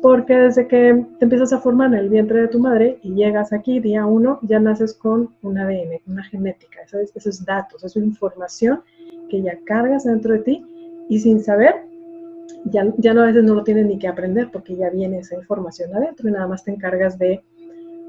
Porque 0.03 0.37
desde 0.37 0.67
que 0.67 1.07
te 1.19 1.25
empiezas 1.25 1.53
a 1.53 1.61
formar 1.61 1.95
en 1.95 2.01
el 2.01 2.09
vientre 2.09 2.41
de 2.41 2.49
tu 2.49 2.59
madre 2.59 2.99
y 3.03 3.15
llegas 3.15 3.53
aquí, 3.53 3.79
día 3.79 4.05
uno, 4.05 4.41
ya 4.43 4.59
naces 4.59 4.95
con 4.95 5.31
un 5.43 5.59
ADN, 5.59 6.01
una 6.07 6.25
genética, 6.25 6.81
esos 7.15 7.45
datos, 7.45 7.85
esa 7.85 7.99
información 8.01 8.83
que 9.31 9.41
ya 9.43 9.59
cargas 9.65 10.05
dentro 10.05 10.35
de 10.35 10.41
ti 10.41 10.67
y 11.09 11.21
sin 11.21 11.41
saber, 11.41 11.87
ya, 12.65 12.93
ya 12.99 13.15
no, 13.15 13.23
a 13.23 13.27
veces 13.27 13.45
no 13.45 13.55
lo 13.55 13.62
tienes 13.62 13.87
ni 13.87 13.99
que 13.99 14.09
aprender 14.09 14.51
porque 14.53 14.77
ya 14.77 14.91
viene 14.91 15.21
esa 15.21 15.37
información 15.37 15.95
adentro 15.95 16.29
y 16.29 16.33
nada 16.33 16.49
más 16.49 16.65
te 16.65 16.73
encargas 16.73 17.17
de 17.19 17.43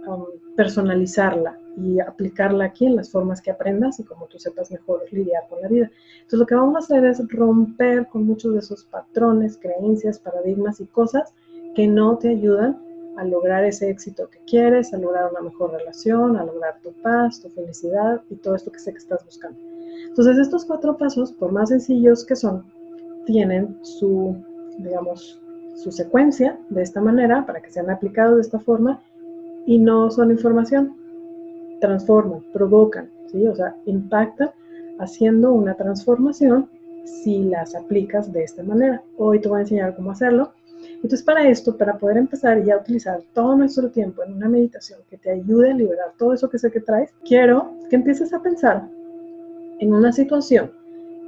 Um, 0.06 0.26
personalizarla 0.58 1.58
y 1.78 2.00
aplicarla 2.00 2.66
aquí 2.66 2.86
en 2.86 2.98
las 2.98 3.10
formas 3.10 3.42
que 3.42 3.50
aprendas 3.50 4.00
y 4.00 4.04
como 4.04 4.28
tú 4.28 4.38
sepas 4.38 4.70
mejor 4.70 5.02
lidiar 5.12 5.44
con 5.50 5.62
la 5.62 5.68
vida. 5.70 5.90
Entonces 6.16 6.40
lo 6.40 6.46
que 6.46 6.56
vamos 6.56 6.76
a 6.76 6.80
hacer 6.80 7.06
es 7.06 7.26
romper 7.30 8.08
con 8.08 8.26
muchos 8.26 8.54
de 8.54 8.60
esos 8.60 8.84
patrones, 8.84 9.58
creencias, 9.58 10.20
paradigmas 10.20 10.82
y 10.82 10.86
cosas 10.86 11.34
que 11.76 11.88
no 11.88 12.18
te 12.18 12.30
ayudan 12.30 12.82
a 13.18 13.26
lograr 13.26 13.64
ese 13.64 13.90
éxito 13.90 14.30
que 14.30 14.40
quieres, 14.48 14.94
a 14.94 14.98
lograr 14.98 15.30
una 15.32 15.42
mejor 15.42 15.72
relación, 15.72 16.36
a 16.38 16.44
lograr 16.44 16.80
tu 16.82 16.92
paz, 17.02 17.40
tu 17.42 17.50
felicidad 17.50 18.22
y 18.30 18.36
todo 18.36 18.56
esto 18.56 18.72
que 18.72 18.80
sé 18.80 18.92
que 18.92 18.98
estás 18.98 19.24
buscando. 19.26 19.60
Entonces 20.08 20.38
estos 20.38 20.66
cuatro 20.66 20.98
pasos, 20.98 21.32
por 21.32 21.52
más 21.52 21.70
sencillos 21.70 22.26
que 22.26 22.36
son, 22.36 22.64
tienen 23.26 23.78
su, 23.82 24.36
digamos, 24.80 25.40
su 25.76 25.92
secuencia 25.92 26.58
de 26.70 26.82
esta 26.82 27.02
manera 27.02 27.46
para 27.46 27.62
que 27.62 27.72
sean 27.72 27.90
aplicados 27.90 28.36
de 28.36 28.42
esta 28.42 28.60
forma 28.60 29.02
y 29.66 29.78
no 29.80 30.12
son 30.12 30.32
información, 30.32 30.96
transforman, 31.80 32.44
provocan, 32.54 33.10
¿sí? 33.32 33.48
o 33.48 33.56
sea, 33.56 33.76
impactan 33.86 34.52
haciendo 35.00 35.52
una 35.52 35.76
transformación 35.76 36.70
si 37.06 37.44
las 37.44 37.76
aplicas 37.76 38.32
de 38.32 38.44
esta 38.44 38.64
manera. 38.64 39.04
Hoy 39.18 39.40
te 39.40 39.50
voy 39.50 39.60
a 39.60 39.62
enseñar 39.62 39.96
cómo 39.96 40.12
hacerlo. 40.12 40.54
Entonces, 41.04 41.22
para 41.22 41.50
esto, 41.50 41.78
para 41.78 41.98
poder 41.98 42.16
empezar 42.16 42.64
ya 42.64 42.76
a 42.76 42.78
utilizar 42.78 43.20
todo 43.34 43.58
nuestro 43.58 43.90
tiempo 43.90 44.24
en 44.24 44.36
una 44.36 44.48
meditación 44.48 45.02
que 45.10 45.18
te 45.18 45.32
ayude 45.32 45.72
a 45.72 45.74
liberar 45.74 46.14
todo 46.18 46.32
eso 46.34 46.50
que 46.50 46.58
sé 46.58 46.72
que 46.72 46.80
traes, 46.80 47.14
quiero 47.26 47.74
que 47.90 47.98
empieces 47.98 48.34
a 48.34 48.42
pensar 48.42 48.88
en 49.80 49.94
una 49.94 50.14
situación 50.14 50.72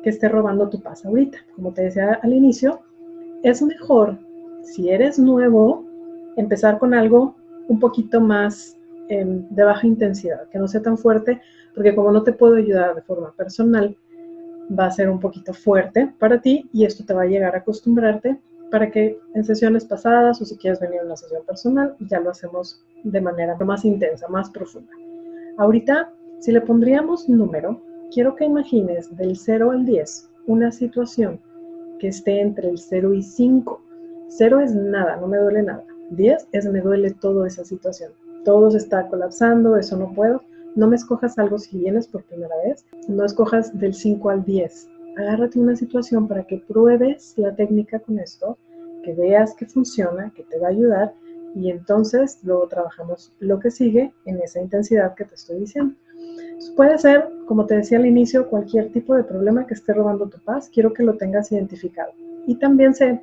que 0.02 0.12
esté 0.12 0.30
robando 0.30 0.70
tu 0.70 0.82
paz 0.82 1.06
ahorita. 1.06 1.40
Como 1.58 1.74
te 1.74 1.82
decía 1.84 2.20
al 2.24 2.34
inicio, 2.34 2.80
es 3.44 3.62
mejor, 3.62 4.18
si 4.64 4.92
eres 4.92 5.20
nuevo, 5.20 5.84
empezar 6.38 6.80
con 6.80 6.94
algo 6.94 7.36
un 7.68 7.82
poquito 7.82 8.22
más 8.22 8.78
em, 9.10 9.46
de 9.50 9.64
baja 9.66 9.86
intensidad, 9.86 10.48
que 10.50 10.58
no 10.58 10.70
sea 10.70 10.82
tan 10.82 10.98
fuerte, 10.98 11.42
porque 11.74 11.94
como 11.94 12.14
no 12.14 12.24
te 12.24 12.32
puedo 12.32 12.56
ayudar 12.56 12.96
de 12.96 13.02
forma 13.02 13.34
personal, 13.34 13.98
va 14.72 14.86
a 14.86 14.92
ser 14.92 15.10
un 15.10 15.20
poquito 15.20 15.54
fuerte 15.54 16.14
para 16.18 16.40
ti 16.40 16.70
y 16.72 16.86
esto 16.86 17.04
te 17.04 17.14
va 17.14 17.24
a 17.24 17.28
llegar 17.28 17.56
a 17.56 17.60
acostumbrarte 17.60 18.40
para 18.72 18.92
que 18.92 19.20
en 19.34 19.44
sesiones 19.44 19.86
pasadas 19.86 20.42
o 20.42 20.46
si 20.46 20.58
quieres 20.58 20.80
venir 20.80 21.00
a 21.00 21.06
una 21.06 21.18
sesión 21.18 21.44
personal, 21.46 21.96
ya 22.00 22.20
lo 22.20 22.32
hacemos 22.32 22.84
de 23.04 23.22
manera 23.22 23.56
más 23.58 23.86
intensa, 23.86 24.28
más 24.28 24.50
profunda. 24.50 24.92
Ahorita, 25.58 26.12
si 26.40 26.52
le 26.52 26.62
pondríamos 26.62 27.30
número, 27.30 27.82
quiero 28.12 28.36
que 28.36 28.46
imagines 28.46 29.16
del 29.16 29.38
0 29.38 29.72
al 29.72 29.86
10 29.86 30.30
una 30.48 30.72
situación 30.72 31.40
que 32.00 32.10
esté 32.10 32.42
entre 32.42 32.70
el 32.70 32.78
0 32.78 33.14
y 33.14 33.22
5. 33.22 33.82
0 34.28 34.60
es 34.60 34.76
nada, 34.76 35.18
no 35.18 35.28
me 35.28 35.38
duele 35.38 35.64
nada. 35.64 35.84
10 36.12 36.50
es 36.52 36.66
me 36.66 36.82
duele 36.82 37.12
toda 37.12 37.48
esa 37.48 37.64
situación. 37.64 38.12
Todo 38.44 38.70
se 38.72 38.78
está 38.78 39.08
colapsando, 39.08 39.78
eso 39.78 39.98
no 39.98 40.14
puedo. 40.14 40.42
No 40.76 40.88
me 40.88 40.98
escojas 40.98 41.40
algo 41.40 41.58
si 41.58 41.78
vienes 41.78 42.08
por 42.08 42.24
primera 42.24 42.56
vez. 42.66 42.86
No 43.08 43.26
escojas 43.26 43.78
del 43.80 43.94
5 43.94 44.30
al 44.30 44.44
10 44.44 44.90
agárrate 45.16 45.60
una 45.60 45.76
situación 45.76 46.28
para 46.28 46.46
que 46.46 46.58
pruebes 46.68 47.34
la 47.38 47.56
técnica 47.56 48.00
con 48.00 48.20
esto, 48.20 48.58
que 49.04 49.14
veas 49.14 49.54
que 49.56 49.66
funciona, 49.66 50.32
que 50.36 50.44
te 50.44 50.60
va 50.60 50.68
a 50.68 50.72
ayudar 50.72 51.14
y 51.56 51.72
entonces 51.72 52.40
luego 52.44 52.68
trabajamos 52.68 53.32
lo 53.40 53.60
que 53.60 53.72
sigue 53.72 54.14
en 54.26 54.42
esa 54.42 54.60
intensidad 54.60 55.16
que 55.16 55.26
te 55.26 55.36
estoy 55.36 55.60
diciendo. 55.60 55.96
puede 56.76 56.98
ser, 56.98 57.30
como 57.48 57.66
te 57.66 57.78
decía 57.78 57.98
al 57.98 58.06
inicio, 58.06 58.50
cualquier 58.50 58.92
tipo 58.92 59.16
de 59.16 59.24
problema 59.24 59.66
que 59.66 59.74
esté 59.74 59.94
robando 59.94 60.28
tu 60.28 60.40
paz, 60.40 60.70
quiero 60.74 60.94
que 60.94 61.04
lo 61.04 61.16
tengas 61.16 61.52
identificado. 61.52 62.12
Y 62.46 62.56
también 62.56 62.94
sé 62.94 63.22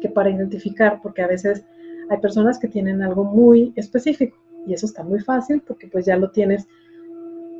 que 0.00 0.08
para 0.08 0.30
identificar, 0.30 1.00
porque 1.02 1.22
a 1.22 1.26
veces 1.26 1.64
hay 2.10 2.18
personas 2.18 2.58
que 2.58 2.68
tienen 2.68 3.02
algo 3.02 3.24
muy 3.24 3.72
específico 3.76 4.36
y 4.66 4.74
eso 4.74 4.86
está 4.86 5.02
muy 5.02 5.20
fácil 5.20 5.62
porque 5.66 5.88
pues 5.88 6.04
ya 6.04 6.16
lo 6.16 6.30
tienes, 6.30 6.66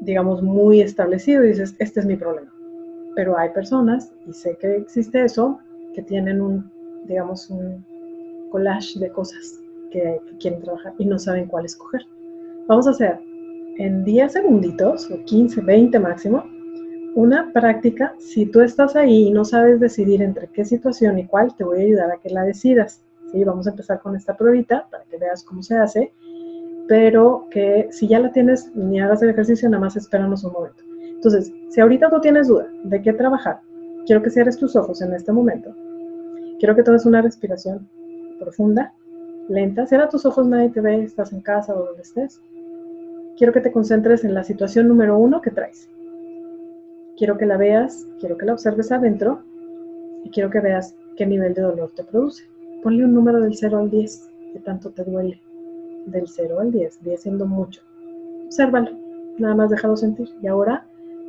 digamos, 0.00 0.42
muy 0.42 0.80
establecido 0.82 1.44
y 1.44 1.48
dices, 1.48 1.74
este 1.78 2.00
es 2.00 2.06
mi 2.06 2.16
problema 2.16 2.57
pero 3.18 3.36
hay 3.36 3.48
personas, 3.48 4.12
y 4.28 4.32
sé 4.32 4.56
que 4.60 4.76
existe 4.76 5.24
eso, 5.24 5.58
que 5.92 6.02
tienen 6.02 6.40
un, 6.40 6.70
digamos, 7.04 7.50
un 7.50 7.84
collage 8.52 9.00
de 9.00 9.10
cosas 9.10 9.58
que, 9.90 10.20
quieren 10.38 10.62
trabajar 10.62 10.94
y 10.98 11.04
no 11.04 11.18
saben 11.18 11.48
cuál 11.48 11.64
escoger. 11.64 12.02
Vamos 12.68 12.86
a 12.86 12.90
hacer 12.90 13.18
en 13.78 14.04
10 14.04 14.32
segunditos, 14.32 15.10
o 15.10 15.24
15, 15.24 15.62
20 15.62 15.98
máximo, 15.98 16.44
una 17.16 17.52
práctica. 17.52 18.14
Si 18.20 18.46
tú 18.46 18.60
estás 18.60 18.94
ahí 18.94 19.26
y 19.26 19.30
no 19.32 19.44
sabes 19.44 19.80
decidir 19.80 20.22
entre 20.22 20.46
qué 20.46 20.64
situación 20.64 21.18
y 21.18 21.26
cuál, 21.26 21.56
te 21.56 21.64
voy 21.64 21.78
a 21.80 21.86
ayudar 21.86 22.12
a 22.12 22.18
que 22.18 22.30
la 22.30 22.44
decidas. 22.44 23.02
¿sí? 23.32 23.42
Vamos 23.42 23.66
a 23.66 23.70
empezar 23.70 24.00
con 24.00 24.14
esta 24.14 24.36
pruebita 24.36 24.86
para 24.92 25.02
que 25.06 25.16
veas 25.16 25.42
cómo 25.42 25.64
se 25.64 25.76
hace, 25.76 26.12
pero 26.86 27.48
que 27.50 27.88
si 27.90 28.06
ya 28.06 28.20
la 28.20 28.30
tienes, 28.30 28.70
ni 28.76 29.00
hagas 29.00 29.22
el 29.22 29.30
ejercicio, 29.30 29.68
nada 29.68 29.80
más 29.80 29.96
espéranos 29.96 30.44
un 30.44 30.52
momento. 30.52 30.87
Entonces, 31.18 31.52
si 31.70 31.80
ahorita 31.80 32.10
tú 32.10 32.20
tienes 32.20 32.46
duda 32.46 32.68
de 32.84 33.02
qué 33.02 33.12
trabajar, 33.12 33.60
quiero 34.06 34.22
que 34.22 34.30
cierres 34.30 34.56
tus 34.56 34.76
ojos 34.76 35.02
en 35.02 35.12
este 35.12 35.32
momento. 35.32 35.74
Quiero 36.60 36.76
que 36.76 36.84
tomes 36.84 37.06
una 37.06 37.22
respiración 37.22 37.88
profunda, 38.38 38.94
lenta. 39.48 39.84
Cierra 39.84 40.08
tus 40.08 40.24
ojos, 40.26 40.46
nadie 40.46 40.70
te 40.70 40.80
ve, 40.80 41.02
estás 41.02 41.32
en 41.32 41.40
casa 41.40 41.74
o 41.74 41.86
donde 41.86 42.02
estés. 42.02 42.40
Quiero 43.36 43.52
que 43.52 43.60
te 43.60 43.72
concentres 43.72 44.22
en 44.22 44.32
la 44.32 44.44
situación 44.44 44.86
número 44.86 45.18
uno 45.18 45.40
que 45.40 45.50
traes. 45.50 45.88
Quiero 47.16 47.36
que 47.36 47.46
la 47.46 47.56
veas, 47.56 48.06
quiero 48.20 48.36
que 48.36 48.46
la 48.46 48.52
observes 48.52 48.92
adentro 48.92 49.42
y 50.22 50.30
quiero 50.30 50.50
que 50.50 50.60
veas 50.60 50.94
qué 51.16 51.26
nivel 51.26 51.54
de 51.54 51.62
dolor 51.62 51.90
te 51.96 52.04
produce. 52.04 52.44
Ponle 52.82 53.04
un 53.04 53.12
número 53.12 53.40
del 53.40 53.56
0 53.56 53.76
al 53.76 53.90
10, 53.90 54.30
que 54.52 54.60
tanto 54.60 54.90
te 54.90 55.02
duele. 55.02 55.42
Del 56.06 56.28
0 56.28 56.60
al 56.60 56.70
10, 56.70 57.02
10 57.02 57.20
siendo 57.20 57.44
mucho. 57.44 57.82
Obsérvalo, 58.46 58.92
nada 59.36 59.56
más 59.56 59.70
déjalo 59.70 59.96
sentir. 59.96 60.28
Y 60.40 60.46
ahora 60.46 60.86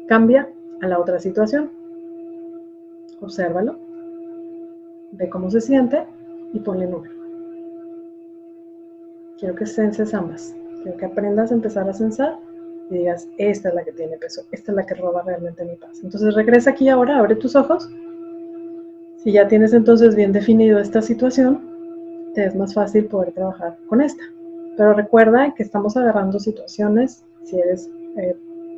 Cambia 0.10 0.50
a 0.82 0.88
la 0.88 1.00
otra 1.00 1.19
situación. 1.19 1.69
Obsérvalo. 3.22 3.78
Ve 5.12 5.30
cómo 5.30 5.52
se 5.52 5.62
siente 5.62 6.04
y 6.52 6.60
ponle 6.62 6.88
número. 6.88 7.13
Quiero 9.38 9.54
que 9.54 9.67
senses 9.67 10.15
ambas. 10.15 10.56
Quiero 10.82 10.98
que 10.98 11.06
aprendas 11.06 11.52
a 11.52 11.54
empezar 11.54 11.88
a 11.88 11.93
sensar 11.93 12.39
y 12.89 12.95
digas, 12.95 13.28
esta 13.38 13.69
es 13.69 13.76
la 13.76 13.84
que 13.84 13.91
tiene 13.91 14.17
peso, 14.17 14.41
esta 14.52 14.72
es 14.72 14.76
la 14.78 14.84
que 14.88 14.95
roba 14.95 15.22
realmente 15.22 15.63
mi 15.63 15.76
paz. 15.76 16.00
Entonces 16.04 16.34
regresa 16.34 16.72
aquí 16.72 16.89
ahora, 16.89 17.19
abre 17.19 17.36
tus 17.36 17.56
ojos. 17.56 17.88
Si 19.17 19.32
ya 19.32 19.48
tienes 19.48 19.74
entonces 19.74 20.15
bien 20.15 20.32
definido 20.32 20.80
esta 20.80 21.04
situación, 21.04 21.69
te 22.34 22.45
es 22.45 22.56
más 22.56 22.74
fácil 22.74 23.06
poder 23.06 23.32
trabajar 23.34 23.78
con 23.86 24.02
esta. 24.02 24.24
Pero 24.76 24.93
recuerda 24.93 25.54
que 25.54 25.62
estamos 25.62 25.95
agarrando 25.98 26.39
situaciones, 26.39 27.24
si 27.43 27.60
eres 27.60 27.91
eh, 28.17 28.36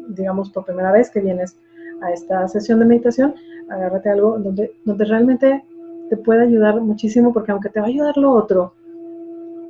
digamos, 0.10 0.50
por 0.50 0.66
primera 0.66 0.92
vez 0.92 1.10
que 1.10 1.20
vienes 1.20 1.58
a 2.02 2.12
esta 2.12 2.48
sesión 2.48 2.80
de 2.80 2.86
meditación, 2.86 3.36
agárrate 3.70 4.10
algo 4.10 4.38
donde, 4.40 4.74
donde 4.86 5.06
realmente 5.06 5.64
te 6.10 6.18
puede 6.18 6.44
ayudar 6.44 6.82
muchísimo, 6.82 7.34
porque 7.34 7.52
aunque 7.52 7.70
te 7.70 7.80
va 7.80 7.86
a 7.86 7.90
ayudar 7.90 8.18
lo 8.18 8.32
otro, 8.32 8.74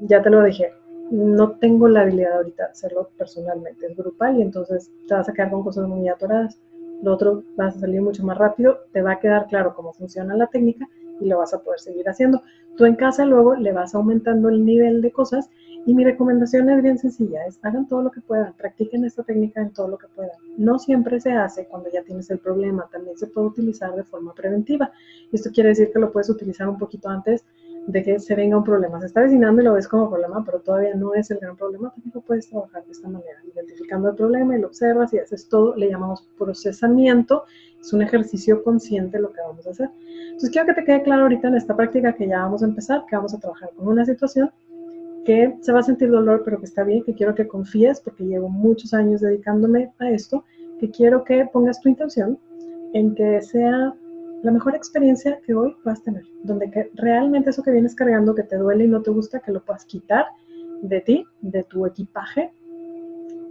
ya 0.02 0.22
te 0.22 0.30
lo 0.30 0.44
dije, 0.44 0.74
no 1.12 1.52
tengo 1.52 1.88
la 1.88 2.02
habilidad 2.02 2.38
ahorita 2.38 2.66
de 2.66 2.72
hacerlo 2.72 3.10
personalmente, 3.18 3.86
es 3.86 3.96
grupal 3.96 4.38
y 4.38 4.42
entonces 4.42 4.90
te 5.08 5.14
vas 5.14 5.28
a 5.28 5.34
quedar 5.34 5.52
con 5.52 5.64
cosas 5.64 5.88
muy 5.88 6.08
atoradas. 6.08 6.58
Lo 7.04 7.14
otro 7.14 7.44
vas 7.58 7.76
a 7.76 7.80
salir 7.82 8.02
mucho 8.02 8.24
más 8.24 8.38
rápido, 8.38 8.80
te 8.94 9.02
va 9.02 9.14
a 9.14 9.20
quedar 9.20 9.48
claro 9.48 9.74
cómo 9.76 9.92
funciona 9.94 10.36
la 10.36 10.48
técnica 10.48 10.88
y 11.20 11.28
lo 11.28 11.40
vas 11.40 11.54
a 11.54 11.62
poder 11.62 11.80
seguir 11.80 12.08
haciendo. 12.08 12.42
Tú 12.78 12.86
en 12.86 12.96
casa 12.96 13.26
luego 13.26 13.56
le 13.56 13.74
vas 13.74 13.94
aumentando 13.94 14.50
el 14.50 14.64
nivel 14.66 15.02
de 15.02 15.12
cosas 15.12 15.50
y 15.86 15.94
mi 15.96 16.04
recomendación 16.04 16.70
es 16.70 16.84
bien 16.84 16.98
sencilla, 16.98 17.46
es 17.46 17.60
hagan 17.64 17.88
todo 17.88 18.04
lo 18.04 18.12
que 18.12 18.22
puedan, 18.22 18.54
practiquen 18.54 19.04
esta 19.04 19.24
técnica 19.24 19.62
en 19.62 19.72
todo 19.72 19.88
lo 19.88 19.98
que 19.98 20.08
puedan. 20.08 20.36
No 20.58 20.78
siempre 20.78 21.20
se 21.20 21.32
hace 21.32 21.66
cuando 21.66 21.90
ya 21.92 22.04
tienes 22.04 22.30
el 22.30 22.40
problema, 22.40 22.88
también 22.92 23.18
se 23.18 23.28
puede 23.28 23.48
utilizar 23.48 23.96
de 23.96 24.04
forma 24.04 24.34
preventiva. 24.34 24.92
Esto 25.32 25.50
quiere 25.52 25.70
decir 25.70 25.92
que 25.92 26.00
lo 26.00 26.12
puedes 26.12 26.30
utilizar 26.30 26.70
un 26.70 26.78
poquito 26.78 27.10
antes 27.10 27.44
de 27.88 28.04
que 28.04 28.20
se 28.20 28.36
venga 28.36 28.58
un 28.58 28.64
problema. 28.64 29.00
Se 29.00 29.08
está 29.08 29.22
avecinando 29.22 29.62
y 29.62 29.66
lo 29.66 29.74
ves 29.74 29.88
como 29.88 30.10
problema, 30.10 30.44
pero 30.46 30.60
todavía 30.60 30.94
no 30.94 31.16
es 31.16 31.32
el 31.32 31.40
gran 31.40 31.58
problema, 31.58 31.90
también 31.90 32.12
lo 32.14 32.22
puedes 32.22 32.48
trabajar 32.48 32.86
de 32.86 32.92
esta 32.92 33.08
manera, 33.08 33.40
identificando 33.52 34.10
el 34.10 34.16
problema 34.16 34.56
y 34.56 34.62
lo 34.62 34.68
observas 34.68 35.14
y 35.14 35.18
haces 35.18 35.50
todo, 35.50 35.76
le 35.76 35.90
llamamos 35.90 36.28
procesamiento, 36.38 37.46
es 37.80 37.92
un 37.92 38.04
ejercicio 38.04 38.64
consciente 38.64 39.20
lo 39.20 39.34
que 39.34 39.42
vamos 39.42 39.66
a 39.66 39.72
hacer. 39.72 39.90
Entonces 40.26 40.52
quiero 40.52 40.68
que 40.68 40.74
te 40.76 40.86
quede 40.86 41.02
claro 41.02 41.24
ahorita 41.24 41.48
en 41.48 41.56
esta 41.56 41.76
práctica 41.76 42.14
que 42.14 42.28
ya 42.28 42.44
vamos 42.44 42.62
a 42.62 42.66
empezar, 42.66 43.04
que 43.10 43.16
vamos 43.16 43.34
a 43.34 43.40
trabajar 43.40 43.72
con 43.76 43.88
una 43.88 44.06
situación 44.06 44.52
que 45.26 45.56
se 45.62 45.72
va 45.72 45.80
a 45.80 45.84
sentir 45.84 46.10
dolor, 46.10 46.42
pero 46.44 46.60
que 46.60 46.66
está 46.66 46.84
bien, 46.84 47.04
que 47.04 47.14
quiero 47.14 47.36
que 47.36 47.48
confíes, 47.48 48.02
porque 48.02 48.24
llevo 48.24 48.50
muchos 48.50 48.94
años 48.94 49.22
dedicándome 49.22 49.92
a 50.00 50.10
esto, 50.10 50.44
que 50.80 50.90
quiero 50.90 51.24
que 51.24 51.46
pongas 51.52 51.80
tu 51.80 51.90
intención 51.90 52.40
en 52.94 53.14
que 53.16 53.42
sea 53.42 53.94
la 54.42 54.52
mejor 54.52 54.76
experiencia 54.76 55.40
que 55.46 55.54
hoy 55.54 55.76
puedas 55.84 56.02
tener, 56.04 56.24
donde 56.44 56.72
que 56.72 56.90
realmente 56.96 57.52
eso 57.52 57.62
que 57.62 57.72
vienes 57.72 57.94
cargando, 57.94 58.34
que 58.34 58.44
te 58.44 58.58
duele 58.58 58.86
y 58.86 58.88
no 58.88 59.02
te 59.02 59.12
gusta, 59.12 59.40
que 59.40 59.52
lo 59.52 59.64
puedas 59.64 59.86
quitar 59.86 60.26
de 60.82 61.02
ti, 61.02 61.26
de 61.42 61.64
tu 61.64 61.86
equipaje, 61.86 62.52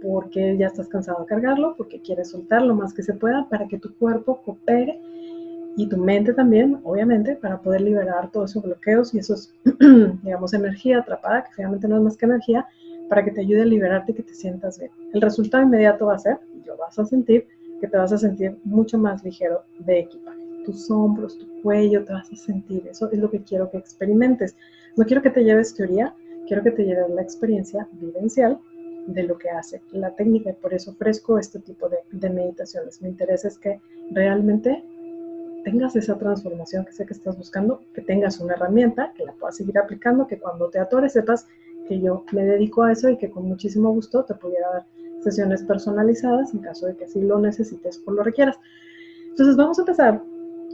porque 0.01 0.57
ya 0.57 0.67
estás 0.67 0.89
cansado 0.89 1.21
de 1.21 1.27
cargarlo, 1.27 1.75
porque 1.77 2.01
quieres 2.01 2.31
soltar 2.31 2.63
lo 2.63 2.75
más 2.75 2.93
que 2.93 3.03
se 3.03 3.13
pueda 3.13 3.47
para 3.47 3.67
que 3.67 3.79
tu 3.79 3.95
cuerpo 3.97 4.41
coopere 4.41 4.99
y 5.77 5.87
tu 5.87 5.97
mente 5.97 6.33
también, 6.33 6.79
obviamente, 6.83 7.35
para 7.35 7.61
poder 7.61 7.81
liberar 7.81 8.29
todos 8.31 8.51
esos 8.51 8.63
bloqueos 8.63 9.13
y 9.13 9.19
esos, 9.19 9.53
digamos, 10.23 10.53
energía 10.53 10.99
atrapada, 10.99 11.43
que 11.43 11.55
finalmente 11.55 11.87
no 11.87 11.97
es 11.97 12.01
más 12.03 12.17
que 12.17 12.25
energía, 12.25 12.67
para 13.09 13.23
que 13.23 13.31
te 13.31 13.41
ayude 13.41 13.61
a 13.61 13.65
liberarte 13.65 14.11
y 14.11 14.15
que 14.15 14.23
te 14.23 14.33
sientas 14.33 14.79
bien. 14.79 14.91
El 15.13 15.21
resultado 15.21 15.63
inmediato 15.63 16.07
va 16.07 16.15
a 16.15 16.19
ser, 16.19 16.39
y 16.53 16.65
lo 16.65 16.77
vas 16.77 16.97
a 16.99 17.05
sentir, 17.05 17.47
que 17.79 17.87
te 17.87 17.97
vas 17.97 18.11
a 18.11 18.17
sentir 18.17 18.57
mucho 18.63 18.97
más 18.97 19.23
ligero 19.23 19.63
de 19.79 19.99
equipaje. 19.99 20.39
Tus 20.65 20.89
hombros, 20.91 21.37
tu 21.37 21.61
cuello, 21.61 22.05
te 22.05 22.13
vas 22.13 22.31
a 22.31 22.35
sentir. 22.35 22.87
Eso 22.87 23.09
es 23.11 23.17
lo 23.17 23.29
que 23.31 23.41
quiero 23.41 23.69
que 23.71 23.77
experimentes. 23.77 24.55
No 24.95 25.05
quiero 25.05 25.21
que 25.21 25.31
te 25.31 25.43
lleves 25.43 25.73
teoría, 25.73 26.13
quiero 26.47 26.63
que 26.63 26.71
te 26.71 26.83
lleves 26.83 27.09
la 27.09 27.21
experiencia 27.21 27.87
vivencial 27.93 28.59
de 29.07 29.23
lo 29.23 29.37
que 29.37 29.49
hace 29.49 29.81
la 29.91 30.15
técnica 30.15 30.51
y 30.51 30.53
por 30.53 30.73
eso 30.73 30.91
ofrezco 30.91 31.39
este 31.39 31.59
tipo 31.59 31.89
de, 31.89 31.97
de 32.11 32.29
meditaciones. 32.29 33.01
Mi 33.01 33.09
interés 33.09 33.45
es 33.45 33.57
que 33.57 33.79
realmente 34.11 34.83
tengas 35.63 35.95
esa 35.95 36.17
transformación 36.17 36.85
que 36.85 36.91
sé 36.91 37.05
que 37.05 37.13
estás 37.13 37.37
buscando, 37.37 37.81
que 37.93 38.01
tengas 38.01 38.39
una 38.39 38.53
herramienta, 38.53 39.13
que 39.15 39.25
la 39.25 39.33
puedas 39.33 39.57
seguir 39.57 39.77
aplicando, 39.77 40.27
que 40.27 40.37
cuando 40.37 40.69
te 40.69 40.79
atores 40.79 41.13
sepas 41.13 41.47
que 41.87 41.99
yo 41.99 42.23
me 42.31 42.45
dedico 42.45 42.83
a 42.83 42.91
eso 42.91 43.09
y 43.09 43.17
que 43.17 43.29
con 43.29 43.45
muchísimo 43.47 43.91
gusto 43.91 44.23
te 44.23 44.35
pudiera 44.35 44.69
dar 44.71 44.85
sesiones 45.21 45.63
personalizadas 45.63 46.53
en 46.53 46.59
caso 46.61 46.87
de 46.87 46.95
que 46.95 47.05
así 47.05 47.21
lo 47.21 47.39
necesites 47.39 48.01
o 48.05 48.11
lo 48.11 48.23
requieras. 48.23 48.57
Entonces 49.29 49.55
vamos 49.55 49.77
a 49.77 49.81
empezar 49.81 50.21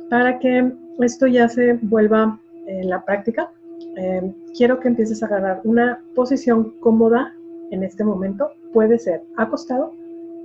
para 0.09 0.39
que 0.39 0.71
esto 0.99 1.27
ya 1.27 1.47
se 1.49 1.73
vuelva 1.81 2.39
en 2.65 2.89
la 2.89 3.03
práctica. 3.03 3.51
Eh, 3.97 4.33
quiero 4.55 4.79
que 4.79 4.87
empieces 4.87 5.21
a 5.21 5.27
agarrar 5.27 5.61
una 5.63 6.01
posición 6.15 6.73
cómoda 6.79 7.33
en 7.71 7.83
este 7.83 8.03
momento. 8.03 8.51
Puede 8.73 8.99
ser 8.99 9.23
acostado, 9.35 9.93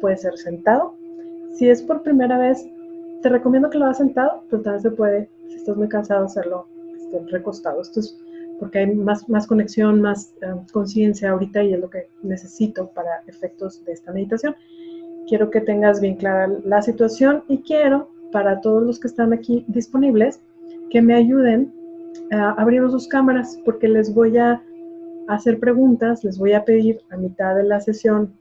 puede 0.01 0.17
ser 0.17 0.37
sentado. 0.37 0.95
Si 1.55 1.69
es 1.69 1.83
por 1.83 2.03
primera 2.03 2.39
vez, 2.39 2.67
te 3.23 3.29
recomiendo 3.29 3.71
que 3.71 3.79
lo 3.79 3.85
hagas 3.87 3.99
sentado, 3.99 4.45
pero 4.51 4.63
también 4.63 4.83
se 4.83 4.91
puede, 4.91 5.31
si 5.49 5.55
estás 5.55 5.77
muy 5.77 5.89
cansado, 5.89 6.25
hacerlo 6.25 6.67
este, 6.97 7.21
recostado. 7.31 7.81
Esto 7.81 8.01
es 8.01 8.19
porque 8.59 8.81
hay 8.81 8.95
más, 8.95 9.29
más 9.29 9.47
conexión, 9.47 10.01
más 10.01 10.35
eh, 10.43 10.55
conciencia 10.73 11.31
ahorita 11.31 11.63
y 11.65 11.75
es 11.75 11.81
lo 11.81 11.91
que 11.91 12.09
necesito 12.23 12.89
para 12.89 13.23
efectos 13.27 13.85
de 13.85 13.93
esta 13.93 14.13
meditación. 14.13 14.55
Quiero 15.29 15.51
que 15.51 15.61
tengas 15.61 16.01
bien 16.01 16.17
clara 16.17 16.49
la 16.65 16.83
situación 16.83 17.45
y 17.49 17.63
quiero, 17.63 18.11
para 18.31 18.61
todos 18.61 18.83
los 18.83 19.01
que 19.01 19.09
están 19.09 19.33
aquí 19.33 19.65
disponibles, 19.69 20.41
que 20.91 21.03
me 21.03 21.15
ayuden 21.15 21.73
abrimos 22.31 22.93
sus 22.93 23.09
cámaras 23.09 23.59
porque 23.65 23.89
les 23.89 24.13
voy 24.15 24.39
a 24.39 24.63
hacer 25.29 25.59
preguntas, 25.61 26.25
les 26.25 26.39
voy 26.39 26.53
a 26.53 26.65
pedir 26.65 27.01
a 27.11 27.17
mitad 27.17 27.55
de 27.57 27.65
la 27.65 27.81
sesión 27.81 28.33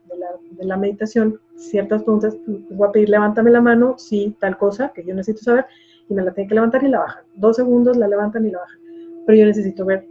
de 0.56 0.64
la, 0.64 0.76
meditación 0.76 1.40
ciertas 1.56 2.02
preguntas, 2.02 2.36
les 2.46 2.76
voy 2.76 2.88
a 2.88 2.92
pedir 2.92 3.08
levántame 3.08 3.50
la 3.50 3.60
mano, 3.60 3.96
si 3.98 4.34
tal 4.40 4.56
cosa 4.58 4.92
que 4.94 5.04
yo 5.04 5.14
necesito 5.14 5.44
saber, 5.44 5.66
y 6.08 6.14
me 6.14 6.22
la 6.22 6.32
tienen 6.32 6.48
que 6.48 6.54
levantar 6.56 6.82
y 6.84 6.88
la 6.88 7.00
bajan. 7.00 7.24
Dos 7.36 7.56
segundos 7.56 7.96
la 7.96 8.08
levantan 8.08 8.46
y 8.46 8.50
la 8.50 8.58
bajan. 8.58 8.78
Pero 9.26 9.38
yo 9.38 9.46
necesito 9.46 9.84
ver 9.84 10.06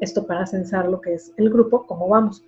esto 0.00 0.26
para 0.26 0.46
censar 0.46 0.88
lo 0.88 1.00
que 1.00 1.14
es 1.14 1.32
el 1.36 1.50
grupo, 1.50 1.86
cómo 1.86 2.08
vamos. 2.08 2.44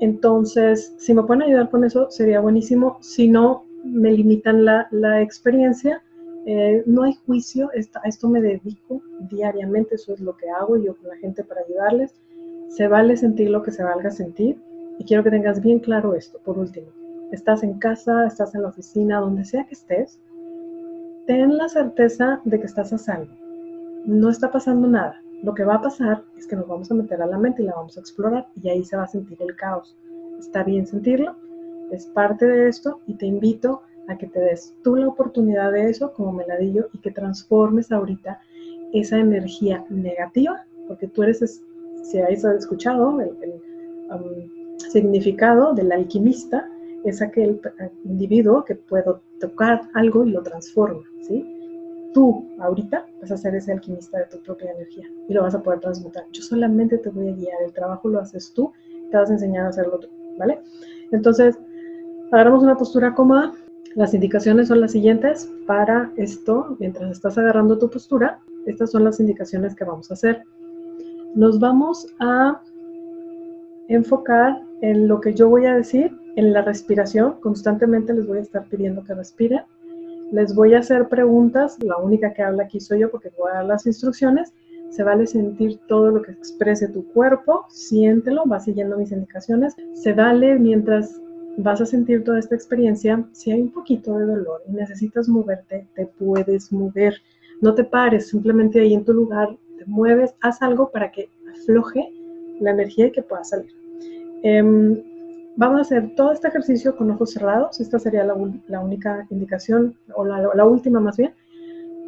Entonces, 0.00 0.94
si 0.98 1.14
me 1.14 1.22
pueden 1.22 1.42
ayudar 1.42 1.70
con 1.70 1.84
eso, 1.84 2.10
sería 2.10 2.40
buenísimo. 2.40 2.98
Si 3.00 3.28
no, 3.28 3.64
me 3.84 4.12
limitan 4.12 4.64
la, 4.64 4.88
la 4.90 5.20
experiencia. 5.22 6.02
Eh, 6.46 6.82
no 6.86 7.02
hay 7.02 7.14
juicio, 7.26 7.70
a 7.74 8.08
esto 8.08 8.28
me 8.28 8.40
dedico 8.40 9.02
diariamente, 9.30 9.96
eso 9.96 10.14
es 10.14 10.20
lo 10.20 10.36
que 10.36 10.48
hago 10.48 10.78
yo 10.78 10.96
con 10.96 11.08
la 11.08 11.16
gente 11.16 11.44
para 11.44 11.60
ayudarles. 11.60 12.14
Se 12.68 12.88
vale 12.88 13.16
sentir 13.16 13.50
lo 13.50 13.62
que 13.62 13.72
se 13.72 13.82
valga 13.82 14.10
sentir. 14.10 14.58
Y 15.00 15.04
quiero 15.04 15.24
que 15.24 15.30
tengas 15.30 15.62
bien 15.62 15.78
claro 15.78 16.14
esto, 16.14 16.38
por 16.44 16.58
último. 16.58 16.88
Estás 17.32 17.62
en 17.62 17.78
casa, 17.78 18.26
estás 18.26 18.54
en 18.54 18.60
la 18.60 18.68
oficina, 18.68 19.18
donde 19.18 19.46
sea 19.46 19.64
que 19.64 19.72
estés, 19.72 20.20
ten 21.26 21.56
la 21.56 21.70
certeza 21.70 22.42
de 22.44 22.60
que 22.60 22.66
estás 22.66 22.92
a 22.92 22.98
salvo. 22.98 23.32
No 24.04 24.28
está 24.28 24.50
pasando 24.50 24.86
nada. 24.86 25.18
Lo 25.42 25.54
que 25.54 25.64
va 25.64 25.76
a 25.76 25.80
pasar 25.80 26.22
es 26.36 26.46
que 26.46 26.54
nos 26.54 26.68
vamos 26.68 26.90
a 26.90 26.94
meter 26.94 27.22
a 27.22 27.26
la 27.26 27.38
mente 27.38 27.62
y 27.62 27.64
la 27.64 27.76
vamos 27.76 27.96
a 27.96 28.00
explorar 28.00 28.48
y 28.62 28.68
ahí 28.68 28.84
se 28.84 28.94
va 28.94 29.04
a 29.04 29.06
sentir 29.06 29.38
el 29.40 29.56
caos. 29.56 29.96
Está 30.38 30.64
bien 30.64 30.86
sentirlo, 30.86 31.34
es 31.90 32.04
parte 32.08 32.44
de 32.44 32.68
esto 32.68 33.00
y 33.06 33.14
te 33.14 33.24
invito 33.24 33.80
a 34.08 34.18
que 34.18 34.26
te 34.26 34.38
des 34.38 34.76
tú 34.84 34.96
la 34.96 35.08
oportunidad 35.08 35.72
de 35.72 35.88
eso 35.88 36.12
como 36.12 36.32
meladillo 36.32 36.90
y 36.92 36.98
que 36.98 37.10
transformes 37.10 37.90
ahorita 37.90 38.38
esa 38.92 39.18
energía 39.18 39.82
negativa, 39.88 40.66
porque 40.88 41.06
tú 41.06 41.22
eres, 41.22 41.62
si 42.02 42.18
habéis 42.18 42.44
escuchado 42.44 43.18
el, 43.18 43.30
um, 44.10 44.59
significado 44.90 45.74
del 45.74 45.92
alquimista, 45.92 46.68
es 47.04 47.22
aquel 47.22 47.60
individuo 48.04 48.64
que 48.64 48.74
puede 48.74 49.04
tocar 49.38 49.82
algo 49.94 50.24
y 50.24 50.30
lo 50.30 50.42
transforma, 50.42 51.02
¿sí? 51.22 51.56
Tú 52.12 52.44
ahorita 52.58 53.06
vas 53.20 53.30
a 53.30 53.36
ser 53.36 53.54
ese 53.54 53.72
alquimista 53.72 54.18
de 54.18 54.24
tu 54.26 54.42
propia 54.42 54.72
energía 54.72 55.08
y 55.28 55.32
lo 55.32 55.42
vas 55.42 55.54
a 55.54 55.62
poder 55.62 55.80
transmutar. 55.80 56.24
Yo 56.32 56.42
solamente 56.42 56.98
te 56.98 57.08
voy 57.08 57.28
a 57.28 57.32
guiar, 57.32 57.62
el 57.64 57.72
trabajo 57.72 58.08
lo 58.08 58.20
haces 58.20 58.52
tú, 58.52 58.72
te 59.10 59.16
vas 59.16 59.30
a 59.30 59.34
enseñar 59.34 59.66
a 59.66 59.68
hacerlo 59.68 59.98
tú, 59.98 60.08
¿vale? 60.38 60.60
Entonces, 61.12 61.58
agarramos 62.32 62.62
una 62.62 62.76
postura 62.76 63.14
cómoda. 63.14 63.52
Las 63.94 64.14
indicaciones 64.14 64.68
son 64.68 64.80
las 64.80 64.92
siguientes 64.92 65.50
para 65.66 66.12
esto, 66.16 66.76
mientras 66.78 67.10
estás 67.10 67.38
agarrando 67.38 67.78
tu 67.78 67.88
postura, 67.90 68.40
estas 68.66 68.90
son 68.90 69.04
las 69.04 69.18
indicaciones 69.18 69.74
que 69.74 69.84
vamos 69.84 70.10
a 70.10 70.14
hacer. 70.14 70.44
Nos 71.34 71.58
vamos 71.58 72.06
a 72.20 72.60
enfocar 73.88 74.62
en 74.82 75.08
lo 75.08 75.20
que 75.20 75.34
yo 75.34 75.48
voy 75.48 75.66
a 75.66 75.74
decir 75.74 76.16
en 76.36 76.52
la 76.52 76.62
respiración, 76.62 77.40
constantemente 77.40 78.14
les 78.14 78.26
voy 78.26 78.38
a 78.38 78.42
estar 78.42 78.64
pidiendo 78.66 79.04
que 79.04 79.14
respiren. 79.14 79.62
Les 80.32 80.54
voy 80.54 80.74
a 80.74 80.78
hacer 80.78 81.08
preguntas, 81.08 81.76
la 81.82 81.98
única 81.98 82.32
que 82.32 82.42
habla 82.42 82.64
aquí 82.64 82.80
soy 82.80 83.00
yo 83.00 83.10
porque 83.10 83.32
voy 83.36 83.50
a 83.50 83.56
dar 83.56 83.66
las 83.66 83.86
instrucciones. 83.86 84.52
Se 84.90 85.02
vale 85.02 85.26
sentir 85.26 85.78
todo 85.88 86.10
lo 86.10 86.22
que 86.22 86.32
exprese 86.32 86.88
tu 86.88 87.04
cuerpo, 87.12 87.64
siéntelo, 87.68 88.44
va 88.46 88.60
siguiendo 88.60 88.96
mis 88.96 89.12
indicaciones. 89.12 89.74
Se 89.94 90.12
vale 90.12 90.58
mientras 90.58 91.20
vas 91.56 91.80
a 91.80 91.86
sentir 91.86 92.24
toda 92.24 92.38
esta 92.38 92.54
experiencia, 92.54 93.24
si 93.32 93.52
hay 93.52 93.60
un 93.60 93.72
poquito 93.72 94.16
de 94.18 94.26
dolor 94.26 94.62
y 94.68 94.72
necesitas 94.72 95.28
moverte, 95.28 95.86
te 95.94 96.06
puedes 96.06 96.72
mover. 96.72 97.14
No 97.60 97.74
te 97.74 97.84
pares, 97.84 98.28
simplemente 98.28 98.80
ahí 98.80 98.94
en 98.94 99.04
tu 99.04 99.12
lugar 99.12 99.56
te 99.78 99.84
mueves, 99.86 100.34
haz 100.40 100.62
algo 100.62 100.90
para 100.90 101.10
que 101.10 101.28
afloje 101.50 102.12
la 102.60 102.70
energía 102.70 103.06
y 103.06 103.12
que 103.12 103.22
pueda 103.22 103.44
salir. 103.44 103.79
Em, 104.42 105.02
Vamos 105.60 105.78
a 105.78 105.82
hacer 105.82 106.14
todo 106.14 106.32
este 106.32 106.48
ejercicio 106.48 106.96
con 106.96 107.10
ojos 107.10 107.32
cerrados. 107.32 107.80
Esta 107.80 107.98
sería 107.98 108.24
la, 108.24 108.32
única 108.32 109.26
indicación, 109.28 109.94
o 110.14 110.24
la, 110.24 110.64
última 110.64 111.00
más 111.00 111.18
bien. 111.18 111.34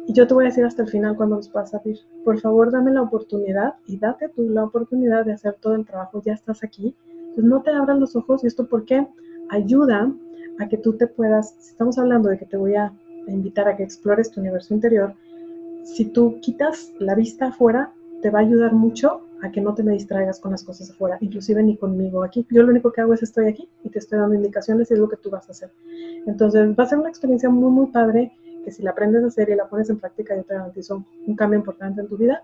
Y 0.07 0.13
yo 0.13 0.27
te 0.27 0.33
voy 0.33 0.45
a 0.45 0.47
decir 0.47 0.65
hasta 0.65 0.81
el 0.81 0.89
final 0.89 1.15
cuando 1.15 1.35
nos 1.35 1.49
puedas 1.49 1.71
abrir. 1.75 1.99
Por 2.25 2.39
favor, 2.39 2.71
dame 2.71 2.91
la 2.91 3.03
oportunidad 3.03 3.75
y 3.85 3.99
date 3.99 4.29
tú 4.29 4.49
la 4.49 4.63
oportunidad 4.63 5.23
de 5.25 5.33
hacer 5.33 5.55
todo 5.61 5.75
el 5.75 5.85
trabajo. 5.85 6.19
Ya 6.25 6.33
estás 6.33 6.63
aquí. 6.63 6.95
Entonces, 7.11 7.43
no 7.43 7.61
te 7.61 7.69
abras 7.69 7.99
los 7.99 8.15
ojos. 8.15 8.43
¿Y 8.43 8.47
esto 8.47 8.67
porque 8.67 9.07
Ayuda 9.49 10.11
a 10.57 10.67
que 10.67 10.77
tú 10.77 10.93
te 10.93 11.05
puedas, 11.05 11.55
si 11.59 11.71
estamos 11.71 11.99
hablando 11.99 12.29
de 12.29 12.39
que 12.39 12.47
te 12.47 12.57
voy 12.57 12.73
a 12.73 12.91
invitar 13.27 13.67
a 13.67 13.75
que 13.75 13.83
explores 13.83 14.31
tu 14.31 14.39
universo 14.39 14.73
interior, 14.73 15.13
si 15.83 16.05
tú 16.05 16.39
quitas 16.41 16.91
la 16.97 17.13
vista 17.13 17.47
afuera, 17.49 17.91
te 18.23 18.31
va 18.31 18.39
a 18.39 18.41
ayudar 18.41 18.73
mucho 18.73 19.21
a 19.43 19.51
que 19.51 19.59
no 19.59 19.73
te 19.75 19.83
me 19.83 19.91
distraigas 19.91 20.39
con 20.39 20.51
las 20.51 20.63
cosas 20.63 20.89
afuera, 20.89 21.17
inclusive 21.19 21.61
ni 21.61 21.75
conmigo 21.75 22.23
aquí. 22.23 22.47
Yo 22.49 22.63
lo 22.63 22.71
único 22.71 22.93
que 22.93 23.01
hago 23.01 23.13
es 23.13 23.23
estoy 23.23 23.47
aquí 23.47 23.67
y 23.83 23.89
te 23.89 23.99
estoy 23.99 24.17
dando 24.17 24.35
indicaciones 24.35 24.89
y 24.89 24.93
es 24.93 24.99
lo 25.01 25.09
que 25.09 25.17
tú 25.17 25.29
vas 25.29 25.49
a 25.49 25.51
hacer. 25.51 25.69
Entonces 26.25 26.73
va 26.79 26.85
a 26.85 26.87
ser 26.87 26.97
una 26.97 27.09
experiencia 27.09 27.49
muy, 27.49 27.69
muy 27.69 27.87
padre 27.87 28.31
que 28.63 28.71
si 28.71 28.81
la 28.81 28.91
aprendes 28.91 29.21
a 29.21 29.27
hacer 29.27 29.49
y 29.49 29.55
la 29.55 29.67
pones 29.67 29.89
en 29.89 29.99
práctica, 29.99 30.33
yo 30.33 30.43
te 30.43 30.53
garantizo 30.53 31.03
un 31.27 31.35
cambio 31.35 31.59
importante 31.59 31.99
en 31.99 32.07
tu 32.07 32.17
vida. 32.17 32.41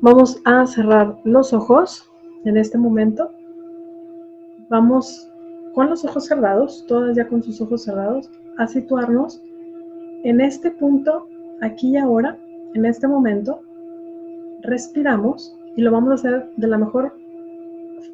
Vamos 0.00 0.42
a 0.44 0.66
cerrar 0.66 1.16
los 1.24 1.52
ojos 1.52 2.10
en 2.44 2.56
este 2.56 2.76
momento. 2.76 3.30
Vamos 4.68 5.30
con 5.74 5.90
los 5.90 6.04
ojos 6.04 6.26
cerrados, 6.26 6.84
todas 6.88 7.16
ya 7.16 7.28
con 7.28 7.40
sus 7.40 7.60
ojos 7.60 7.84
cerrados, 7.84 8.28
a 8.58 8.66
situarnos 8.66 9.40
en 10.24 10.40
este 10.40 10.72
punto, 10.72 11.28
aquí 11.60 11.90
y 11.90 11.96
ahora, 11.98 12.36
en 12.74 12.84
este 12.84 13.06
momento. 13.06 13.60
Respiramos 14.62 15.56
y 15.76 15.82
lo 15.82 15.92
vamos 15.92 16.10
a 16.10 16.14
hacer 16.14 16.50
de 16.56 16.66
la 16.66 16.78
mejor 16.78 17.14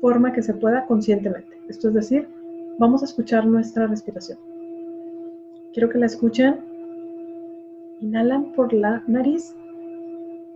forma 0.00 0.32
que 0.32 0.42
se 0.42 0.54
pueda 0.54 0.86
conscientemente. 0.86 1.56
Esto 1.68 1.88
es 1.88 1.94
decir, 1.94 2.28
vamos 2.78 3.02
a 3.02 3.06
escuchar 3.06 3.46
nuestra 3.46 3.86
respiración. 3.86 4.38
Quiero 5.72 5.88
que 5.88 5.98
la 5.98 6.06
escuchen. 6.06 6.60
Inhalan 8.00 8.52
por 8.52 8.72
la 8.72 9.02
nariz, 9.06 9.54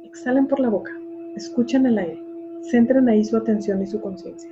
exhalen 0.03 0.47
por 0.47 0.61
la 0.61 0.69
boca. 0.69 0.93
Escuchen 1.37 1.87
el 1.87 1.99
aire. 1.99 2.23
Centren 2.63 3.09
ahí 3.09 3.25
su 3.25 3.37
atención 3.37 3.83
y 3.83 3.87
su 3.87 4.01
conciencia. 4.01 4.51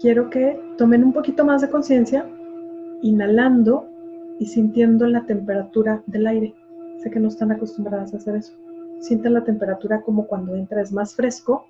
Quiero 0.00 0.30
que 0.30 0.60
tomen 0.76 1.02
un 1.02 1.12
poquito 1.12 1.44
más 1.44 1.62
de 1.62 1.70
conciencia, 1.70 2.28
inhalando 3.02 3.88
y 4.38 4.46
sintiendo 4.46 5.06
la 5.06 5.24
temperatura 5.24 6.02
del 6.06 6.26
aire. 6.26 6.54
Sé 6.98 7.10
que 7.10 7.20
no 7.20 7.28
están 7.28 7.52
acostumbradas 7.52 8.14
a 8.14 8.18
hacer 8.18 8.36
eso. 8.36 8.54
Sienten 9.00 9.34
la 9.34 9.44
temperatura 9.44 10.02
como 10.02 10.26
cuando 10.26 10.54
entra 10.54 10.80
es 10.80 10.92
más 10.92 11.14
fresco 11.14 11.66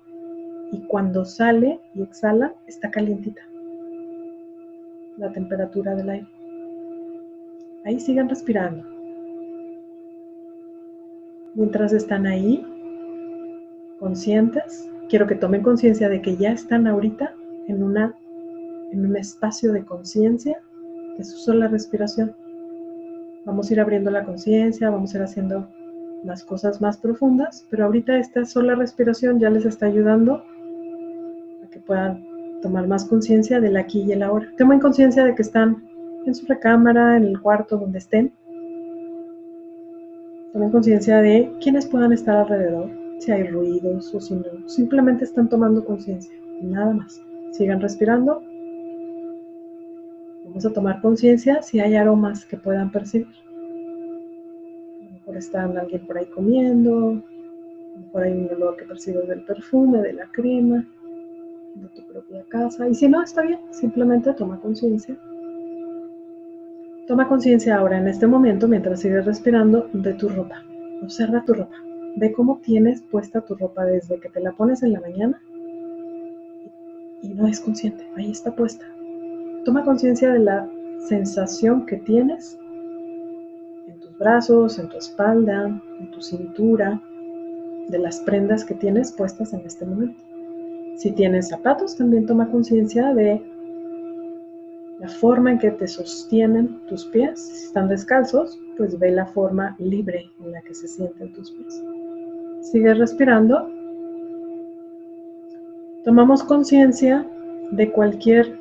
y 0.71 0.81
cuando 0.87 1.25
sale 1.25 1.79
y 1.93 2.01
exhala 2.01 2.53
está 2.67 2.91
calientita. 2.91 3.41
La 5.17 5.31
temperatura 5.31 5.95
del 5.95 6.09
aire. 6.09 6.27
Ahí 7.85 7.99
sigan 7.99 8.29
respirando. 8.29 8.83
Mientras 11.53 11.93
están 11.93 12.25
ahí, 12.25 12.65
conscientes, 13.99 14.89
quiero 15.09 15.27
que 15.27 15.35
tomen 15.35 15.61
conciencia 15.61 16.09
de 16.09 16.21
que 16.21 16.35
ya 16.35 16.51
están 16.51 16.87
ahorita 16.87 17.33
en, 17.67 17.83
una, 17.83 18.13
en 18.91 19.05
un 19.05 19.15
espacio 19.15 19.71
de 19.71 19.85
conciencia 19.85 20.59
que 21.15 21.21
es 21.21 21.29
sola 21.29 21.67
respiración. 21.67 22.35
Vamos 23.45 23.69
a 23.69 23.73
ir 23.73 23.79
abriendo 23.79 24.11
la 24.11 24.25
conciencia, 24.25 24.89
vamos 24.89 25.13
a 25.13 25.17
ir 25.17 25.23
haciendo 25.23 25.67
las 26.25 26.43
cosas 26.43 26.81
más 26.81 26.97
profundas, 26.97 27.65
pero 27.69 27.85
ahorita 27.85 28.17
esta 28.17 28.45
sola 28.45 28.75
respiración 28.75 29.39
ya 29.39 29.49
les 29.49 29.65
está 29.65 29.85
ayudando 29.85 30.43
a 31.63 31.69
que 31.69 31.79
puedan 31.79 32.25
tomar 32.61 32.87
más 32.87 33.05
conciencia 33.05 33.59
del 33.59 33.77
aquí 33.77 34.01
y 34.01 34.11
el 34.11 34.23
ahora. 34.23 34.51
Tomen 34.57 34.79
conciencia 34.79 35.23
de 35.23 35.35
que 35.35 35.43
están 35.43 35.83
en 36.25 36.33
su 36.33 36.45
recámara, 36.47 37.17
en 37.17 37.25
el 37.25 37.39
cuarto, 37.39 37.77
donde 37.77 37.99
estén. 37.99 38.33
Tomen 40.51 40.71
conciencia 40.71 41.21
de 41.21 41.51
quiénes 41.61 41.85
puedan 41.85 42.11
estar 42.11 42.35
alrededor, 42.37 42.89
si 43.19 43.31
hay 43.31 43.47
ruidos 43.47 44.13
o 44.15 44.19
si 44.19 44.33
no. 44.33 44.67
Simplemente 44.67 45.25
están 45.25 45.47
tomando 45.47 45.85
conciencia, 45.85 46.33
nada 46.61 46.93
más. 46.93 47.21
Sigan 47.51 47.79
respirando. 47.79 48.41
Vamos 50.45 50.65
a 50.65 50.73
tomar 50.73 51.01
conciencia 51.01 51.61
si 51.61 51.79
hay 51.79 51.95
aromas 51.95 52.45
que 52.45 52.57
puedan 52.57 52.91
percibir 52.91 53.27
mejor 55.25 55.37
está 55.37 55.63
alguien 55.63 56.05
por 56.05 56.17
ahí 56.17 56.25
comiendo, 56.27 57.21
por 58.11 58.23
ahí 58.23 58.33
un 58.33 58.49
olor 58.55 58.77
que 58.77 58.85
percibes 58.85 59.27
del 59.27 59.43
perfume, 59.43 60.01
de 60.01 60.13
la 60.13 60.27
crema, 60.31 60.85
de 61.75 61.87
tu 61.89 62.05
propia 62.07 62.43
casa. 62.49 62.87
Y 62.87 62.93
si 62.93 63.07
no, 63.07 63.23
está 63.23 63.41
bien, 63.41 63.59
simplemente 63.71 64.33
toma 64.33 64.59
conciencia. 64.59 65.17
Toma 67.07 67.27
conciencia 67.27 67.77
ahora, 67.77 67.97
en 67.97 68.07
este 68.07 68.27
momento, 68.27 68.67
mientras 68.67 69.01
sigues 69.01 69.25
respirando, 69.25 69.89
de 69.93 70.13
tu 70.13 70.29
ropa. 70.29 70.63
Observa 71.03 71.43
tu 71.45 71.53
ropa. 71.53 71.75
Ve 72.17 72.31
cómo 72.31 72.59
tienes 72.63 73.01
puesta 73.01 73.41
tu 73.41 73.55
ropa 73.55 73.85
desde 73.85 74.19
que 74.19 74.29
te 74.29 74.39
la 74.39 74.53
pones 74.53 74.81
en 74.83 74.93
la 74.93 75.01
mañana 75.01 75.41
y 77.25 77.33
no 77.33 77.47
es 77.47 77.59
consciente, 77.59 78.07
ahí 78.15 78.31
está 78.31 78.55
puesta. 78.55 78.85
Toma 79.65 79.83
conciencia 79.83 80.31
de 80.31 80.39
la 80.39 80.69
sensación 81.07 81.85
que 81.85 81.97
tienes 81.97 82.57
brazos, 84.25 84.79
en 84.79 84.89
tu 84.89 84.97
espalda, 84.97 85.67
en 85.99 86.09
tu 86.09 86.19
cintura, 86.19 86.99
de 87.89 87.99
las 87.99 88.19
prendas 88.21 88.65
que 88.65 88.73
tienes 88.73 89.11
puestas 89.11 89.53
en 89.53 89.61
este 89.65 89.85
momento. 89.85 90.19
Si 90.95 91.11
tienes 91.11 91.49
zapatos, 91.49 91.95
también 91.95 92.25
toma 92.25 92.49
conciencia 92.49 93.13
de 93.13 93.39
la 94.99 95.07
forma 95.07 95.51
en 95.51 95.59
que 95.59 95.69
te 95.69 95.87
sostienen 95.87 96.79
tus 96.87 97.05
pies. 97.05 97.39
Si 97.39 97.65
están 97.65 97.87
descalzos, 97.87 98.59
pues 98.77 98.97
ve 98.97 99.11
la 99.11 99.27
forma 99.27 99.75
libre 99.77 100.31
en 100.43 100.51
la 100.53 100.61
que 100.63 100.73
se 100.73 100.87
sienten 100.87 101.31
tus 101.33 101.51
pies. 101.51 101.83
Sigue 102.61 102.95
respirando. 102.95 103.69
Tomamos 106.03 106.43
conciencia 106.43 107.29
de 107.71 107.91
cualquier 107.91 108.57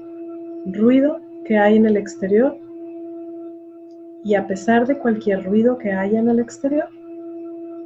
ruido 0.66 1.20
que 1.46 1.57
hay 1.57 1.77
en 1.77 1.87
el 1.87 1.96
exterior 1.96 2.59
y 4.24 4.34
a 4.34 4.46
pesar 4.46 4.87
de 4.87 4.98
cualquier 4.98 5.44
ruido 5.44 5.76
que 5.76 5.92
haya 5.92 6.18
en 6.18 6.28
el 6.28 6.40
exterior, 6.40 6.88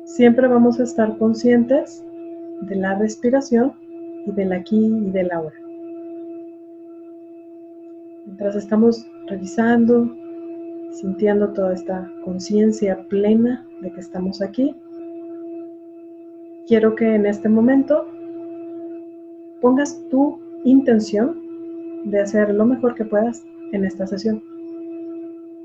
siempre 0.05 0.47
vamos 0.47 0.79
a 0.79 0.85
estar 0.85 1.19
conscientes 1.19 2.05
de 2.63 2.77
la 2.77 2.97
respiración 2.97 3.73
y 4.25 4.31
del 4.31 4.53
aquí 4.53 4.87
y 4.87 5.11
del 5.11 5.33
ahora. 5.33 5.57
Mientras 8.25 8.55
estamos 8.55 9.05
revisando, 9.27 10.15
sintiendo 10.93 11.53
toda 11.53 11.75
esta 11.75 12.09
conciencia 12.25 13.03
plena 13.09 13.67
de 13.81 13.91
que 13.91 14.01
estamos 14.01 14.41
aquí, 14.41 14.77
quiero 16.69 16.95
que 16.95 17.17
en 17.17 17.27
este 17.27 17.49
momento 17.49 18.07
pongas 19.61 20.01
tu 20.09 20.39
intención 20.65 21.37
de 22.05 22.21
hacer 22.21 22.55
lo 22.55 22.65
mejor 22.65 22.95
que 22.95 23.05
puedas 23.05 23.45
en 23.73 23.85
esta 23.85 24.07
sesión. 24.07 24.48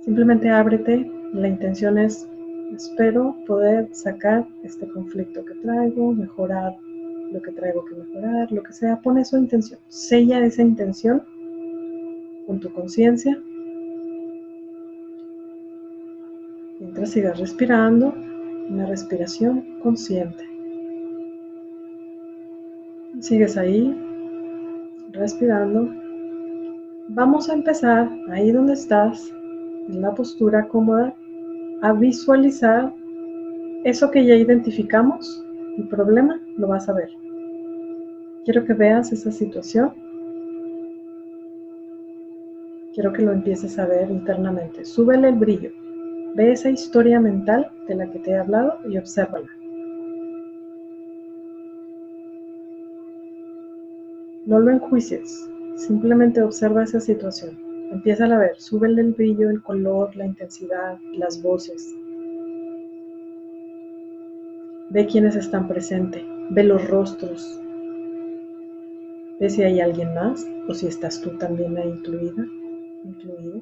Simplemente 0.03 0.49
ábrete, 0.49 1.09
la 1.31 1.47
intención 1.47 1.97
es, 1.97 2.27
espero 2.75 3.35
poder 3.47 3.87
sacar 3.93 4.45
este 4.63 4.87
conflicto 4.89 5.45
que 5.45 5.53
traigo, 5.55 6.11
mejorar 6.11 6.75
lo 7.31 7.41
que 7.41 7.51
traigo 7.51 7.85
que 7.85 7.95
mejorar, 7.95 8.51
lo 8.51 8.61
que 8.61 8.73
sea, 8.73 9.01
pon 9.01 9.23
su 9.25 9.37
intención, 9.37 9.79
sella 9.87 10.45
esa 10.45 10.61
intención 10.61 11.23
con 12.45 12.59
tu 12.59 12.71
conciencia. 12.73 13.41
Mientras 16.79 17.09
sigas 17.09 17.39
respirando, 17.39 18.13
una 18.69 18.85
respiración 18.85 19.79
consciente. 19.81 20.43
Sigues 23.19 23.57
ahí, 23.57 23.97
respirando. 25.13 25.89
Vamos 27.09 27.49
a 27.49 27.53
empezar 27.53 28.09
ahí 28.29 28.51
donde 28.51 28.73
estás, 28.73 29.33
en 29.87 30.01
la 30.01 30.13
postura 30.13 30.67
cómoda, 30.67 31.15
a 31.81 31.93
visualizar 31.93 32.93
eso 33.83 34.09
que 34.11 34.25
ya 34.25 34.35
identificamos, 34.35 35.43
el 35.77 35.87
problema, 35.87 36.39
lo 36.57 36.67
vas 36.67 36.87
a 36.87 36.93
ver. 36.93 37.09
Quiero 38.45 38.63
que 38.65 38.73
veas 38.73 39.11
esa 39.11 39.31
situación. 39.31 39.93
Quiero 42.93 43.11
que 43.11 43.21
lo 43.21 43.31
empieces 43.31 43.79
a 43.79 43.87
ver 43.87 44.09
internamente. 44.11 44.85
Súbele 44.85 45.29
el 45.29 45.35
brillo. 45.35 45.71
Ve 46.35 46.51
esa 46.51 46.69
historia 46.69 47.19
mental 47.19 47.71
de 47.87 47.95
la 47.95 48.09
que 48.09 48.19
te 48.19 48.31
he 48.31 48.37
hablado 48.37 48.79
y 48.87 48.97
obsérvala. 48.97 49.47
No 54.45 54.59
lo 54.59 54.71
enjuicies, 54.71 55.49
simplemente 55.75 56.41
observa 56.41 56.83
esa 56.83 56.99
situación. 56.99 57.72
Empieza 57.93 58.25
a 58.25 58.39
ver, 58.39 58.59
súbele 58.59 59.01
el 59.01 59.13
brillo, 59.13 59.51
el 59.51 59.61
color, 59.61 60.15
la 60.15 60.25
intensidad, 60.25 60.97
las 61.13 61.43
voces. 61.43 61.95
Ve 64.89 65.05
quiénes 65.05 65.35
están 65.35 65.67
presentes, 65.67 66.23
ve 66.49 66.63
los 66.63 66.87
rostros. 66.87 67.61
Ve 69.39 69.47
si 69.47 69.61
hay 69.61 69.79
alguien 69.79 70.11
más 70.15 70.43
o 70.67 70.73
si 70.73 70.87
estás 70.87 71.21
tú 71.21 71.37
también 71.37 71.77
ahí 71.77 71.89
incluida, 71.89 72.47
incluido. 73.03 73.61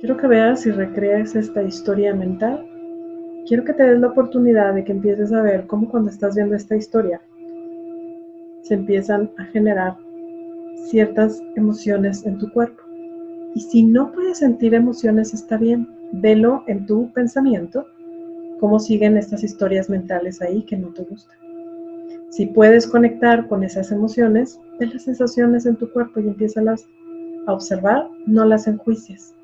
Quiero 0.00 0.16
que 0.16 0.28
veas 0.28 0.64
y 0.64 0.70
recrees 0.70 1.36
esta 1.36 1.62
historia 1.62 2.14
mental. 2.14 2.64
Quiero 3.46 3.64
que 3.64 3.74
te 3.74 3.82
des 3.82 4.00
la 4.00 4.08
oportunidad 4.08 4.72
de 4.72 4.82
que 4.82 4.92
empieces 4.92 5.30
a 5.34 5.42
ver 5.42 5.66
cómo 5.66 5.90
cuando 5.90 6.08
estás 6.08 6.36
viendo 6.36 6.56
esta 6.56 6.74
historia 6.74 7.20
se 8.62 8.74
empiezan 8.74 9.30
a 9.36 9.44
generar 9.44 10.07
ciertas 10.86 11.42
emociones 11.56 12.24
en 12.24 12.38
tu 12.38 12.50
cuerpo. 12.52 12.82
Y 13.54 13.60
si 13.60 13.82
no 13.82 14.12
puedes 14.12 14.38
sentir 14.38 14.74
emociones, 14.74 15.34
está 15.34 15.56
bien. 15.56 15.88
Velo 16.12 16.64
en 16.66 16.86
tu 16.86 17.12
pensamiento, 17.12 17.86
cómo 18.60 18.78
siguen 18.78 19.16
estas 19.16 19.42
historias 19.44 19.90
mentales 19.90 20.40
ahí 20.40 20.62
que 20.62 20.76
no 20.76 20.88
te 20.88 21.02
gustan. 21.02 21.36
Si 22.30 22.46
puedes 22.46 22.86
conectar 22.86 23.48
con 23.48 23.62
esas 23.62 23.90
emociones, 23.90 24.60
ve 24.78 24.86
las 24.86 25.02
sensaciones 25.02 25.66
en 25.66 25.76
tu 25.76 25.90
cuerpo 25.90 26.20
y 26.20 26.28
empiezas 26.28 26.86
a 27.46 27.52
observar, 27.52 28.08
no 28.26 28.44
las 28.44 28.66
enjuicies. 28.66 29.34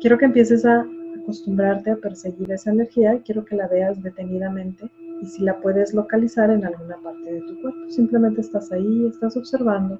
Quiero 0.00 0.18
que 0.18 0.26
empieces 0.26 0.64
a 0.64 0.86
acostumbrarte 1.20 1.90
a 1.90 1.96
perseguir 1.96 2.52
esa 2.52 2.70
energía 2.70 3.14
y 3.14 3.20
quiero 3.20 3.44
que 3.44 3.56
la 3.56 3.68
veas 3.68 4.02
detenidamente 4.02 4.90
y 5.22 5.26
si 5.26 5.42
la 5.42 5.58
puedes 5.60 5.94
localizar 5.94 6.50
en 6.50 6.64
alguna 6.64 6.96
parte 7.02 7.32
de 7.32 7.40
tu 7.40 7.60
cuerpo. 7.62 7.90
Simplemente 7.90 8.42
estás 8.42 8.70
ahí, 8.72 9.06
estás 9.06 9.36
observando 9.36 9.98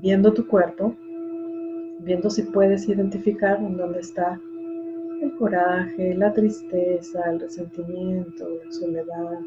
viendo 0.00 0.32
tu 0.32 0.46
cuerpo, 0.46 0.94
viendo 2.00 2.30
si 2.30 2.42
puedes 2.42 2.88
identificar 2.88 3.58
en 3.58 3.76
dónde 3.76 4.00
está 4.00 4.40
el 5.22 5.34
coraje, 5.36 6.14
la 6.14 6.32
tristeza, 6.32 7.20
el 7.30 7.40
resentimiento, 7.40 8.48
la 8.64 8.72
soledad, 8.72 9.40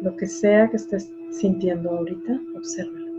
lo 0.00 0.16
que 0.16 0.26
sea 0.26 0.68
que 0.70 0.76
estés 0.76 1.12
sintiendo 1.30 1.90
ahorita, 1.90 2.40
obsérvalo. 2.56 3.12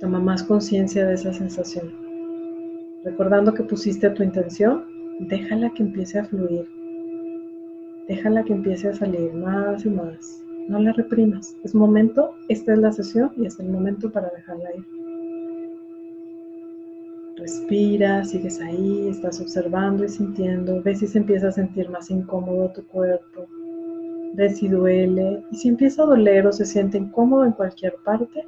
Toma 0.00 0.18
más 0.18 0.42
conciencia 0.42 1.06
de 1.06 1.14
esa 1.14 1.32
sensación. 1.32 1.92
Recordando 3.04 3.52
que 3.52 3.62
pusiste 3.62 4.08
tu 4.10 4.22
intención, 4.22 4.86
déjala 5.20 5.70
que 5.74 5.82
empiece 5.82 6.18
a 6.18 6.24
fluir. 6.24 6.66
Déjala 8.08 8.42
que 8.44 8.54
empiece 8.54 8.88
a 8.88 8.94
salir 8.94 9.34
más 9.34 9.84
y 9.84 9.90
más. 9.90 10.42
No 10.68 10.78
la 10.78 10.92
reprimas. 10.92 11.54
Es 11.64 11.74
momento, 11.74 12.34
esta 12.48 12.72
es 12.72 12.78
la 12.78 12.92
sesión 12.92 13.30
y 13.36 13.46
es 13.46 13.60
el 13.60 13.68
momento 13.68 14.10
para 14.10 14.30
dejarla 14.30 14.74
ir. 14.74 14.99
Respira, 17.40 18.22
sigues 18.22 18.60
ahí, 18.60 19.08
estás 19.08 19.40
observando 19.40 20.04
y 20.04 20.10
sintiendo. 20.10 20.82
Ves 20.82 20.98
si 20.98 21.06
se 21.06 21.18
empieza 21.18 21.48
a 21.48 21.52
sentir 21.52 21.88
más 21.88 22.10
incómodo 22.10 22.70
tu 22.72 22.84
cuerpo. 22.86 23.46
Ves 24.34 24.58
si 24.58 24.68
duele. 24.68 25.42
Y 25.50 25.56
si 25.56 25.68
empieza 25.68 26.02
a 26.02 26.06
doler 26.06 26.46
o 26.46 26.52
se 26.52 26.66
siente 26.66 26.98
incómodo 26.98 27.46
en 27.46 27.52
cualquier 27.52 27.94
parte, 28.04 28.44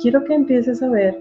quiero 0.00 0.22
que 0.22 0.34
empieces 0.34 0.80
a 0.80 0.90
ver 0.90 1.20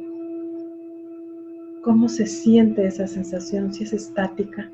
cómo 1.82 2.08
se 2.08 2.28
siente 2.28 2.86
esa 2.86 3.08
sensación, 3.08 3.74
si 3.74 3.86
es 3.86 3.94
estática, 3.94 4.72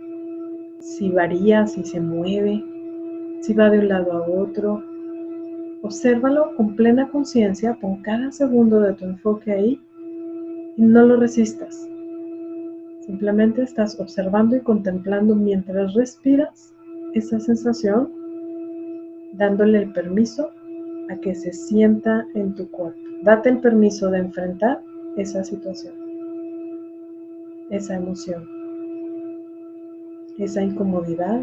si 0.82 1.10
varía, 1.12 1.68
si 1.68 1.86
se 1.86 2.02
mueve, 2.02 2.62
si 3.40 3.54
va 3.54 3.70
de 3.70 3.80
un 3.80 3.88
lado 3.88 4.12
a 4.12 4.28
otro. 4.28 4.84
Obsérvalo 5.84 6.54
con 6.58 6.76
plena 6.76 7.08
conciencia, 7.08 7.78
pon 7.80 8.02
cada 8.02 8.30
segundo 8.34 8.82
de 8.82 8.92
tu 8.92 9.06
enfoque 9.06 9.54
ahí 9.54 9.82
y 10.76 10.82
no 10.82 11.06
lo 11.06 11.16
resistas. 11.16 11.90
Simplemente 13.10 13.64
estás 13.64 14.00
observando 14.00 14.56
y 14.56 14.60
contemplando 14.60 15.36
mientras 15.36 15.96
respiras 15.96 16.76
esa 17.16 17.40
sensación, 17.40 18.14
dándole 19.34 19.80
el 19.80 19.92
permiso 19.94 20.52
a 21.10 21.16
que 21.16 21.34
se 21.34 21.52
sienta 21.52 22.28
en 22.36 22.54
tu 22.54 22.70
cuerpo. 22.70 23.00
Date 23.24 23.50
el 23.50 23.62
permiso 23.62 24.12
de 24.12 24.20
enfrentar 24.20 24.84
esa 25.18 25.44
situación, 25.44 25.96
esa 27.72 27.96
emoción, 27.96 28.48
esa 30.38 30.62
incomodidad 30.62 31.42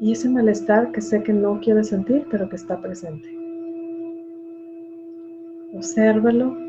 y 0.00 0.12
ese 0.12 0.30
malestar 0.30 0.90
que 0.90 1.02
sé 1.02 1.22
que 1.22 1.34
no 1.34 1.60
quieres 1.60 1.88
sentir, 1.88 2.26
pero 2.30 2.48
que 2.48 2.56
está 2.56 2.80
presente. 2.80 3.28
Obsérvalo 5.74 6.67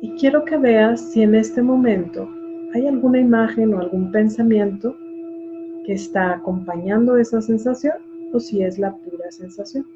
y 0.00 0.12
quiero 0.12 0.44
que 0.44 0.56
veas 0.56 1.00
si 1.00 1.22
en 1.22 1.34
este 1.34 1.62
momento 1.62 2.28
hay 2.72 2.86
alguna 2.86 3.20
imagen 3.20 3.74
o 3.74 3.80
algún 3.80 4.10
pensamiento 4.10 4.96
que 5.84 5.92
está 5.92 6.32
acompañando 6.32 7.16
esa 7.16 7.42
sensación 7.42 7.94
o 8.32 8.40
si 8.40 8.62
es 8.62 8.78
la 8.78 8.94
pura 8.94 9.30
sensación. 9.30 9.86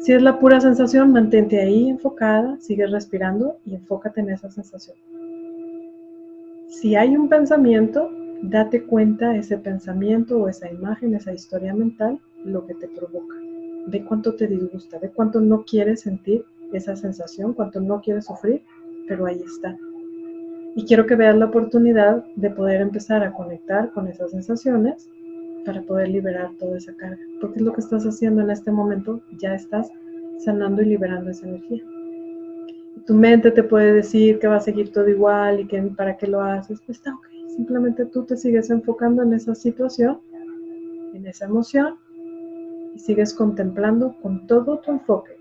Si 0.00 0.12
es 0.12 0.22
la 0.22 0.38
pura 0.38 0.60
sensación, 0.60 1.10
mantente 1.12 1.60
ahí 1.60 1.88
enfocada, 1.88 2.56
sigue 2.60 2.86
respirando 2.86 3.56
y 3.64 3.74
enfócate 3.74 4.20
en 4.20 4.30
esa 4.30 4.50
sensación. 4.50 4.96
Si 6.68 6.94
hay 6.94 7.16
un 7.16 7.28
pensamiento, 7.28 8.10
date 8.42 8.84
cuenta 8.84 9.36
ese 9.36 9.58
pensamiento 9.58 10.38
o 10.38 10.48
esa 10.48 10.70
imagen, 10.70 11.14
esa 11.14 11.32
historia 11.32 11.74
mental, 11.74 12.20
lo 12.44 12.66
que 12.66 12.74
te 12.74 12.88
provoca. 12.88 13.34
Ve 13.86 14.04
cuánto 14.04 14.34
te 14.34 14.46
disgusta, 14.46 14.98
ve 14.98 15.10
cuánto 15.10 15.40
no 15.40 15.64
quieres 15.64 16.02
sentir 16.02 16.44
esa 16.72 16.94
sensación, 16.94 17.54
cuánto 17.54 17.80
no 17.80 18.00
quieres 18.00 18.26
sufrir 18.26 18.62
pero 19.06 19.26
ahí 19.26 19.40
está. 19.44 19.76
Y 20.74 20.84
quiero 20.84 21.06
que 21.06 21.16
veas 21.16 21.36
la 21.36 21.46
oportunidad 21.46 22.24
de 22.36 22.50
poder 22.50 22.80
empezar 22.80 23.22
a 23.22 23.32
conectar 23.32 23.92
con 23.92 24.08
esas 24.08 24.30
sensaciones 24.30 25.08
para 25.64 25.82
poder 25.82 26.08
liberar 26.08 26.50
toda 26.58 26.76
esa 26.76 26.94
carga. 26.94 27.18
Porque 27.40 27.58
es 27.58 27.64
lo 27.64 27.72
que 27.72 27.80
estás 27.80 28.04
haciendo 28.04 28.42
en 28.42 28.50
este 28.50 28.70
momento, 28.70 29.20
ya 29.38 29.54
estás 29.54 29.90
sanando 30.38 30.82
y 30.82 30.86
liberando 30.86 31.30
esa 31.30 31.46
energía. 31.48 31.82
Tu 33.06 33.14
mente 33.14 33.50
te 33.50 33.62
puede 33.62 33.92
decir 33.92 34.38
que 34.38 34.48
va 34.48 34.56
a 34.56 34.60
seguir 34.60 34.92
todo 34.92 35.08
igual 35.08 35.60
y 35.60 35.66
que 35.66 35.80
para 35.82 36.16
qué 36.16 36.26
lo 36.26 36.40
haces. 36.40 36.80
Pues 36.84 36.98
está 36.98 37.14
ok. 37.14 37.26
Simplemente 37.56 38.04
tú 38.04 38.24
te 38.24 38.36
sigues 38.36 38.68
enfocando 38.70 39.22
en 39.22 39.32
esa 39.32 39.54
situación, 39.54 40.20
en 41.14 41.26
esa 41.26 41.46
emoción 41.46 41.94
y 42.94 42.98
sigues 42.98 43.32
contemplando 43.32 44.14
con 44.20 44.46
todo 44.46 44.78
tu 44.80 44.90
enfoque. 44.90 45.35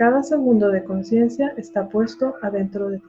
Cada 0.00 0.22
segundo 0.22 0.70
de 0.70 0.82
conciencia 0.82 1.52
está 1.58 1.86
puesto 1.86 2.34
adentro 2.40 2.88
de 2.88 3.00
ti. 3.00 3.04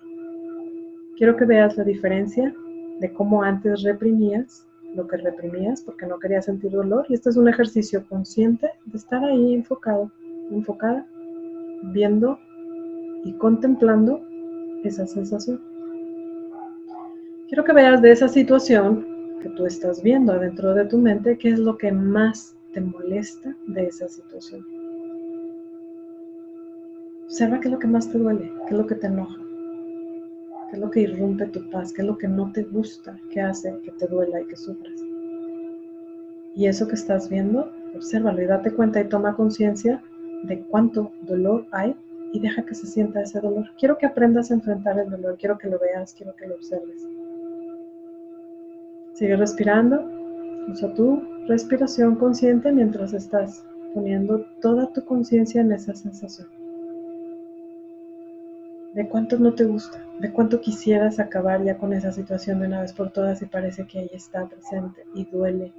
Quiero 1.15 1.37
que 1.37 1.45
veas 1.45 1.77
la 1.77 1.85
diferencia 1.85 2.53
de 2.99 3.13
cómo 3.13 3.43
antes 3.43 3.83
reprimías 3.83 4.67
lo 4.93 5.07
que 5.07 5.15
reprimías 5.15 5.81
porque 5.81 6.05
no 6.05 6.19
querías 6.19 6.43
sentir 6.43 6.71
dolor 6.71 7.05
y 7.07 7.13
este 7.13 7.29
es 7.29 7.37
un 7.37 7.47
ejercicio 7.47 8.05
consciente 8.09 8.71
de 8.83 8.97
estar 8.97 9.23
ahí 9.23 9.53
enfocado, 9.53 10.11
enfocada, 10.51 11.07
viendo 11.93 12.37
y 13.23 13.31
contemplando 13.37 14.21
esa 14.83 15.07
sensación. 15.07 15.61
Quiero 17.47 17.63
que 17.63 17.71
veas 17.71 18.01
de 18.01 18.11
esa 18.11 18.27
situación 18.27 19.07
que 19.41 19.47
tú 19.51 19.65
estás 19.65 20.03
viendo 20.03 20.33
adentro 20.33 20.73
de 20.73 20.83
tu 20.83 20.97
mente 20.97 21.37
qué 21.37 21.51
es 21.51 21.59
lo 21.59 21.77
que 21.77 21.93
más 21.93 22.53
te 22.73 22.81
molesta 22.81 23.55
de 23.67 23.85
esa 23.85 24.09
situación. 24.09 24.80
Observa 27.31 27.61
qué 27.61 27.69
es 27.69 27.71
lo 27.71 27.79
que 27.79 27.87
más 27.87 28.11
te 28.11 28.17
duele, 28.17 28.51
qué 28.67 28.73
es 28.73 28.77
lo 28.77 28.85
que 28.85 28.95
te 28.95 29.07
enoja, 29.07 29.41
qué 30.69 30.75
es 30.75 30.79
lo 30.79 30.91
que 30.91 30.99
irrumpe 30.99 31.45
tu 31.45 31.69
paz, 31.69 31.93
qué 31.93 32.01
es 32.01 32.07
lo 32.09 32.17
que 32.17 32.27
no 32.27 32.51
te 32.51 32.63
gusta, 32.63 33.17
qué 33.31 33.39
hace 33.39 33.73
que 33.85 33.91
te 33.93 34.05
duela 34.05 34.41
y 34.41 34.47
que 34.47 34.57
sufras. 34.57 34.99
Y 36.53 36.65
eso 36.65 36.89
que 36.89 36.95
estás 36.95 37.29
viendo, 37.29 37.71
obsérvalo 37.95 38.41
y 38.41 38.47
date 38.47 38.73
cuenta 38.73 38.99
y 38.99 39.07
toma 39.07 39.33
conciencia 39.37 40.03
de 40.43 40.59
cuánto 40.63 41.13
dolor 41.21 41.65
hay 41.71 41.95
y 42.33 42.41
deja 42.41 42.65
que 42.65 42.75
se 42.75 42.85
sienta 42.85 43.21
ese 43.21 43.39
dolor. 43.39 43.65
Quiero 43.79 43.97
que 43.97 44.07
aprendas 44.07 44.51
a 44.51 44.55
enfrentar 44.55 44.99
el 44.99 45.09
dolor, 45.09 45.37
quiero 45.39 45.57
que 45.57 45.69
lo 45.69 45.79
veas, 45.79 46.13
quiero 46.13 46.35
que 46.35 46.47
lo 46.47 46.55
observes. 46.55 47.07
Sigue 49.13 49.37
respirando, 49.37 50.03
usa 50.67 50.93
tu 50.95 51.23
respiración 51.47 52.17
consciente 52.17 52.73
mientras 52.73 53.13
estás 53.13 53.63
poniendo 53.93 54.45
toda 54.61 54.91
tu 54.91 55.05
conciencia 55.05 55.61
en 55.61 55.71
esa 55.71 55.95
sensación. 55.95 56.60
De 58.93 59.07
cuánto 59.07 59.37
no 59.37 59.53
te 59.53 59.63
gusta, 59.63 60.03
de 60.19 60.31
cuánto 60.31 60.59
quisieras 60.59 61.19
acabar 61.19 61.63
ya 61.63 61.77
con 61.77 61.93
esa 61.93 62.11
situación 62.11 62.59
de 62.59 62.67
una 62.67 62.81
vez 62.81 62.91
por 62.91 63.11
todas 63.11 63.41
y 63.41 63.45
parece 63.45 63.87
que 63.87 63.99
ahí 63.99 64.09
está 64.13 64.47
presente 64.47 65.05
y 65.15 65.25
duele 65.25 65.71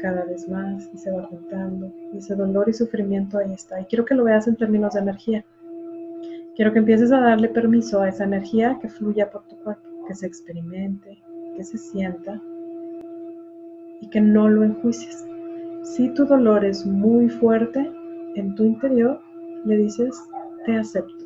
cada 0.00 0.24
vez 0.24 0.48
más 0.48 0.90
y 0.92 0.98
se 0.98 1.12
va 1.12 1.22
juntando. 1.24 1.92
Y 2.12 2.18
ese 2.18 2.34
dolor 2.34 2.68
y 2.68 2.72
sufrimiento 2.72 3.38
ahí 3.38 3.52
está. 3.52 3.80
Y 3.80 3.84
quiero 3.84 4.04
que 4.04 4.14
lo 4.14 4.24
veas 4.24 4.48
en 4.48 4.56
términos 4.56 4.94
de 4.94 5.00
energía. 5.00 5.44
Quiero 6.56 6.72
que 6.72 6.80
empieces 6.80 7.12
a 7.12 7.20
darle 7.20 7.48
permiso 7.48 8.00
a 8.00 8.08
esa 8.08 8.24
energía 8.24 8.78
que 8.82 8.88
fluya 8.88 9.30
por 9.30 9.44
tu 9.44 9.56
cuerpo, 9.56 9.88
que 10.08 10.14
se 10.14 10.26
experimente, 10.26 11.18
que 11.56 11.64
se 11.64 11.78
sienta 11.78 12.40
y 14.00 14.08
que 14.08 14.20
no 14.20 14.48
lo 14.48 14.64
enjuicies. 14.64 15.24
Si 15.82 16.08
tu 16.10 16.26
dolor 16.26 16.64
es 16.64 16.84
muy 16.84 17.28
fuerte 17.28 17.90
en 18.34 18.54
tu 18.54 18.64
interior, 18.64 19.20
le 19.64 19.76
dices, 19.76 20.14
te 20.66 20.76
acepto. 20.76 21.19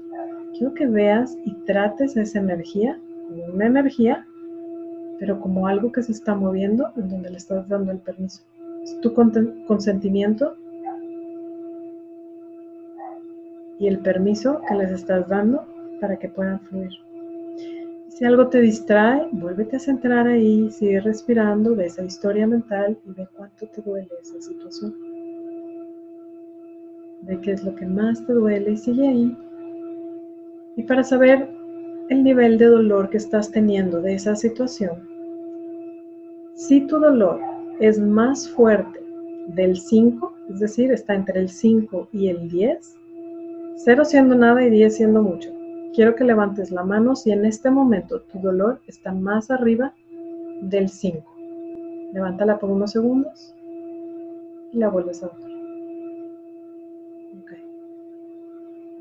Quiero 0.56 0.72
que 0.74 0.86
veas 0.86 1.36
y 1.44 1.52
trates 1.66 2.16
esa 2.16 2.38
energía 2.38 2.98
como 3.28 3.44
una 3.54 3.66
energía, 3.66 4.26
pero 5.18 5.40
como 5.40 5.66
algo 5.66 5.90
que 5.90 6.02
se 6.02 6.12
está 6.12 6.34
moviendo 6.34 6.92
en 6.96 7.08
donde 7.08 7.30
le 7.30 7.36
estás 7.36 7.68
dando 7.68 7.90
el 7.90 7.98
permiso. 7.98 8.42
Es 8.82 9.00
tu 9.00 9.12
consentimiento 9.14 10.56
y 13.78 13.88
el 13.88 13.98
permiso 13.98 14.60
que 14.68 14.74
les 14.74 14.92
estás 14.92 15.28
dando 15.28 15.66
para 16.00 16.18
que 16.18 16.28
puedan 16.28 16.60
fluir. 16.60 16.92
Si 18.08 18.24
algo 18.24 18.46
te 18.46 18.60
distrae, 18.60 19.26
vuélvete 19.32 19.74
a 19.74 19.80
centrar 19.80 20.28
ahí, 20.28 20.70
sigue 20.70 21.00
respirando, 21.00 21.74
ve 21.74 21.86
esa 21.86 22.04
historia 22.04 22.46
mental 22.46 22.96
y 23.04 23.10
ve 23.10 23.26
cuánto 23.34 23.66
te 23.66 23.82
duele 23.82 24.08
esa 24.22 24.40
situación. 24.40 24.94
Ve 27.22 27.40
qué 27.40 27.52
es 27.52 27.64
lo 27.64 27.74
que 27.74 27.86
más 27.86 28.24
te 28.24 28.34
duele 28.34 28.72
y 28.72 28.76
sigue 28.76 29.08
ahí. 29.08 29.36
Y 30.76 30.82
para 30.82 31.04
saber 31.04 31.48
el 32.08 32.22
nivel 32.22 32.58
de 32.58 32.66
dolor 32.66 33.10
que 33.10 33.16
estás 33.16 33.50
teniendo 33.50 34.00
de 34.00 34.14
esa 34.14 34.34
situación, 34.36 35.08
si 36.54 36.86
tu 36.86 36.98
dolor 36.98 37.40
es 37.80 37.98
más 37.98 38.48
fuerte 38.48 39.00
del 39.48 39.76
5, 39.76 40.32
es 40.50 40.60
decir, 40.60 40.92
está 40.92 41.14
entre 41.14 41.40
el 41.40 41.48
5 41.48 42.08
y 42.12 42.28
el 42.28 42.48
10, 42.48 42.96
0 43.76 44.04
siendo 44.04 44.34
nada 44.34 44.64
y 44.64 44.70
10 44.70 44.96
siendo 44.96 45.22
mucho. 45.22 45.50
Quiero 45.94 46.14
que 46.14 46.24
levantes 46.24 46.70
la 46.70 46.84
mano 46.84 47.14
si 47.14 47.30
en 47.30 47.44
este 47.44 47.70
momento 47.70 48.20
tu 48.22 48.38
dolor 48.40 48.80
está 48.86 49.12
más 49.12 49.50
arriba 49.50 49.94
del 50.60 50.88
5. 50.88 51.22
Levántala 52.12 52.58
por 52.58 52.70
unos 52.70 52.92
segundos 52.92 53.54
y 54.72 54.78
la 54.78 54.88
vuelves 54.88 55.22
a 55.22 55.28
bajar. 55.28 55.50
Ok. 57.40 57.52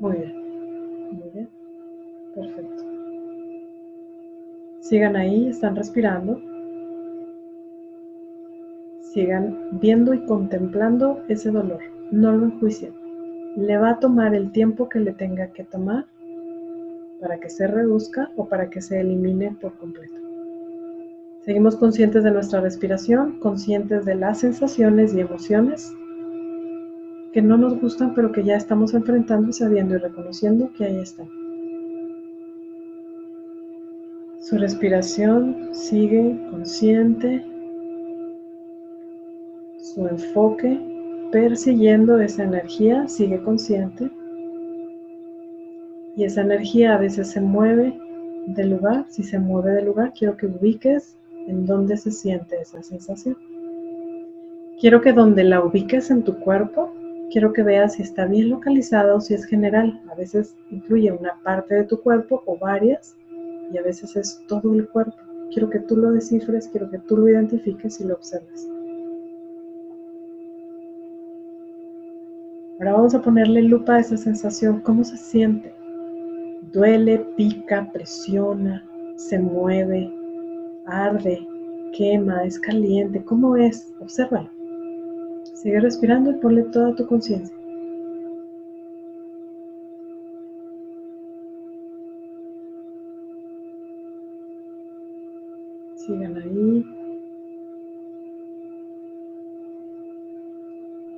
Muy 0.00 0.16
bien. 0.16 0.43
Perfecto. 2.34 2.84
Sigan 4.80 5.16
ahí, 5.16 5.48
están 5.48 5.76
respirando 5.76 6.40
sigan 9.14 9.78
viendo 9.80 10.12
y 10.12 10.26
contemplando 10.26 11.22
ese 11.28 11.52
dolor. 11.52 11.78
No 12.10 12.32
lo 12.32 12.46
enjuicien. 12.46 12.92
Le 13.56 13.78
va 13.78 13.90
a 13.90 14.00
tomar 14.00 14.34
el 14.34 14.50
tiempo 14.50 14.88
que 14.88 14.98
le 14.98 15.12
tenga 15.12 15.46
que 15.52 15.62
tomar 15.62 16.06
para 17.20 17.38
que 17.38 17.48
se 17.48 17.68
reduzca 17.68 18.30
o 18.36 18.48
para 18.48 18.68
que 18.68 18.82
se 18.82 19.00
elimine 19.00 19.56
por 19.60 19.78
completo. 19.78 20.14
Seguimos 21.42 21.76
conscientes 21.76 22.24
de 22.24 22.32
nuestra 22.32 22.60
respiración, 22.60 23.38
conscientes 23.38 24.04
de 24.04 24.16
las 24.16 24.40
sensaciones 24.40 25.14
y 25.14 25.20
emociones 25.20 25.92
que 27.32 27.40
no 27.40 27.56
nos 27.56 27.80
gustan, 27.80 28.14
pero 28.14 28.32
que 28.32 28.42
ya 28.42 28.56
estamos 28.56 28.94
enfrentando, 28.94 29.52
sabiendo 29.52 29.94
y 29.94 29.98
reconociendo 29.98 30.70
que 30.76 30.84
ahí 30.84 30.98
están. 30.98 31.43
Su 34.44 34.58
respiración 34.58 35.70
sigue 35.72 36.38
consciente 36.50 37.42
su 39.78 40.06
enfoque 40.06 40.78
persiguiendo 41.32 42.20
esa 42.20 42.44
energía, 42.44 43.08
sigue 43.08 43.42
consciente. 43.42 44.10
Y 46.14 46.24
esa 46.24 46.42
energía 46.42 46.94
a 46.94 46.98
veces 46.98 47.30
se 47.30 47.40
mueve 47.40 47.98
del 48.48 48.72
lugar. 48.72 49.06
Si 49.08 49.22
se 49.22 49.38
mueve 49.38 49.70
del 49.70 49.86
lugar, 49.86 50.12
quiero 50.12 50.36
que 50.36 50.44
ubiques 50.44 51.16
en 51.46 51.64
dónde 51.64 51.96
se 51.96 52.10
siente 52.10 52.60
esa 52.60 52.82
sensación. 52.82 53.38
Quiero 54.78 55.00
que 55.00 55.14
donde 55.14 55.44
la 55.44 55.64
ubiques 55.64 56.10
en 56.10 56.22
tu 56.22 56.38
cuerpo, 56.40 56.92
quiero 57.30 57.54
que 57.54 57.62
veas 57.62 57.94
si 57.94 58.02
está 58.02 58.26
bien 58.26 58.50
localizada 58.50 59.14
o 59.14 59.22
si 59.22 59.32
es 59.32 59.46
general. 59.46 60.02
A 60.10 60.14
veces 60.14 60.54
incluye 60.70 61.10
una 61.12 61.40
parte 61.42 61.76
de 61.76 61.84
tu 61.84 62.02
cuerpo 62.02 62.42
o 62.44 62.58
varias 62.58 63.16
y 63.74 63.78
a 63.78 63.82
veces 63.82 64.14
es 64.14 64.40
todo 64.46 64.72
el 64.72 64.88
cuerpo. 64.88 65.16
Quiero 65.50 65.68
que 65.68 65.80
tú 65.80 65.96
lo 65.96 66.12
descifres, 66.12 66.68
quiero 66.68 66.88
que 66.90 66.98
tú 67.00 67.16
lo 67.16 67.28
identifiques 67.28 68.00
y 68.00 68.04
lo 68.04 68.14
observes. 68.14 68.68
Ahora 72.78 72.92
vamos 72.92 73.14
a 73.14 73.22
ponerle 73.22 73.62
lupa 73.62 73.96
a 73.96 74.00
esa 74.00 74.16
sensación. 74.16 74.80
¿Cómo 74.80 75.02
se 75.02 75.16
siente? 75.16 75.74
Duele, 76.72 77.18
pica, 77.36 77.90
presiona, 77.92 78.84
se 79.16 79.38
mueve, 79.38 80.12
arde, 80.86 81.46
quema, 81.96 82.44
es 82.44 82.58
caliente. 82.60 83.24
¿Cómo 83.24 83.56
es? 83.56 83.92
Obsérvalo. 84.00 84.50
Sigue 85.54 85.80
respirando 85.80 86.30
y 86.30 86.34
ponle 86.34 86.62
toda 86.64 86.94
tu 86.94 87.06
conciencia. 87.06 87.56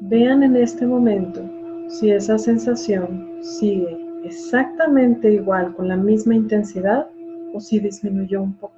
Vean 0.01 0.43
en 0.43 0.57
este 0.57 0.87
momento 0.87 1.43
si 1.89 2.11
esa 2.11 2.39
sensación 2.39 3.29
sigue 3.41 3.99
exactamente 4.25 5.33
igual 5.33 5.75
con 5.75 5.89
la 5.89 5.97
misma 5.97 6.35
intensidad 6.35 7.09
o 7.53 7.61
si 7.61 7.79
disminuyó 7.81 8.43
un 8.43 8.55
poco. 8.55 8.75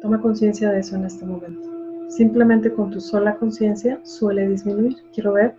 Toma 0.00 0.20
conciencia 0.20 0.70
de 0.70 0.80
eso 0.80 0.96
en 0.96 1.04
este 1.04 1.24
momento. 1.24 1.68
Simplemente 2.08 2.72
con 2.72 2.90
tu 2.90 3.00
sola 3.00 3.36
conciencia 3.36 4.00
suele 4.04 4.48
disminuir. 4.48 4.96
Quiero 5.12 5.32
ver 5.32 5.54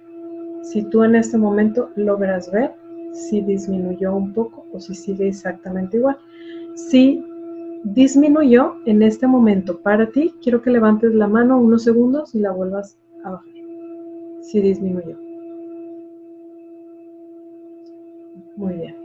si 0.63 0.83
tú 0.83 1.03
en 1.03 1.15
este 1.15 1.37
momento 1.37 1.89
logras 1.95 2.51
ver 2.51 2.73
si 3.11 3.41
disminuyó 3.41 4.15
un 4.15 4.33
poco 4.33 4.65
o 4.71 4.79
si 4.79 4.93
sigue 4.93 5.27
exactamente 5.27 5.97
igual. 5.97 6.17
Si 6.75 7.23
disminuyó 7.83 8.75
en 8.85 9.01
este 9.01 9.27
momento 9.27 9.79
para 9.81 10.09
ti, 10.11 10.33
quiero 10.41 10.61
que 10.61 10.69
levantes 10.69 11.13
la 11.13 11.27
mano 11.27 11.59
unos 11.59 11.83
segundos 11.83 12.35
y 12.35 12.39
la 12.39 12.51
vuelvas 12.51 12.97
a 13.23 13.31
bajar. 13.31 13.53
Si 14.41 14.61
disminuyó. 14.61 15.17
Muy 18.55 18.73
bien. 18.75 18.95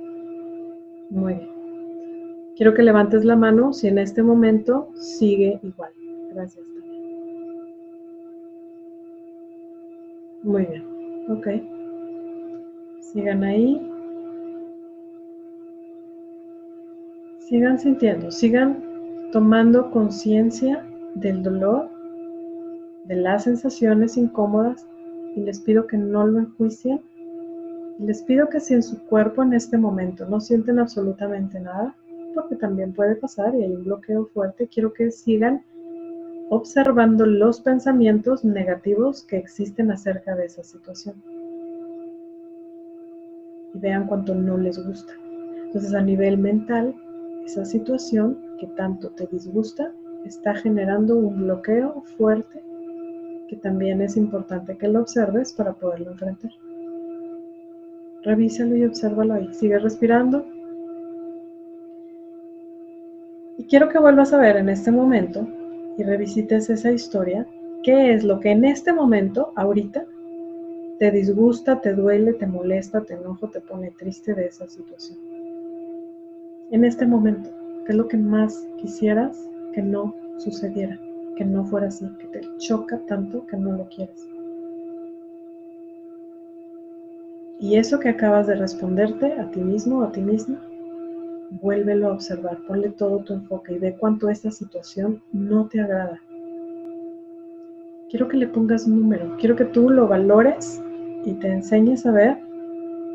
Muy 1.10 1.34
bien. 1.34 1.54
Quiero 2.56 2.74
que 2.74 2.82
levantes 2.82 3.24
la 3.24 3.36
mano 3.36 3.72
si 3.72 3.88
en 3.88 3.98
este 3.98 4.22
momento 4.22 4.88
sigue 4.94 5.58
igual. 5.62 5.92
Gracias. 6.32 6.64
Muy 10.42 10.66
bien. 10.66 10.84
Ok. 11.30 11.48
Sigan 13.00 13.44
ahí. 13.44 13.93
Sigan 17.48 17.78
sintiendo, 17.78 18.30
sigan 18.30 18.82
tomando 19.30 19.90
conciencia 19.90 20.82
del 21.14 21.42
dolor, 21.42 21.90
de 23.04 23.16
las 23.16 23.44
sensaciones 23.44 24.16
incómodas 24.16 24.86
y 25.36 25.40
les 25.40 25.60
pido 25.60 25.86
que 25.86 25.98
no 25.98 26.26
lo 26.26 26.38
enjuicien. 26.38 27.02
Les 27.98 28.22
pido 28.22 28.48
que 28.48 28.60
si 28.60 28.72
en 28.72 28.82
su 28.82 28.98
cuerpo 29.04 29.42
en 29.42 29.52
este 29.52 29.76
momento 29.76 30.24
no 30.26 30.40
sienten 30.40 30.78
absolutamente 30.78 31.60
nada, 31.60 31.94
porque 32.34 32.56
también 32.56 32.94
puede 32.94 33.14
pasar 33.14 33.54
y 33.54 33.62
hay 33.62 33.76
un 33.76 33.84
bloqueo 33.84 34.24
fuerte, 34.32 34.66
quiero 34.66 34.94
que 34.94 35.10
sigan 35.10 35.62
observando 36.48 37.26
los 37.26 37.60
pensamientos 37.60 38.42
negativos 38.42 39.22
que 39.22 39.36
existen 39.36 39.90
acerca 39.90 40.34
de 40.34 40.46
esa 40.46 40.62
situación. 40.62 41.16
Y 43.74 43.78
vean 43.78 44.06
cuánto 44.06 44.34
no 44.34 44.56
les 44.56 44.82
gusta. 44.82 45.12
Entonces 45.66 45.92
a 45.92 46.00
nivel 46.00 46.38
mental, 46.38 46.94
esa 47.44 47.64
situación 47.64 48.38
que 48.58 48.66
tanto 48.68 49.10
te 49.10 49.26
disgusta 49.26 49.92
está 50.24 50.54
generando 50.54 51.16
un 51.16 51.42
bloqueo 51.44 52.02
fuerte 52.16 52.62
que 53.48 53.56
también 53.56 54.00
es 54.00 54.16
importante 54.16 54.76
que 54.76 54.88
lo 54.88 55.00
observes 55.00 55.52
para 55.52 55.74
poderlo 55.74 56.12
enfrentar. 56.12 56.50
Revísalo 58.22 58.76
y 58.76 58.84
obsérvalo 58.84 59.34
ahí. 59.34 59.52
Sigue 59.52 59.78
respirando. 59.78 60.46
Y 63.58 63.64
quiero 63.64 63.88
que 63.90 63.98
vuelvas 63.98 64.32
a 64.32 64.38
ver 64.38 64.56
en 64.56 64.70
este 64.70 64.90
momento 64.90 65.46
y 65.98 66.02
revisites 66.02 66.70
esa 66.70 66.90
historia. 66.90 67.46
¿Qué 67.82 68.14
es 68.14 68.24
lo 68.24 68.40
que 68.40 68.50
en 68.50 68.64
este 68.64 68.94
momento, 68.94 69.52
ahorita, 69.56 70.06
te 70.98 71.10
disgusta, 71.10 71.80
te 71.82 71.92
duele, 71.92 72.32
te 72.32 72.46
molesta, 72.46 73.02
te 73.02 73.14
enoja, 73.14 73.48
te 73.48 73.60
pone 73.60 73.90
triste 73.90 74.32
de 74.32 74.46
esa 74.46 74.66
situación? 74.66 75.18
En 76.74 76.84
este 76.84 77.06
momento? 77.06 77.50
¿Qué 77.86 77.92
es 77.92 77.96
lo 77.96 78.08
que 78.08 78.16
más 78.16 78.66
quisieras 78.78 79.48
que 79.72 79.80
no 79.80 80.12
sucediera, 80.38 80.98
que 81.36 81.44
no 81.44 81.64
fuera 81.64 81.86
así, 81.86 82.04
que 82.18 82.26
te 82.26 82.40
choca 82.58 82.98
tanto 83.06 83.46
que 83.46 83.56
no 83.56 83.76
lo 83.76 83.88
quieres? 83.90 84.28
Y 87.60 87.76
eso 87.76 88.00
que 88.00 88.08
acabas 88.08 88.48
de 88.48 88.56
responderte 88.56 89.34
a 89.34 89.48
ti 89.52 89.60
mismo 89.60 90.00
o 90.00 90.02
a 90.02 90.10
ti 90.10 90.20
misma, 90.20 90.60
vuélvelo 91.62 92.08
a 92.08 92.14
observar, 92.14 92.58
ponle 92.66 92.90
todo 92.90 93.20
tu 93.20 93.34
enfoque 93.34 93.74
y 93.74 93.78
ve 93.78 93.96
cuánto 93.96 94.28
esta 94.28 94.50
situación 94.50 95.22
no 95.32 95.68
te 95.68 95.80
agrada. 95.80 96.20
Quiero 98.10 98.26
que 98.26 98.36
le 98.36 98.48
pongas 98.48 98.88
número, 98.88 99.36
quiero 99.38 99.54
que 99.54 99.66
tú 99.66 99.90
lo 99.90 100.08
valores 100.08 100.82
y 101.24 101.34
te 101.34 101.52
enseñes 101.52 102.04
a 102.04 102.10
ver 102.10 102.36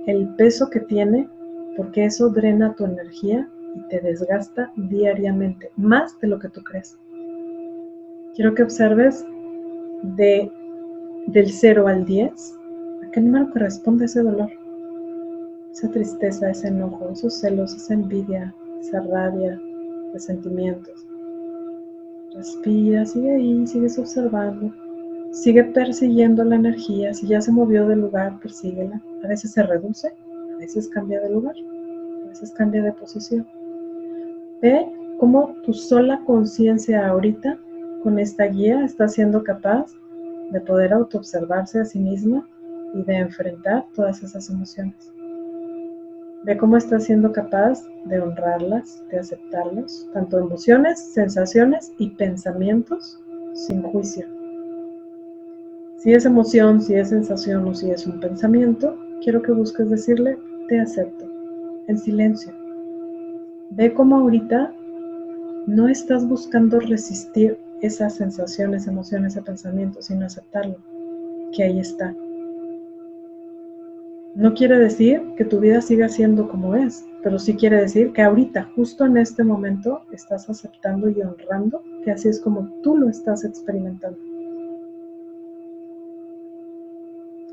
el 0.06 0.30
peso 0.36 0.70
que 0.70 0.80
tiene 0.80 1.28
porque 1.76 2.06
eso 2.06 2.30
drena 2.30 2.76
tu 2.76 2.86
energía 2.86 3.50
y 3.76 3.82
te 3.90 4.00
desgasta 4.02 4.72
diariamente, 4.76 5.72
más 5.78 6.20
de 6.20 6.28
lo 6.28 6.40
que 6.40 6.50
tú 6.50 6.62
crees. 6.64 6.98
Quiero 8.36 8.54
que 8.54 8.64
observes 8.64 9.26
de, 10.04 10.52
del 11.28 11.52
0 11.52 11.88
al 11.88 12.06
10, 12.06 12.56
¿a 13.04 13.12
qué 13.12 13.22
número 13.22 13.52
corresponde 13.52 14.06
ese 14.06 14.22
dolor? 14.22 14.50
Esa 15.72 15.90
tristeza, 15.92 16.50
ese 16.50 16.70
enojo, 16.70 17.10
esos 17.12 17.40
celos, 17.40 17.76
esa 17.76 17.94
envidia, 17.94 18.54
esa 18.82 19.02
rabia, 19.02 19.60
resentimientos. 20.14 21.06
Respira, 22.34 23.06
sigue 23.06 23.36
ahí, 23.36 23.68
sigues 23.68 23.98
observando, 23.98 24.74
sigue 25.32 25.64
persiguiendo 25.64 26.44
la 26.44 26.56
energía. 26.56 27.14
Si 27.14 27.28
ya 27.28 27.42
se 27.42 27.52
movió 27.52 27.88
del 27.88 28.02
lugar, 28.02 28.40
persíguela. 28.40 29.02
A 29.24 29.28
veces 29.28 29.52
se 29.52 29.64
reduce, 29.64 30.14
veces 30.60 30.88
cambia 30.90 31.20
de 31.22 31.30
lugar, 31.30 31.56
a 32.26 32.28
veces 32.28 32.52
cambia 32.52 32.84
de 32.84 32.94
posición. 32.94 33.48
Ve 34.62 34.88
cómo 35.20 35.56
tu 35.64 35.74
sola 35.74 36.22
conciencia 36.26 37.08
ahorita 37.08 37.58
con 38.04 38.20
esta 38.20 38.46
guía 38.46 38.84
está 38.84 39.08
siendo 39.08 39.44
capaz 39.44 39.92
de 40.52 40.62
poder 40.62 40.94
autoobservarse 40.94 41.80
a 41.80 41.86
sí 41.86 42.00
misma 42.00 42.48
y 42.94 43.04
de 43.04 43.16
enfrentar 43.16 43.86
todas 43.94 44.24
esas 44.24 44.50
emociones. 44.50 45.14
Ve 46.44 46.58
cómo 46.58 46.78
está 46.78 47.00
siendo 47.00 47.32
capaz 47.32 47.84
de 48.06 48.20
honrarlas, 48.20 49.04
de 49.12 49.20
aceptarlas, 49.20 50.08
tanto 50.14 50.40
emociones, 50.40 51.00
sensaciones 51.14 51.92
y 51.98 52.10
pensamientos 52.12 53.20
sin 53.54 53.82
juicio. 53.84 54.26
Si 55.98 56.14
es 56.14 56.26
emoción, 56.26 56.82
si 56.82 56.96
es 56.96 57.10
sensación 57.10 57.68
o 57.68 57.74
si 57.74 57.92
es 57.92 58.08
un 58.08 58.22
pensamiento, 58.22 58.98
quiero 59.22 59.42
que 59.42 59.52
busques 59.52 59.90
decirle, 59.90 60.38
te 60.70 60.80
acepto, 60.80 61.26
en 61.88 61.98
silencio. 61.98 62.54
Ve 63.72 63.94
cómo 63.94 64.18
ahorita 64.18 64.74
no 65.66 65.88
estás 65.90 66.28
buscando 66.28 66.80
resistir 66.80 67.58
esas 67.82 68.16
sensaciones, 68.16 68.88
emociones, 68.88 69.34
ese 69.34 69.42
pensamiento, 69.42 70.02
sino 70.02 70.26
aceptarlo, 70.26 70.78
que 71.54 71.64
ahí 71.64 71.80
está. 71.80 72.16
No 74.36 74.54
quiere 74.54 74.78
decir 74.78 75.34
que 75.36 75.44
tu 75.44 75.60
vida 75.60 75.82
siga 75.82 76.08
siendo 76.08 76.48
como 76.48 76.76
es, 76.76 77.04
pero 77.24 77.40
sí 77.40 77.56
quiere 77.56 77.82
decir 77.82 78.14
que 78.14 78.22
ahorita, 78.22 78.70
justo 78.76 79.06
en 79.06 79.18
este 79.18 79.44
momento, 79.44 80.02
estás 80.12 80.50
aceptando 80.50 81.10
y 81.10 81.22
honrando 81.22 81.82
que 82.04 82.12
así 82.12 82.30
es 82.30 82.40
como 82.40 82.70
tú 82.84 82.96
lo 82.96 83.10
estás 83.10 83.44
experimentando. 83.44 84.20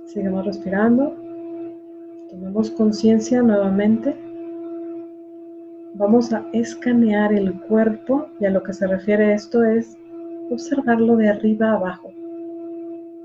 Sigamos 0.06 0.46
respirando. 0.46 1.25
Tomemos 2.30 2.70
conciencia 2.72 3.40
nuevamente. 3.40 4.16
Vamos 5.94 6.32
a 6.32 6.44
escanear 6.52 7.32
el 7.32 7.54
cuerpo 7.62 8.26
y 8.40 8.46
a 8.46 8.50
lo 8.50 8.62
que 8.62 8.72
se 8.72 8.86
refiere 8.86 9.32
esto 9.32 9.62
es 9.64 9.96
observarlo 10.50 11.16
de 11.16 11.28
arriba 11.28 11.72
abajo 11.72 12.12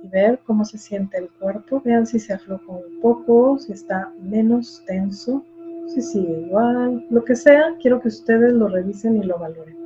y 0.04 0.08
ver 0.08 0.40
cómo 0.46 0.66
se 0.66 0.78
siente 0.78 1.18
el 1.18 1.30
cuerpo. 1.40 1.82
Vean 1.84 2.06
si 2.06 2.20
se 2.20 2.34
afloja 2.34 2.72
un 2.72 3.02
poco, 3.02 3.58
si 3.58 3.74
está 3.74 4.14
menos 4.22 4.84
tenso, 4.86 5.44
si 5.88 6.02
sigue 6.02 6.42
igual, 6.42 7.04
lo 7.10 7.24
que 7.24 7.36
sea, 7.36 7.76
quiero 7.82 8.00
que 8.00 8.10
ustedes 8.10 8.54
lo 8.54 8.68
revisen 8.68 9.18
y 9.18 9.24
lo 9.24 9.38
valoren. 9.40 9.78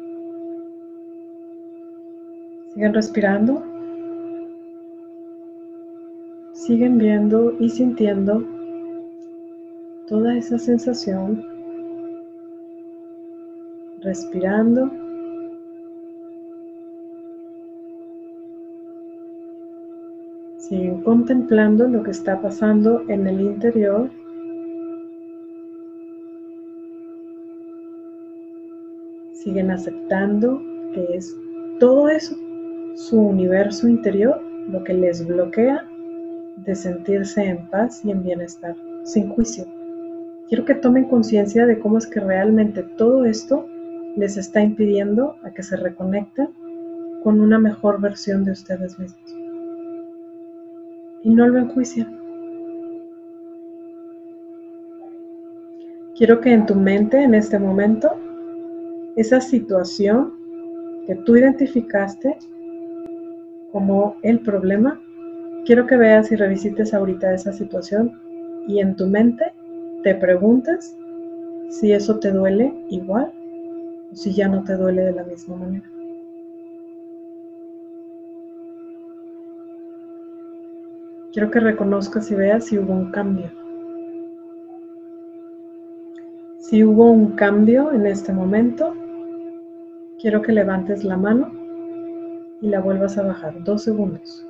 Siguen 2.74 2.94
respirando. 2.94 3.64
Siguen 6.54 6.98
viendo 6.98 7.54
y 7.60 7.70
sintiendo 7.70 8.55
toda 10.08 10.38
esa 10.38 10.58
sensación, 10.58 11.44
respirando. 14.02 14.92
Siguen 20.58 21.02
contemplando 21.02 21.88
lo 21.88 22.04
que 22.04 22.12
está 22.12 22.42
pasando 22.42 23.02
en 23.08 23.28
el 23.28 23.42
interior. 23.42 24.10
Siguen 29.34 29.70
aceptando 29.72 30.62
que 30.94 31.18
es 31.18 31.36
todo 31.80 32.10
eso, 32.10 32.36
su 32.96 33.20
universo 33.20 33.88
interior, 33.88 34.42
lo 34.70 34.84
que 34.84 34.94
les 34.94 35.26
bloquea 35.26 35.88
de 36.58 36.74
sentirse 36.74 37.44
en 37.44 37.70
paz 37.70 38.04
y 38.04 38.12
en 38.12 38.24
bienestar, 38.24 38.76
sin 39.04 39.30
juicio. 39.30 39.75
Quiero 40.48 40.64
que 40.66 40.76
tomen 40.76 41.06
conciencia 41.06 41.66
de 41.66 41.80
cómo 41.80 41.98
es 41.98 42.06
que 42.06 42.20
realmente 42.20 42.84
todo 42.84 43.26
esto 43.26 43.68
les 44.16 44.38
está 44.38 44.62
impidiendo 44.62 45.36
a 45.44 45.52
que 45.52 45.64
se 45.64 45.76
reconecten 45.76 46.50
con 47.24 47.40
una 47.40 47.58
mejor 47.58 48.00
versión 48.00 48.44
de 48.46 48.52
ustedes 48.52 49.00
mismos. 49.00 49.36
Y 51.24 51.34
no 51.34 51.48
lo 51.48 51.58
enjuicien. 51.58 52.08
Quiero 56.16 56.40
que 56.40 56.54
en 56.54 56.66
tu 56.66 56.76
mente, 56.76 57.22
en 57.24 57.34
este 57.34 57.58
momento, 57.58 58.12
esa 59.16 59.42
situación 59.42 60.34
que 61.08 61.16
tú 61.16 61.36
identificaste 61.36 62.38
como 63.72 64.16
el 64.22 64.40
problema, 64.40 65.02
quiero 65.66 65.88
que 65.88 65.98
veas 65.98 66.32
y 66.32 66.36
revisites 66.36 66.94
ahorita 66.94 67.34
esa 67.34 67.52
situación 67.52 68.22
y 68.68 68.80
en 68.80 68.96
tu 68.96 69.08
mente 69.08 69.52
te 70.06 70.14
preguntas 70.14 70.96
si 71.72 71.92
eso 71.92 72.20
te 72.20 72.32
duele 72.32 72.72
igual 72.90 73.34
si 74.14 74.32
ya 74.34 74.48
no 74.48 74.64
te 74.64 74.78
duele 74.78 75.02
de 75.02 75.12
la 75.12 75.24
misma 75.24 75.56
manera. 75.56 75.90
Quiero 81.34 81.50
que 81.50 81.60
reconozcas 81.60 82.30
y 82.30 82.36
veas 82.36 82.66
si 82.66 82.78
hubo 82.78 82.94
un 82.94 83.10
cambio. 83.10 83.52
Si 86.60 86.84
hubo 86.84 87.12
un 87.12 87.32
cambio 87.32 87.92
en 87.92 88.06
este 88.06 88.32
momento, 88.32 88.94
quiero 90.22 90.44
que 90.44 90.52
levantes 90.52 91.04
la 91.04 91.18
mano 91.18 91.52
y 92.62 92.70
la 92.70 92.80
vuelvas 92.80 93.18
a 93.18 93.24
bajar. 93.24 93.64
Dos 93.64 93.82
segundos. 93.82 94.46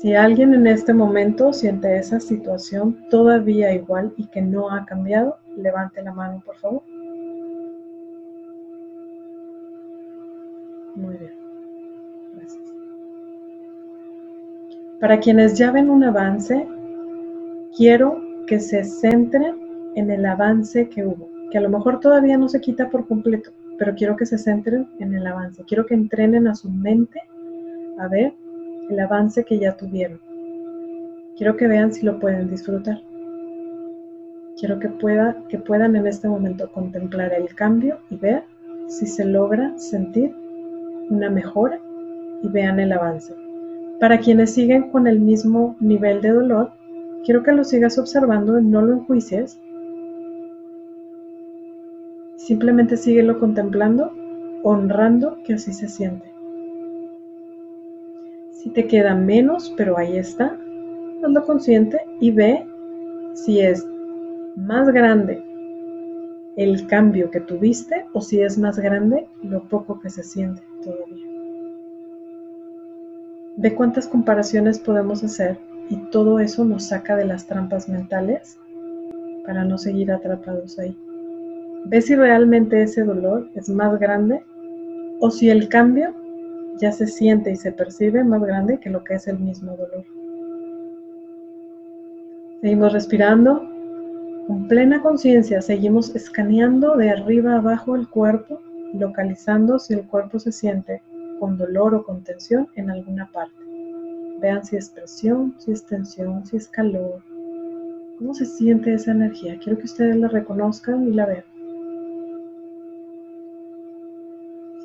Si 0.00 0.14
alguien 0.14 0.54
en 0.54 0.66
este 0.66 0.94
momento 0.94 1.52
siente 1.52 1.98
esa 1.98 2.20
situación 2.20 3.04
todavía 3.10 3.74
igual 3.74 4.14
y 4.16 4.28
que 4.28 4.40
no 4.40 4.70
ha 4.70 4.86
cambiado, 4.86 5.36
levante 5.58 6.02
la 6.02 6.14
mano, 6.14 6.42
por 6.42 6.56
favor. 6.56 6.82
Muy 10.96 11.16
bien. 11.18 11.34
Gracias. 12.34 12.64
Para 15.00 15.20
quienes 15.20 15.58
ya 15.58 15.70
ven 15.70 15.90
un 15.90 16.02
avance, 16.02 16.66
quiero 17.76 18.22
que 18.46 18.58
se 18.58 18.84
centren 18.84 19.92
en 19.96 20.10
el 20.10 20.24
avance 20.24 20.88
que 20.88 21.04
hubo, 21.04 21.28
que 21.50 21.58
a 21.58 21.60
lo 21.60 21.68
mejor 21.68 22.00
todavía 22.00 22.38
no 22.38 22.48
se 22.48 22.62
quita 22.62 22.88
por 22.88 23.06
completo, 23.06 23.50
pero 23.78 23.94
quiero 23.94 24.16
que 24.16 24.24
se 24.24 24.38
centren 24.38 24.88
en 24.98 25.14
el 25.14 25.26
avance. 25.26 25.62
Quiero 25.64 25.84
que 25.84 25.92
entrenen 25.92 26.48
a 26.48 26.54
su 26.54 26.70
mente 26.70 27.20
a 27.98 28.08
ver 28.08 28.32
el 28.90 29.00
avance 29.00 29.44
que 29.44 29.58
ya 29.58 29.76
tuvieron. 29.76 30.20
Quiero 31.36 31.56
que 31.56 31.68
vean 31.68 31.92
si 31.92 32.04
lo 32.04 32.18
pueden 32.18 32.50
disfrutar. 32.50 33.00
Quiero 34.58 34.78
que, 34.78 34.88
pueda, 34.88 35.42
que 35.48 35.58
puedan 35.58 35.96
en 35.96 36.06
este 36.06 36.28
momento 36.28 36.70
contemplar 36.70 37.32
el 37.32 37.54
cambio 37.54 38.00
y 38.10 38.16
ver 38.16 38.44
si 38.88 39.06
se 39.06 39.24
logra 39.24 39.72
sentir 39.78 40.34
una 41.08 41.30
mejora 41.30 41.80
y 42.42 42.48
vean 42.48 42.80
el 42.80 42.92
avance. 42.92 43.34
Para 44.00 44.18
quienes 44.18 44.52
siguen 44.52 44.90
con 44.90 45.06
el 45.06 45.20
mismo 45.20 45.76
nivel 45.80 46.20
de 46.20 46.30
dolor, 46.30 46.72
quiero 47.24 47.42
que 47.42 47.52
lo 47.52 47.64
sigas 47.64 47.96
observando, 47.98 48.60
no 48.60 48.82
lo 48.82 48.94
enjuicies. 48.94 49.60
Simplemente 52.36 52.96
síguelo 52.96 53.38
contemplando, 53.38 54.12
honrando 54.62 55.38
que 55.44 55.54
así 55.54 55.72
se 55.72 55.88
siente. 55.88 56.39
Si 58.62 58.68
te 58.68 58.86
queda 58.86 59.14
menos, 59.14 59.72
pero 59.74 59.96
ahí 59.96 60.18
está, 60.18 60.54
hazlo 61.24 61.44
consciente 61.46 61.98
y 62.20 62.30
ve 62.30 62.66
si 63.32 63.60
es 63.60 63.86
más 64.54 64.90
grande 64.90 65.42
el 66.56 66.86
cambio 66.86 67.30
que 67.30 67.40
tuviste 67.40 68.04
o 68.12 68.20
si 68.20 68.42
es 68.42 68.58
más 68.58 68.78
grande 68.78 69.26
lo 69.42 69.62
poco 69.62 69.98
que 69.98 70.10
se 70.10 70.22
siente 70.22 70.60
todavía. 70.84 71.26
Ve 73.56 73.74
cuántas 73.74 74.06
comparaciones 74.06 74.78
podemos 74.78 75.24
hacer 75.24 75.56
y 75.88 75.96
todo 76.10 76.38
eso 76.38 76.62
nos 76.66 76.88
saca 76.88 77.16
de 77.16 77.24
las 77.24 77.46
trampas 77.46 77.88
mentales 77.88 78.58
para 79.46 79.64
no 79.64 79.78
seguir 79.78 80.12
atrapados 80.12 80.78
ahí. 80.78 80.94
Ve 81.86 82.02
si 82.02 82.14
realmente 82.14 82.82
ese 82.82 83.04
dolor 83.04 83.48
es 83.54 83.70
más 83.70 83.98
grande 83.98 84.44
o 85.18 85.30
si 85.30 85.48
el 85.48 85.68
cambio 85.68 86.14
ya 86.80 86.92
se 86.92 87.06
siente 87.06 87.50
y 87.52 87.56
se 87.56 87.72
percibe 87.72 88.24
más 88.24 88.42
grande 88.42 88.78
que 88.78 88.90
lo 88.90 89.04
que 89.04 89.14
es 89.14 89.28
el 89.28 89.38
mismo 89.38 89.76
dolor. 89.76 90.04
Seguimos 92.60 92.92
respirando 92.92 93.66
con 94.46 94.66
plena 94.68 95.00
conciencia, 95.00 95.62
seguimos 95.62 96.14
escaneando 96.14 96.96
de 96.96 97.10
arriba 97.10 97.56
abajo 97.56 97.94
el 97.96 98.08
cuerpo, 98.08 98.60
localizando 98.94 99.78
si 99.78 99.94
el 99.94 100.06
cuerpo 100.06 100.38
se 100.38 100.52
siente 100.52 101.02
con 101.38 101.56
dolor 101.56 101.94
o 101.94 102.04
con 102.04 102.22
tensión 102.22 102.68
en 102.74 102.90
alguna 102.90 103.30
parte. 103.32 103.54
Vean 104.40 104.64
si 104.64 104.76
es 104.76 104.90
presión, 104.90 105.54
si 105.58 105.72
es 105.72 105.84
tensión, 105.84 106.44
si 106.44 106.56
es 106.56 106.68
calor. 106.68 107.22
¿Cómo 108.18 108.34
se 108.34 108.44
siente 108.44 108.92
esa 108.92 109.12
energía? 109.12 109.58
Quiero 109.62 109.78
que 109.78 109.84
ustedes 109.84 110.16
la 110.16 110.28
reconozcan 110.28 111.08
y 111.08 111.12
la 111.12 111.26
vean. 111.26 111.44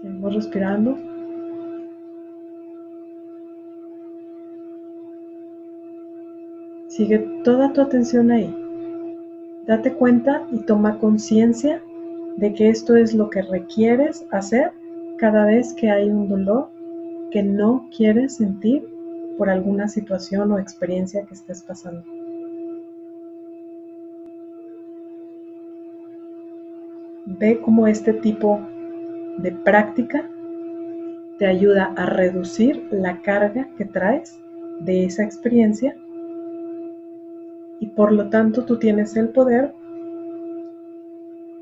Seguimos 0.01 0.35
respirando. 0.35 1.14
Sigue 6.95 7.19
toda 7.43 7.73
tu 7.73 7.81
atención 7.81 8.31
ahí. 8.31 8.55
Date 9.65 9.91
cuenta 9.95 10.47
y 10.49 10.59
toma 10.59 10.97
conciencia 10.97 11.83
de 12.37 12.53
que 12.53 12.69
esto 12.69 12.95
es 12.95 13.13
lo 13.13 13.29
que 13.29 13.41
requieres 13.41 14.25
hacer 14.31 14.71
cada 15.17 15.45
vez 15.45 15.73
que 15.73 15.89
hay 15.89 16.09
un 16.09 16.29
dolor 16.29 16.69
que 17.31 17.43
no 17.43 17.89
quieres 17.93 18.37
sentir 18.37 18.87
por 19.37 19.49
alguna 19.49 19.89
situación 19.89 20.53
o 20.53 20.57
experiencia 20.57 21.25
que 21.25 21.33
estés 21.33 21.63
pasando. 21.63 22.01
Ve 27.25 27.59
cómo 27.59 27.87
este 27.87 28.13
tipo 28.13 28.61
de 29.39 29.51
práctica 29.51 30.29
te 31.39 31.45
ayuda 31.45 31.91
a 31.97 32.05
reducir 32.05 32.87
la 32.89 33.21
carga 33.21 33.67
que 33.77 33.83
traes 33.83 34.39
de 34.79 35.03
esa 35.03 35.25
experiencia 35.25 35.97
y 37.79 37.87
por 37.87 38.11
lo 38.11 38.29
tanto 38.29 38.65
tú 38.65 38.77
tienes 38.77 39.15
el 39.15 39.29
poder 39.29 39.73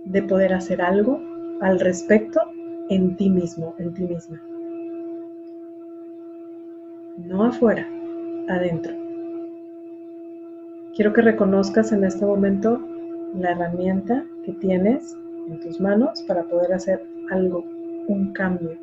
de 0.05 0.23
poder 0.23 0.53
hacer 0.53 0.81
algo 0.81 1.19
al 1.61 1.79
respecto 1.79 2.39
en 2.89 3.15
ti 3.15 3.29
mismo, 3.29 3.73
en 3.79 3.93
ti 3.93 4.03
misma. 4.03 4.41
No 7.17 7.45
afuera, 7.45 7.87
adentro. 8.49 8.93
Quiero 10.95 11.13
que 11.13 11.21
reconozcas 11.21 11.91
en 11.91 12.03
este 12.03 12.25
momento 12.25 12.79
la 13.35 13.51
herramienta 13.51 14.25
que 14.45 14.53
tienes 14.53 15.15
en 15.47 15.59
tus 15.59 15.79
manos 15.79 16.21
para 16.23 16.43
poder 16.43 16.73
hacer 16.73 17.03
algo, 17.31 17.63
un 18.07 18.31
cambio. 18.33 18.77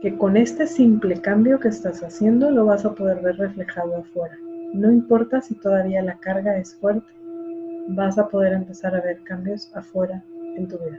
Que 0.00 0.16
con 0.16 0.36
este 0.36 0.66
simple 0.66 1.20
cambio 1.20 1.60
que 1.60 1.68
estás 1.68 2.02
haciendo 2.02 2.50
lo 2.50 2.64
vas 2.64 2.84
a 2.84 2.94
poder 2.94 3.20
ver 3.22 3.36
reflejado 3.36 3.96
afuera. 3.96 4.36
No 4.72 4.90
importa 4.92 5.40
si 5.40 5.54
todavía 5.54 6.02
la 6.02 6.18
carga 6.18 6.56
es 6.56 6.74
fuerte, 6.76 7.12
vas 7.88 8.18
a 8.18 8.28
poder 8.28 8.52
empezar 8.52 8.94
a 8.94 9.00
ver 9.00 9.20
cambios 9.24 9.70
afuera 9.74 10.24
en 10.56 10.68
tu 10.68 10.78
vida. 10.78 10.98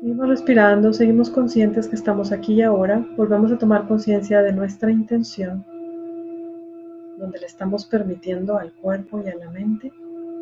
Seguimos 0.00 0.28
respirando, 0.28 0.92
seguimos 0.92 1.30
conscientes 1.30 1.88
que 1.88 1.96
estamos 1.96 2.32
aquí 2.32 2.54
y 2.54 2.62
ahora. 2.62 3.04
Volvemos 3.16 3.50
a 3.50 3.58
tomar 3.58 3.88
conciencia 3.88 4.42
de 4.42 4.52
nuestra 4.52 4.90
intención, 4.90 5.64
donde 7.18 7.40
le 7.40 7.46
estamos 7.46 7.86
permitiendo 7.86 8.58
al 8.58 8.72
cuerpo 8.74 9.22
y 9.24 9.28
a 9.28 9.36
la 9.36 9.50
mente 9.50 9.90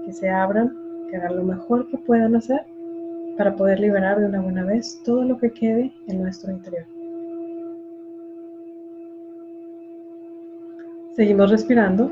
que 0.05 0.13
se 0.13 0.29
abran, 0.29 0.77
que 1.09 1.17
hagan 1.17 1.37
lo 1.37 1.45
mejor 1.45 1.87
que 1.89 1.99
puedan 1.99 2.35
hacer 2.35 2.67
para 3.39 3.55
poder 3.55 3.79
liberar 3.81 4.21
de 4.21 4.27
una 4.27 4.41
buena 4.41 4.65
vez 4.65 5.01
todo 5.05 5.25
lo 5.25 5.39
que 5.39 5.51
quede 5.53 5.93
en 6.09 6.21
nuestro 6.21 6.53
interior. 6.53 6.85
Seguimos 11.17 11.49
respirando. 11.49 12.11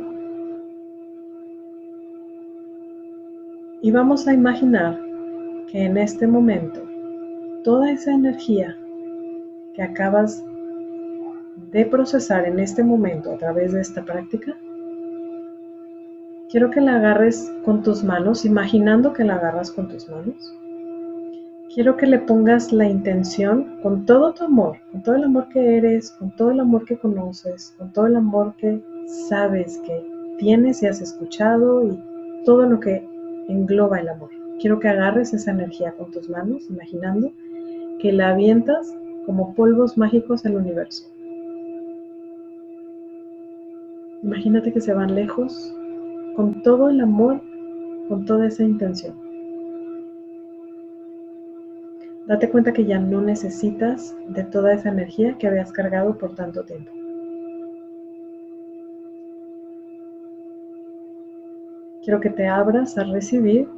Y 3.80 3.90
vamos 3.90 4.28
a 4.28 4.32
imaginar 4.32 4.96
que 5.66 5.86
en 5.86 5.96
este 5.96 6.28
momento 6.28 6.80
toda 7.64 7.90
esa 7.90 8.14
energía 8.14 8.76
que 9.74 9.82
acabas 9.82 10.44
de 11.72 11.84
procesar 11.86 12.46
en 12.46 12.61
este 12.61 12.84
momento 12.84 13.32
a 13.32 13.38
través 13.38 13.72
de 13.72 13.80
esta 13.80 14.05
práctica, 14.05 14.57
quiero 16.48 16.70
que 16.70 16.80
la 16.80 16.94
agarres 16.96 17.53
con 17.64 17.82
tus 17.82 18.05
manos, 18.05 18.44
imaginando 18.44 19.12
que 19.12 19.24
la 19.24 19.34
agarras 19.34 19.72
con 19.72 19.88
tus 19.88 20.09
manos. 20.09 20.55
Quiero 21.74 21.96
que 21.96 22.07
le 22.07 22.20
pongas 22.20 22.70
la 22.70 22.86
intención 22.86 23.80
con 23.82 24.07
todo 24.07 24.32
tu 24.32 24.44
amor, 24.44 24.76
con 24.92 25.03
todo 25.03 25.16
el 25.16 25.24
amor 25.24 25.48
que 25.48 25.78
eres, 25.78 26.12
con 26.12 26.30
todo 26.36 26.53
el 26.53 26.61
amor 26.61 26.84
que 26.84 26.98
conoces, 26.98 27.74
con 27.78 27.92
todo 27.92 28.07
el 28.07 28.14
amor 28.14 28.55
que 28.59 28.80
sabes 29.07 29.78
que 29.78 30.07
tienes 30.38 30.82
y 30.82 30.86
has 30.86 31.00
escuchado 31.00 31.86
y 31.86 31.98
todo 32.44 32.66
lo 32.66 32.80
que 32.80 33.07
engloba 33.48 34.00
el 34.00 34.09
amor. 34.09 34.30
Quiero 34.61 34.78
que 34.78 34.88
agarres 34.88 35.32
esa 35.32 35.50
energía 35.50 35.92
con 35.92 36.11
tus 36.11 36.28
manos, 36.28 36.68
imaginando 36.70 37.32
que 38.00 38.12
la 38.12 38.30
avientas 38.30 38.94
como 39.26 39.55
polvos 39.55 39.96
mágicos 39.96 40.44
al 40.44 40.57
universo. 40.57 41.09
Imagínate 44.22 44.72
que 44.72 44.80
se 44.80 44.94
van 44.94 45.14
lejos 45.14 45.74
con 46.36 46.62
todo 46.62 46.88
el 46.90 47.00
amor, 47.00 47.40
con 48.09 48.24
toda 48.24 48.46
esa 48.46 48.62
intención. 48.62 49.14
Date 52.26 52.48
cuenta 52.50 52.72
que 52.72 52.84
ya 52.84 53.00
no 53.00 53.20
necesitas 53.20 54.14
de 54.28 54.44
toda 54.44 54.74
esa 54.74 54.90
energía 54.90 55.36
que 55.38 55.48
habías 55.48 55.72
cargado 55.72 56.16
por 56.18 56.34
tanto 56.36 56.62
tiempo. 56.62 57.01
Quiero 62.03 62.20
que 62.20 62.30
te 62.30 62.48
abras 62.48 62.98
a 62.98 63.05
recibir 63.05 63.68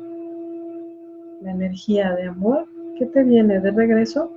la 1.43 1.51
energía 1.51 2.15
de 2.15 2.25
amor 2.25 2.67
que 2.99 3.05
te 3.05 3.23
viene 3.23 3.61
de 3.61 3.71
regreso 3.71 4.33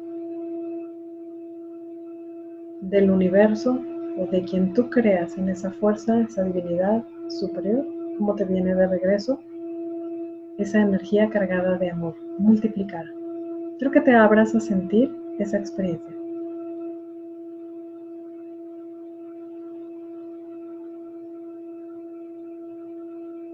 del 2.82 3.10
universo 3.10 3.80
o 4.18 4.26
de 4.26 4.44
quien 4.44 4.74
tú 4.74 4.90
creas 4.90 5.38
en 5.38 5.48
esa 5.48 5.72
fuerza, 5.72 6.20
esa 6.20 6.44
divinidad 6.44 7.04
superior, 7.30 7.86
como 8.18 8.36
te 8.36 8.44
viene 8.44 8.76
de 8.76 8.88
regreso 8.88 9.40
esa 10.58 10.82
energía 10.82 11.30
cargada 11.30 11.78
de 11.78 11.92
amor, 11.92 12.16
multiplicada. 12.40 13.10
Quiero 13.78 13.92
que 13.92 14.02
te 14.02 14.14
abras 14.14 14.54
a 14.54 14.60
sentir 14.60 15.16
esa 15.40 15.60
experiencia. 15.60 16.17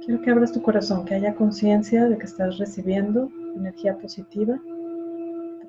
Quiero 0.06 0.22
que 0.22 0.32
abras 0.32 0.51
tu 0.51 0.62
corazón, 0.62 1.06
que 1.06 1.16
haya 1.16 1.34
conciencia 1.34 2.10
de 2.10 2.18
que 2.18 2.26
estás 2.26 2.58
recibiendo 2.58 3.32
energía 3.56 3.97
positiva, 3.97 4.60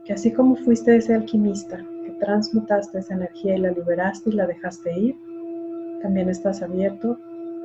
que 0.05 0.13
así 0.13 0.33
como 0.33 0.57
fuiste 0.57 0.97
ese 0.97 1.15
alquimista 1.15 1.85
que 2.05 2.11
transmutaste 2.19 2.99
esa 2.99 3.15
energía 3.15 3.55
y 3.55 3.61
la 3.61 3.71
liberaste 3.71 4.31
y 4.31 4.33
la 4.33 4.49
dejaste 4.49 4.99
ir, 4.99 5.15
también 6.03 6.29
estás 6.29 6.63
abierto 6.63 7.17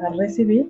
a 0.01 0.09
recibir 0.13 0.69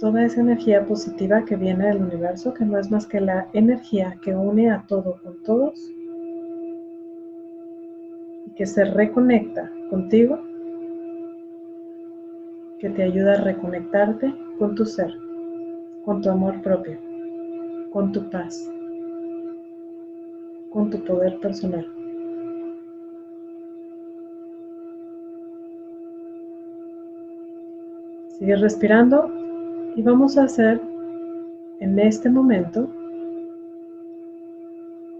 toda 0.00 0.24
esa 0.24 0.40
energía 0.40 0.84
positiva 0.84 1.44
que 1.44 1.54
viene 1.54 1.86
del 1.86 2.02
universo, 2.02 2.52
que 2.52 2.64
no 2.64 2.80
es 2.80 2.90
más 2.90 3.06
que 3.06 3.20
la 3.20 3.48
energía 3.52 4.18
que 4.24 4.34
une 4.34 4.72
a 4.72 4.84
todo 4.88 5.20
con 5.22 5.40
todos 5.44 5.78
y 8.46 8.50
que 8.56 8.66
se 8.66 8.84
reconecta 8.86 9.70
contigo 9.88 10.42
que 12.84 12.90
te 12.90 13.02
ayuda 13.02 13.32
a 13.32 13.40
reconectarte 13.40 14.34
con 14.58 14.74
tu 14.74 14.84
ser, 14.84 15.10
con 16.04 16.20
tu 16.20 16.28
amor 16.28 16.60
propio, 16.60 16.98
con 17.90 18.12
tu 18.12 18.28
paz, 18.28 18.70
con 20.70 20.90
tu 20.90 21.02
poder 21.02 21.40
personal. 21.40 21.90
Sigue 28.38 28.54
respirando 28.56 29.32
y 29.96 30.02
vamos 30.02 30.36
a 30.36 30.44
hacer 30.44 30.78
en 31.80 31.98
este 31.98 32.28
momento 32.28 32.86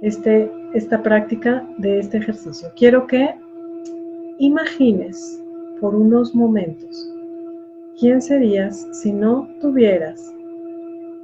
este, 0.02 0.52
esta 0.74 1.02
práctica 1.02 1.66
de 1.78 2.00
este 2.00 2.18
ejercicio. 2.18 2.68
Quiero 2.76 3.06
que 3.06 3.34
imagines 4.38 5.42
por 5.80 5.94
unos 5.94 6.34
momentos 6.34 7.13
¿Quién 7.98 8.20
serías 8.20 8.88
si 8.90 9.12
no 9.12 9.48
tuvieras 9.60 10.34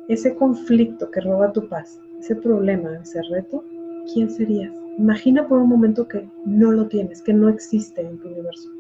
ese 0.07 0.37
conflicto 0.37 1.11
que 1.11 1.21
roba 1.21 1.53
tu 1.53 1.69
paz, 1.69 2.01
ese 2.21 2.37
problema, 2.37 2.97
ese 3.03 3.21
reto? 3.23 3.65
¿Quién 4.13 4.31
serías? 4.31 4.73
Imagina 4.97 5.49
por 5.49 5.59
un 5.59 5.69
momento 5.69 6.07
que 6.07 6.29
no 6.45 6.71
lo 6.71 6.87
tienes, 6.87 7.23
que 7.23 7.35
no 7.35 7.49
existe 7.49 8.03
en 8.03 8.19
tu 8.21 8.29
universo. 8.29 8.71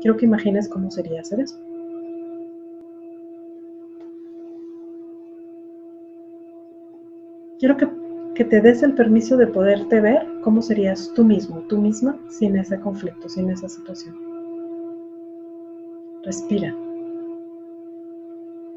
Quiero 0.00 0.16
que 0.16 0.24
imagines 0.24 0.66
cómo 0.66 0.90
sería 0.90 1.20
hacer 1.20 1.40
eso. 1.40 1.58
Quiero 7.58 7.76
que, 7.76 7.86
que, 8.34 8.44
te 8.44 8.62
des 8.62 8.82
el 8.82 8.94
permiso 8.94 9.36
de 9.36 9.46
poderte 9.46 10.00
ver 10.00 10.26
cómo 10.40 10.62
serías 10.62 11.12
tú 11.14 11.22
mismo, 11.22 11.58
tú 11.68 11.76
misma, 11.76 12.18
sin 12.30 12.56
ese 12.56 12.80
conflicto, 12.80 13.28
sin 13.28 13.50
esa 13.50 13.68
situación. 13.68 14.16
Respira. 16.22 16.74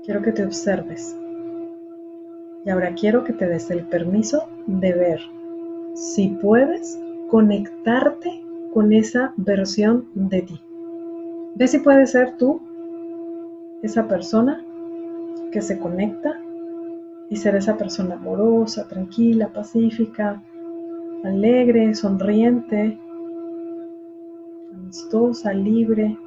Quiero 0.03 0.21
que 0.21 0.31
te 0.33 0.43
observes. 0.43 1.17
Y 2.65 2.69
ahora 2.69 2.93
quiero 2.93 3.23
que 3.23 3.33
te 3.33 3.47
des 3.47 3.71
el 3.71 3.85
permiso 3.85 4.49
de 4.67 4.93
ver 4.93 5.19
si 5.95 6.29
puedes 6.41 6.99
conectarte 7.29 8.43
con 8.73 8.91
esa 8.91 9.33
versión 9.37 10.07
de 10.13 10.41
ti. 10.41 10.59
Ve 11.55 11.67
si 11.67 11.79
puedes 11.79 12.11
ser 12.11 12.35
tú 12.37 12.61
esa 13.81 14.07
persona 14.07 14.63
que 15.51 15.61
se 15.61 15.79
conecta 15.79 16.39
y 17.29 17.35
ser 17.37 17.55
esa 17.55 17.77
persona 17.77 18.15
amorosa, 18.15 18.87
tranquila, 18.87 19.53
pacífica, 19.53 20.41
alegre, 21.23 21.93
sonriente, 21.95 22.97
amistosa, 24.73 25.53
libre, 25.53 26.17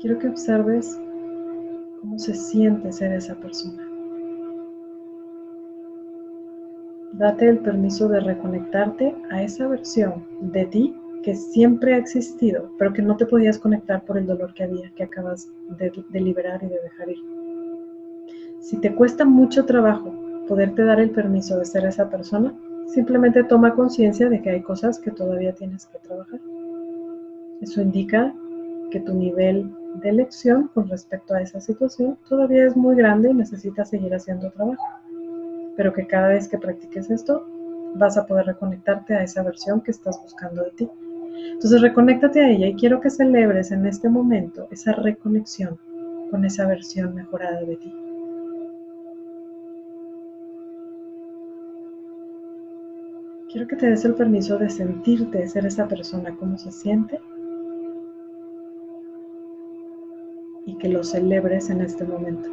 Quiero 0.00 0.16
que 0.20 0.28
observes 0.28 0.96
cómo 2.00 2.18
se 2.20 2.32
siente 2.32 2.92
ser 2.92 3.12
esa 3.12 3.34
persona. 3.34 3.84
Date 7.14 7.48
el 7.48 7.58
permiso 7.58 8.08
de 8.08 8.20
reconectarte 8.20 9.16
a 9.30 9.42
esa 9.42 9.66
versión 9.66 10.24
de 10.40 10.66
ti 10.66 10.96
que 11.24 11.34
siempre 11.34 11.94
ha 11.94 11.98
existido, 11.98 12.70
pero 12.78 12.92
que 12.92 13.02
no 13.02 13.16
te 13.16 13.26
podías 13.26 13.58
conectar 13.58 14.04
por 14.04 14.18
el 14.18 14.26
dolor 14.26 14.54
que 14.54 14.62
había, 14.62 14.88
que 14.90 15.02
acabas 15.02 15.48
de, 15.80 15.92
de 16.08 16.20
liberar 16.20 16.62
y 16.62 16.68
de 16.68 16.80
dejar 16.80 17.08
ir. 17.08 17.18
Si 18.60 18.76
te 18.76 18.94
cuesta 18.94 19.24
mucho 19.24 19.64
trabajo 19.64 20.14
poderte 20.46 20.84
dar 20.84 21.00
el 21.00 21.10
permiso 21.10 21.58
de 21.58 21.64
ser 21.64 21.84
esa 21.86 22.08
persona, 22.08 22.54
simplemente 22.86 23.42
toma 23.42 23.74
conciencia 23.74 24.28
de 24.28 24.40
que 24.42 24.50
hay 24.50 24.62
cosas 24.62 25.00
que 25.00 25.10
todavía 25.10 25.54
tienes 25.54 25.86
que 25.86 25.98
trabajar. 25.98 26.38
Eso 27.60 27.82
indica 27.82 28.32
que 28.92 29.00
tu 29.00 29.12
nivel 29.12 29.74
de 30.00 30.10
elección 30.10 30.68
con 30.74 30.88
respecto 30.88 31.34
a 31.34 31.40
esa 31.40 31.60
situación 31.60 32.18
todavía 32.28 32.66
es 32.66 32.76
muy 32.76 32.96
grande 32.96 33.30
y 33.30 33.34
necesitas 33.34 33.90
seguir 33.90 34.14
haciendo 34.14 34.50
trabajo. 34.50 34.82
Pero 35.76 35.92
que 35.92 36.06
cada 36.06 36.28
vez 36.28 36.48
que 36.48 36.58
practiques 36.58 37.10
esto, 37.10 37.46
vas 37.94 38.16
a 38.16 38.26
poder 38.26 38.46
reconectarte 38.46 39.14
a 39.14 39.22
esa 39.22 39.42
versión 39.42 39.80
que 39.80 39.90
estás 39.90 40.20
buscando 40.22 40.64
de 40.64 40.70
ti. 40.72 40.90
Entonces 41.52 41.80
reconéctate 41.80 42.40
a 42.40 42.50
ella 42.50 42.66
y 42.66 42.74
quiero 42.74 43.00
que 43.00 43.10
celebres 43.10 43.70
en 43.70 43.86
este 43.86 44.08
momento 44.08 44.68
esa 44.70 44.92
reconexión 44.92 45.78
con 46.30 46.44
esa 46.44 46.66
versión 46.66 47.14
mejorada 47.14 47.60
de 47.60 47.76
ti. 47.76 47.94
Quiero 53.50 53.66
que 53.66 53.76
te 53.76 53.88
des 53.88 54.04
el 54.04 54.14
permiso 54.14 54.58
de 54.58 54.68
sentirte, 54.68 55.48
ser 55.48 55.64
esa 55.64 55.88
persona, 55.88 56.36
cómo 56.38 56.58
se 56.58 56.70
siente 56.70 57.18
que 60.76 60.88
lo 60.88 61.02
celebres 61.02 61.70
en 61.70 61.80
este 61.80 62.04
momento. 62.04 62.50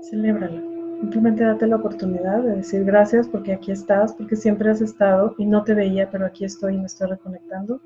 Celébralo. 0.00 0.76
Simplemente 1.00 1.44
date 1.44 1.66
la 1.66 1.76
oportunidad 1.76 2.42
de 2.42 2.56
decir 2.56 2.84
gracias 2.84 3.28
porque 3.28 3.52
aquí 3.52 3.70
estás, 3.70 4.14
porque 4.14 4.34
siempre 4.34 4.70
has 4.70 4.80
estado 4.80 5.34
y 5.36 5.44
no 5.44 5.62
te 5.62 5.74
veía, 5.74 6.10
pero 6.10 6.24
aquí 6.24 6.44
estoy 6.44 6.74
y 6.74 6.78
me 6.78 6.86
estoy 6.86 7.08
reconectando 7.08 7.80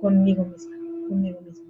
conmigo 0.00 0.44
misma, 0.44 0.76
conmigo 1.08 1.38
mismo. 1.46 1.68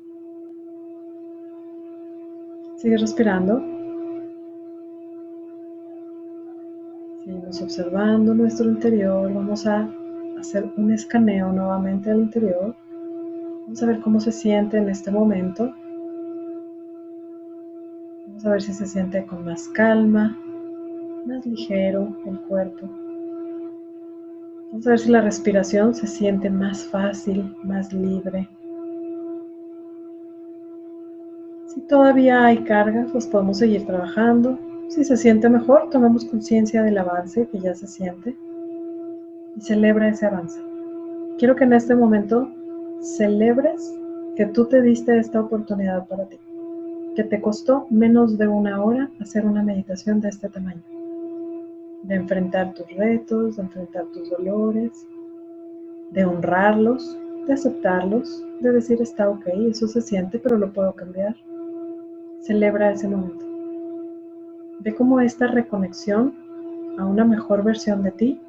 Sigue 2.76 2.96
respirando. 2.96 3.60
Seguimos 7.24 7.60
observando 7.60 8.34
nuestro 8.34 8.70
interior. 8.70 9.32
Vamos 9.32 9.66
a 9.66 9.90
hacer 10.38 10.64
un 10.76 10.92
escaneo 10.92 11.52
nuevamente 11.52 12.10
al 12.10 12.20
interior. 12.20 12.74
Vamos 13.64 13.82
a 13.82 13.86
ver 13.86 14.00
cómo 14.00 14.20
se 14.20 14.32
siente 14.32 14.78
en 14.78 14.88
este 14.88 15.10
momento. 15.10 15.74
Vamos 18.38 18.46
a 18.46 18.52
ver 18.52 18.62
si 18.62 18.72
se 18.72 18.86
siente 18.86 19.26
con 19.26 19.44
más 19.44 19.66
calma, 19.70 20.38
más 21.26 21.44
ligero 21.44 22.16
el 22.24 22.38
cuerpo. 22.42 22.88
Vamos 24.70 24.86
a 24.86 24.90
ver 24.90 24.98
si 25.00 25.10
la 25.10 25.22
respiración 25.22 25.92
se 25.92 26.06
siente 26.06 26.48
más 26.48 26.84
fácil, 26.84 27.52
más 27.64 27.92
libre. 27.92 28.48
Si 31.66 31.80
todavía 31.88 32.44
hay 32.44 32.58
cargas, 32.58 33.10
pues 33.10 33.26
podemos 33.26 33.58
seguir 33.58 33.84
trabajando. 33.86 34.56
Si 34.86 35.02
se 35.02 35.16
siente 35.16 35.48
mejor, 35.48 35.90
tomemos 35.90 36.24
conciencia 36.24 36.84
del 36.84 36.98
avance 36.98 37.48
que 37.48 37.58
ya 37.58 37.74
se 37.74 37.88
siente 37.88 38.36
y 39.56 39.60
celebra 39.60 40.10
ese 40.10 40.26
avance. 40.26 40.60
Quiero 41.38 41.56
que 41.56 41.64
en 41.64 41.72
este 41.72 41.96
momento 41.96 42.48
celebres 43.00 43.92
que 44.36 44.46
tú 44.46 44.64
te 44.66 44.80
diste 44.80 45.18
esta 45.18 45.40
oportunidad 45.40 46.06
para 46.06 46.26
ti 46.26 46.38
que 47.18 47.24
te 47.24 47.40
costó 47.40 47.88
menos 47.90 48.38
de 48.38 48.46
una 48.46 48.80
hora 48.80 49.10
hacer 49.18 49.44
una 49.44 49.60
meditación 49.60 50.20
de 50.20 50.28
este 50.28 50.48
tamaño. 50.48 50.84
De 52.04 52.14
enfrentar 52.14 52.74
tus 52.74 52.86
retos, 52.96 53.56
de 53.56 53.62
enfrentar 53.62 54.04
tus 54.14 54.30
dolores, 54.30 54.92
de 56.12 56.24
honrarlos, 56.24 57.18
de 57.48 57.54
aceptarlos, 57.54 58.46
de 58.60 58.70
decir 58.70 59.02
está 59.02 59.28
ok, 59.28 59.48
eso 59.68 59.88
se 59.88 60.00
siente, 60.00 60.38
pero 60.38 60.58
lo 60.58 60.72
puedo 60.72 60.92
cambiar. 60.92 61.34
Celebra 62.42 62.92
ese 62.92 63.08
momento. 63.08 63.44
Ve 64.78 64.94
cómo 64.94 65.18
esta 65.18 65.48
reconexión 65.48 66.36
a 66.98 67.04
una 67.04 67.24
mejor 67.24 67.64
versión 67.64 68.04
de 68.04 68.12
ti 68.12 68.40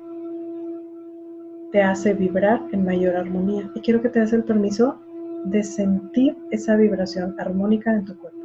te 1.72 1.82
hace 1.82 2.14
vibrar 2.14 2.62
en 2.72 2.86
mayor 2.86 3.16
armonía. 3.16 3.72
Y 3.74 3.80
quiero 3.80 4.00
que 4.00 4.10
te 4.10 4.20
des 4.20 4.32
el 4.32 4.44
permiso 4.44 5.00
de 5.46 5.64
sentir 5.64 6.38
esa 6.52 6.76
vibración 6.76 7.34
armónica 7.40 7.96
en 7.96 8.06
tu 8.06 8.16
cuerpo. 8.16 8.39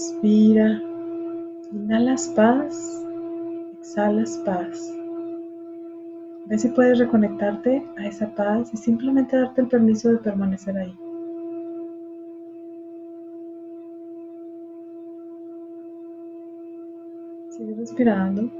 Respira, 0.00 0.80
inhalas 1.70 2.28
paz, 2.28 3.04
exhalas 3.80 4.38
paz. 4.46 4.90
Ve 6.46 6.58
si 6.58 6.68
puedes 6.68 6.98
reconectarte 6.98 7.86
a 7.98 8.06
esa 8.06 8.34
paz 8.34 8.72
y 8.72 8.78
simplemente 8.78 9.36
darte 9.36 9.60
el 9.60 9.68
permiso 9.68 10.08
de 10.08 10.16
permanecer 10.16 10.74
ahí. 10.78 10.96
Sigue 17.50 17.74
respirando, 17.74 18.50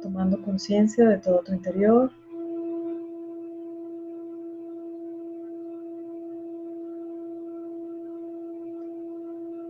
tomando 0.00 0.40
conciencia 0.40 1.06
de 1.06 1.18
todo 1.18 1.40
tu 1.40 1.52
interior. 1.52 2.10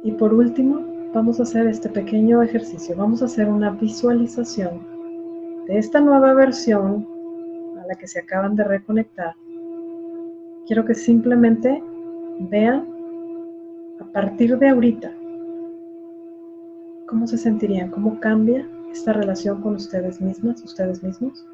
Y 0.05 0.13
por 0.13 0.33
último, 0.33 0.85
vamos 1.13 1.41
a 1.41 1.43
hacer 1.43 1.67
este 1.67 1.89
pequeño 1.89 2.43
ejercicio. 2.43 2.95
Vamos 2.97 3.23
a 3.23 3.25
hacer 3.25 3.49
una 3.49 3.71
visualización 3.71 4.87
de 5.67 5.79
esta 5.79 6.01
nueva 6.01 6.35
versión 6.35 7.09
a 7.83 7.87
la 7.87 7.95
que 7.97 8.07
se 8.07 8.21
acaban 8.21 8.55
de 8.55 8.63
reconectar. 8.65 9.35
Quiero 10.67 10.85
que 10.85 10.95
simplemente 10.95 11.83
vean 12.39 12.87
a 14.01 14.05
partir 14.13 14.57
de 14.59 14.69
ahorita 14.69 15.11
¿Cómo 17.15 17.27
se 17.29 17.37
sentirían? 17.39 17.91
¿Cómo 17.91 18.19
cambia 18.19 18.67
esta 18.91 19.13
relación 19.13 19.61
con 19.61 19.77
ustedes 19.77 20.21
mismas, 20.21 20.65
ustedes 20.65 21.03
mismos? 21.03 21.47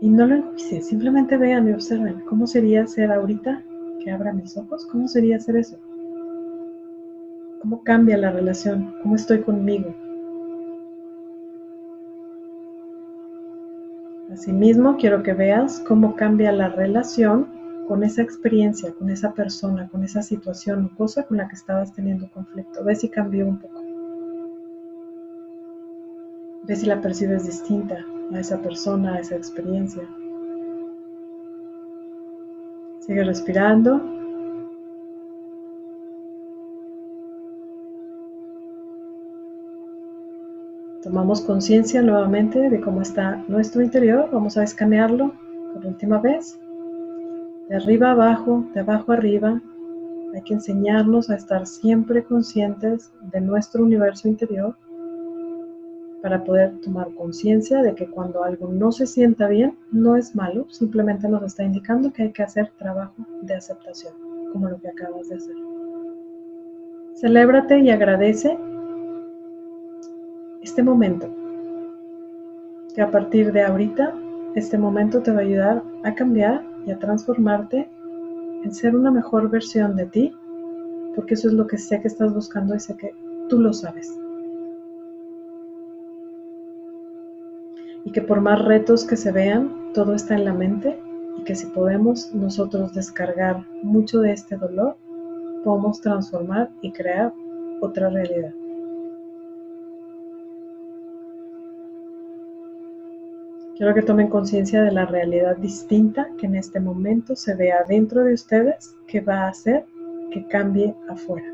Y 0.00 0.10
no 0.10 0.26
lo 0.26 0.34
enjuicien, 0.34 0.82
simplemente 0.82 1.38
vean 1.38 1.68
y 1.68 1.72
observen 1.72 2.20
cómo 2.28 2.46
sería 2.46 2.86
ser 2.86 3.12
ahorita 3.12 3.62
que 4.00 4.10
abra 4.10 4.34
mis 4.34 4.56
ojos, 4.56 4.84
cómo 4.86 5.08
sería 5.08 5.40
ser 5.40 5.56
eso. 5.56 5.78
¿Cómo 7.64 7.82
cambia 7.82 8.18
la 8.18 8.30
relación? 8.30 8.94
¿Cómo 9.02 9.16
estoy 9.16 9.40
conmigo? 9.40 9.94
Asimismo, 14.30 14.98
quiero 14.98 15.22
que 15.22 15.32
veas 15.32 15.80
cómo 15.88 16.14
cambia 16.14 16.52
la 16.52 16.68
relación 16.68 17.48
con 17.88 18.04
esa 18.04 18.20
experiencia, 18.20 18.92
con 18.92 19.08
esa 19.08 19.32
persona, 19.32 19.88
con 19.88 20.04
esa 20.04 20.20
situación 20.20 20.84
o 20.84 20.94
cosa 20.94 21.22
con 21.22 21.38
la 21.38 21.48
que 21.48 21.54
estabas 21.54 21.94
teniendo 21.94 22.30
conflicto. 22.32 22.84
Ve 22.84 22.96
si 22.96 23.08
cambió 23.08 23.46
un 23.46 23.58
poco. 23.58 23.82
Ve 26.64 26.76
si 26.76 26.84
la 26.84 27.00
percibes 27.00 27.46
distinta 27.46 27.96
a 28.30 28.40
esa 28.40 28.60
persona, 28.60 29.14
a 29.14 29.20
esa 29.20 29.36
experiencia. 29.36 30.02
Sigue 33.00 33.24
respirando. 33.24 34.02
Tomamos 41.04 41.42
conciencia 41.42 42.00
nuevamente 42.00 42.70
de 42.70 42.80
cómo 42.80 43.02
está 43.02 43.36
nuestro 43.46 43.82
interior. 43.82 44.30
Vamos 44.32 44.56
a 44.56 44.62
escanearlo 44.62 45.34
por 45.74 45.84
última 45.84 46.18
vez. 46.18 46.58
De 47.68 47.76
arriba 47.76 48.12
abajo, 48.12 48.64
de 48.72 48.80
abajo 48.80 49.12
arriba. 49.12 49.60
Hay 50.34 50.40
que 50.40 50.54
enseñarnos 50.54 51.28
a 51.28 51.36
estar 51.36 51.66
siempre 51.66 52.24
conscientes 52.24 53.12
de 53.20 53.42
nuestro 53.42 53.84
universo 53.84 54.28
interior 54.28 54.74
para 56.22 56.42
poder 56.42 56.72
tomar 56.80 57.12
conciencia 57.16 57.82
de 57.82 57.94
que 57.94 58.06
cuando 58.06 58.42
algo 58.42 58.72
no 58.72 58.90
se 58.90 59.06
sienta 59.06 59.46
bien, 59.46 59.76
no 59.92 60.16
es 60.16 60.34
malo, 60.34 60.66
simplemente 60.70 61.28
nos 61.28 61.42
está 61.42 61.64
indicando 61.64 62.14
que 62.14 62.22
hay 62.22 62.32
que 62.32 62.44
hacer 62.44 62.72
trabajo 62.78 63.14
de 63.42 63.54
aceptación, 63.54 64.14
como 64.54 64.70
lo 64.70 64.80
que 64.80 64.88
acabas 64.88 65.28
de 65.28 65.34
hacer. 65.34 65.54
Celébrate 67.16 67.78
y 67.80 67.90
agradece 67.90 68.58
este 70.64 70.82
momento, 70.82 71.28
que 72.94 73.02
a 73.02 73.10
partir 73.10 73.52
de 73.52 73.62
ahorita, 73.62 74.14
este 74.54 74.78
momento 74.78 75.22
te 75.22 75.30
va 75.30 75.38
a 75.38 75.42
ayudar 75.42 75.82
a 76.02 76.14
cambiar 76.14 76.64
y 76.86 76.90
a 76.90 76.98
transformarte 76.98 77.88
en 78.64 78.74
ser 78.74 78.96
una 78.96 79.10
mejor 79.10 79.50
versión 79.50 79.94
de 79.96 80.06
ti, 80.06 80.32
porque 81.14 81.34
eso 81.34 81.48
es 81.48 81.54
lo 81.54 81.66
que 81.66 81.78
sé 81.78 82.00
que 82.00 82.08
estás 82.08 82.34
buscando 82.34 82.74
y 82.74 82.80
sé 82.80 82.96
que 82.96 83.14
tú 83.48 83.60
lo 83.60 83.72
sabes. 83.72 84.12
y 88.04 88.10
que 88.10 88.20
por 88.20 88.40
más 88.40 88.62
retos 88.64 89.04
que 89.04 89.16
se 89.16 89.32
vean, 89.32 89.92
todo 89.94 90.14
está 90.14 90.34
en 90.34 90.44
la 90.44 90.52
mente 90.52 91.00
y 91.38 91.44
que 91.44 91.54
si 91.54 91.66
podemos 91.66 92.32
nosotros 92.34 92.92
descargar 92.94 93.64
mucho 93.82 94.20
de 94.20 94.32
este 94.32 94.56
dolor, 94.56 94.96
podemos 95.64 96.00
transformar 96.00 96.70
y 96.82 96.92
crear 96.92 97.32
otra 97.80 98.10
realidad. 98.10 98.52
Quiero 103.76 103.92
que 103.92 104.02
tomen 104.02 104.28
conciencia 104.28 104.82
de 104.82 104.92
la 104.92 105.04
realidad 105.04 105.56
distinta 105.56 106.28
que 106.38 106.46
en 106.46 106.54
este 106.54 106.78
momento 106.78 107.34
se 107.34 107.56
vea 107.56 107.84
dentro 107.88 108.22
de 108.22 108.34
ustedes 108.34 108.96
que 109.08 109.20
va 109.20 109.42
a 109.42 109.48
hacer 109.48 109.84
que 110.30 110.46
cambie 110.46 110.94
afuera. 111.08 111.46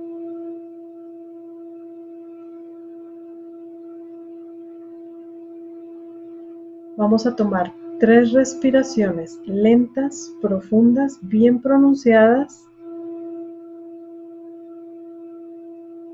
Vamos 6.98 7.26
a 7.26 7.34
tomar 7.34 7.72
tres 7.98 8.32
respiraciones 8.32 9.40
lentas, 9.46 10.30
profundas, 10.42 11.18
bien 11.22 11.62
pronunciadas. 11.62 12.68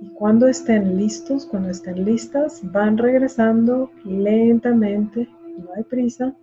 Y 0.01 0.09
cuando 0.11 0.47
estén 0.47 0.97
listos, 0.97 1.47
cuando 1.47 1.71
estén 1.71 2.05
listas, 2.05 2.61
van 2.71 2.97
regresando 2.97 3.91
lentamente, 4.05 5.29
no 5.59 5.73
hay 5.75 5.85
prisa, 5.85 6.35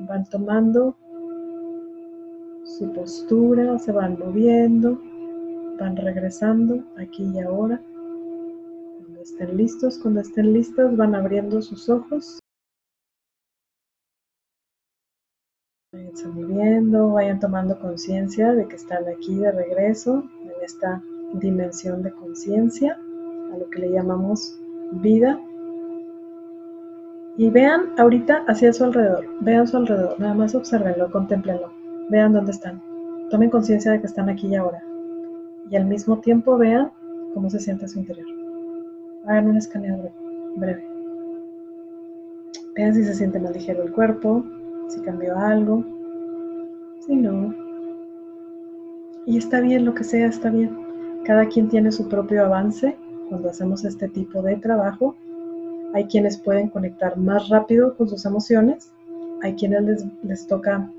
van 0.00 0.28
tomando 0.28 0.96
su 2.64 2.92
postura, 2.92 3.78
se 3.78 3.92
van 3.92 4.18
moviendo, 4.18 5.00
van 5.78 5.96
regresando 5.96 6.84
aquí 6.96 7.24
y 7.34 7.40
ahora. 7.40 7.80
Cuando 8.98 9.20
estén 9.22 9.56
listos, 9.56 9.98
cuando 9.98 10.20
estén 10.20 10.52
listas, 10.52 10.96
van 10.96 11.14
abriendo 11.14 11.62
sus 11.62 11.88
ojos 11.88 12.40
Vayan 15.90 16.34
moviendo, 16.34 17.12
vayan 17.12 17.40
tomando 17.40 17.78
conciencia 17.80 18.52
de 18.52 18.68
que 18.68 18.76
están 18.76 19.08
aquí 19.08 19.36
de 19.36 19.50
regreso 19.50 20.22
en 20.42 20.52
esta 20.62 21.02
dimensión 21.32 22.02
de 22.02 22.12
conciencia, 22.12 22.92
a 23.52 23.56
lo 23.56 23.70
que 23.70 23.78
le 23.78 23.92
llamamos 23.92 24.54
vida. 24.92 25.40
Y 27.38 27.50
vean 27.50 27.92
ahorita 27.96 28.42
hacia 28.48 28.72
su 28.72 28.82
alrededor, 28.82 29.24
vean 29.40 29.68
su 29.68 29.76
alrededor, 29.76 30.18
nada 30.18 30.34
más 30.34 30.56
observenlo, 30.56 31.08
contemplenlo, 31.10 31.70
vean 32.10 32.32
dónde 32.32 32.50
están. 32.50 32.82
Tomen 33.30 33.48
conciencia 33.48 33.92
de 33.92 34.00
que 34.00 34.08
están 34.08 34.28
aquí 34.28 34.48
y 34.48 34.56
ahora. 34.56 34.82
Y 35.70 35.76
al 35.76 35.86
mismo 35.86 36.18
tiempo 36.18 36.58
vean 36.58 36.90
cómo 37.34 37.48
se 37.48 37.60
siente 37.60 37.86
su 37.86 38.00
interior. 38.00 38.26
Hagan 39.24 39.50
un 39.50 39.56
escaneo 39.56 40.10
breve. 40.56 40.84
Vean 42.74 42.94
si 42.94 43.04
se 43.04 43.14
siente 43.14 43.38
más 43.38 43.52
ligero 43.52 43.84
el 43.84 43.92
cuerpo, 43.92 44.44
si 44.88 45.00
cambió 45.02 45.38
algo, 45.38 45.84
si 47.06 47.14
no. 47.14 47.54
Y 49.26 49.38
está 49.38 49.60
bien, 49.60 49.84
lo 49.84 49.94
que 49.94 50.02
sea, 50.02 50.26
está 50.26 50.50
bien. 50.50 50.76
Cada 51.24 51.46
quien 51.46 51.68
tiene 51.68 51.92
su 51.92 52.08
propio 52.08 52.46
avance 52.46 52.96
cuando 53.28 53.50
hacemos 53.50 53.84
este 53.84 54.08
tipo 54.08 54.42
de 54.42 54.56
trabajo. 54.56 55.14
Hay 55.94 56.04
quienes 56.06 56.36
pueden 56.36 56.68
conectar 56.68 57.16
más 57.16 57.48
rápido 57.48 57.96
con 57.96 58.08
sus 58.08 58.24
emociones, 58.24 58.92
hay 59.42 59.54
quienes 59.54 60.06
les, 60.22 60.46
toca 60.46 60.90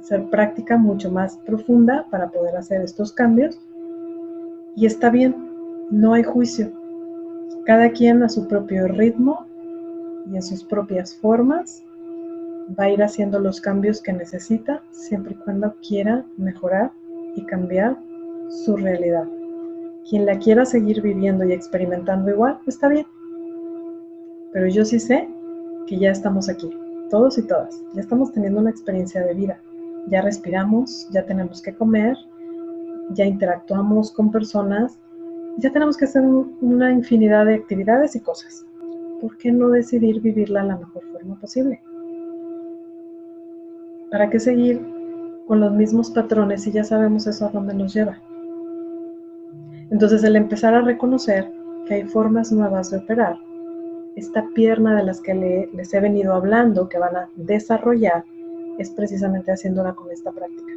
hacer 0.00 0.28
práctica 0.30 0.76
mucho 0.76 1.10
más 1.10 1.36
profunda 1.38 2.06
para 2.10 2.30
poder 2.30 2.56
hacer 2.56 2.80
estos 2.80 3.12
cambios. 3.12 3.58
Y 4.74 4.86
está 4.86 5.10
bien, 5.10 5.36
no 5.90 6.14
hay 6.14 6.22
juicio. 6.22 6.72
Cada 7.64 7.90
quien 7.90 8.22
a 8.22 8.28
su 8.28 8.46
propio 8.48 8.88
ritmo 8.88 9.46
y 10.30 10.36
en 10.36 10.42
sus 10.42 10.64
propias 10.64 11.14
formas 11.16 11.82
va 12.78 12.84
a 12.84 12.90
ir 12.90 13.02
haciendo 13.02 13.38
los 13.38 13.60
cambios 13.60 14.00
que 14.00 14.12
necesita 14.12 14.82
siempre 14.90 15.34
y 15.34 15.44
cuando 15.44 15.74
quiera 15.86 16.24
mejorar 16.36 16.92
y 17.36 17.42
cambiar 17.42 17.96
su 18.48 18.76
realidad. 18.76 19.26
Quien 20.08 20.26
la 20.26 20.38
quiera 20.38 20.64
seguir 20.64 21.02
viviendo 21.02 21.44
y 21.44 21.52
experimentando 21.52 22.30
igual, 22.30 22.58
está 22.66 22.88
bien. 22.88 23.06
Pero 24.56 24.68
yo 24.68 24.86
sí 24.86 24.98
sé 24.98 25.28
que 25.86 25.98
ya 25.98 26.10
estamos 26.10 26.48
aquí, 26.48 26.70
todos 27.10 27.36
y 27.36 27.46
todas. 27.46 27.78
Ya 27.92 28.00
estamos 28.00 28.32
teniendo 28.32 28.58
una 28.58 28.70
experiencia 28.70 29.22
de 29.22 29.34
vida. 29.34 29.60
Ya 30.08 30.22
respiramos, 30.22 31.10
ya 31.10 31.26
tenemos 31.26 31.60
que 31.60 31.74
comer, 31.74 32.16
ya 33.10 33.26
interactuamos 33.26 34.10
con 34.12 34.30
personas, 34.30 34.98
ya 35.58 35.70
tenemos 35.70 35.98
que 35.98 36.06
hacer 36.06 36.22
una 36.22 36.90
infinidad 36.90 37.44
de 37.44 37.56
actividades 37.56 38.16
y 38.16 38.20
cosas. 38.20 38.64
¿Por 39.20 39.36
qué 39.36 39.52
no 39.52 39.68
decidir 39.68 40.22
vivirla 40.22 40.64
la 40.64 40.78
mejor 40.78 41.02
forma 41.12 41.38
posible? 41.38 41.82
¿Para 44.10 44.30
qué 44.30 44.40
seguir 44.40 44.80
con 45.46 45.60
los 45.60 45.72
mismos 45.74 46.10
patrones 46.12 46.62
si 46.62 46.72
ya 46.72 46.82
sabemos 46.82 47.26
eso 47.26 47.44
a 47.44 47.50
dónde 47.50 47.74
nos 47.74 47.92
lleva? 47.92 48.22
Entonces 49.90 50.24
el 50.24 50.34
empezar 50.34 50.72
a 50.72 50.80
reconocer 50.80 51.52
que 51.86 51.96
hay 51.96 52.04
formas 52.04 52.50
nuevas 52.52 52.90
de 52.90 52.96
operar, 52.96 53.36
esta 54.16 54.48
pierna 54.54 54.96
de 54.96 55.04
las 55.04 55.20
que 55.20 55.68
les 55.72 55.94
he 55.94 56.00
venido 56.00 56.34
hablando, 56.34 56.88
que 56.88 56.98
van 56.98 57.16
a 57.16 57.30
desarrollar, 57.36 58.24
es 58.78 58.90
precisamente 58.90 59.52
haciéndola 59.52 59.94
con 59.94 60.10
esta 60.10 60.32
práctica. 60.32 60.72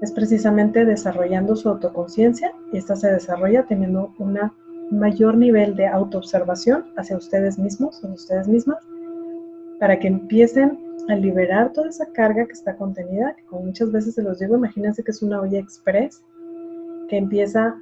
Es 0.00 0.12
precisamente 0.12 0.84
desarrollando 0.84 1.54
su 1.56 1.68
autoconciencia 1.68 2.52
y 2.72 2.78
esta 2.78 2.96
se 2.96 3.10
desarrolla 3.10 3.64
teniendo 3.66 4.12
un 4.18 4.38
mayor 4.90 5.36
nivel 5.36 5.76
de 5.76 5.86
autoobservación 5.86 6.84
hacia 6.96 7.16
ustedes 7.16 7.58
mismos, 7.58 7.98
hacia 7.98 8.14
ustedes 8.14 8.48
mismas, 8.48 8.78
para 9.78 9.98
que 9.98 10.08
empiecen 10.08 10.78
a 11.08 11.16
liberar 11.16 11.72
toda 11.72 11.88
esa 11.88 12.06
carga 12.12 12.46
que 12.46 12.52
está 12.52 12.76
contenida, 12.76 13.34
que 13.34 13.44
como 13.44 13.62
muchas 13.66 13.90
veces 13.90 14.14
se 14.14 14.22
los 14.22 14.38
digo, 14.38 14.56
imagínense 14.56 15.02
que 15.02 15.10
es 15.10 15.22
una 15.22 15.40
olla 15.40 15.58
express 15.58 16.22
que 17.08 17.16
empieza 17.16 17.76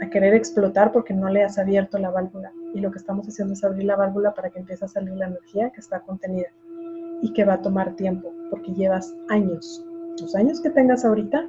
a 0.00 0.10
querer 0.10 0.34
explotar 0.34 0.92
porque 0.92 1.12
no 1.12 1.28
le 1.28 1.44
has 1.44 1.58
abierto 1.58 1.98
la 1.98 2.10
válvula. 2.10 2.52
Y 2.74 2.80
lo 2.80 2.90
que 2.90 2.98
estamos 2.98 3.26
haciendo 3.26 3.54
es 3.54 3.64
abrir 3.64 3.84
la 3.84 3.96
válvula 3.96 4.34
para 4.34 4.50
que 4.50 4.58
empiece 4.58 4.84
a 4.84 4.88
salir 4.88 5.14
la 5.14 5.26
energía 5.26 5.70
que 5.70 5.80
está 5.80 6.00
contenida 6.00 6.48
y 7.22 7.32
que 7.32 7.44
va 7.44 7.54
a 7.54 7.62
tomar 7.62 7.96
tiempo 7.96 8.32
porque 8.50 8.72
llevas 8.74 9.14
años. 9.28 9.84
Los 10.20 10.34
años 10.34 10.60
que 10.60 10.70
tengas 10.70 11.04
ahorita 11.04 11.48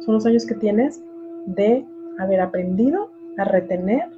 son 0.00 0.14
los 0.14 0.26
años 0.26 0.46
que 0.46 0.54
tienes 0.54 1.02
de 1.46 1.86
haber 2.18 2.40
aprendido 2.40 3.10
a 3.38 3.44
retener 3.44 4.10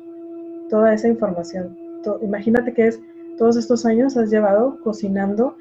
toda 0.69 0.93
esa 0.95 1.09
información. 1.09 1.77
Imagínate 2.21 2.73
que 2.73 2.89
es 2.89 3.01
todos 3.39 3.57
estos 3.57 3.87
años 3.87 4.17
has 4.17 4.31
llevado 4.31 4.79
cocinando 4.83 5.57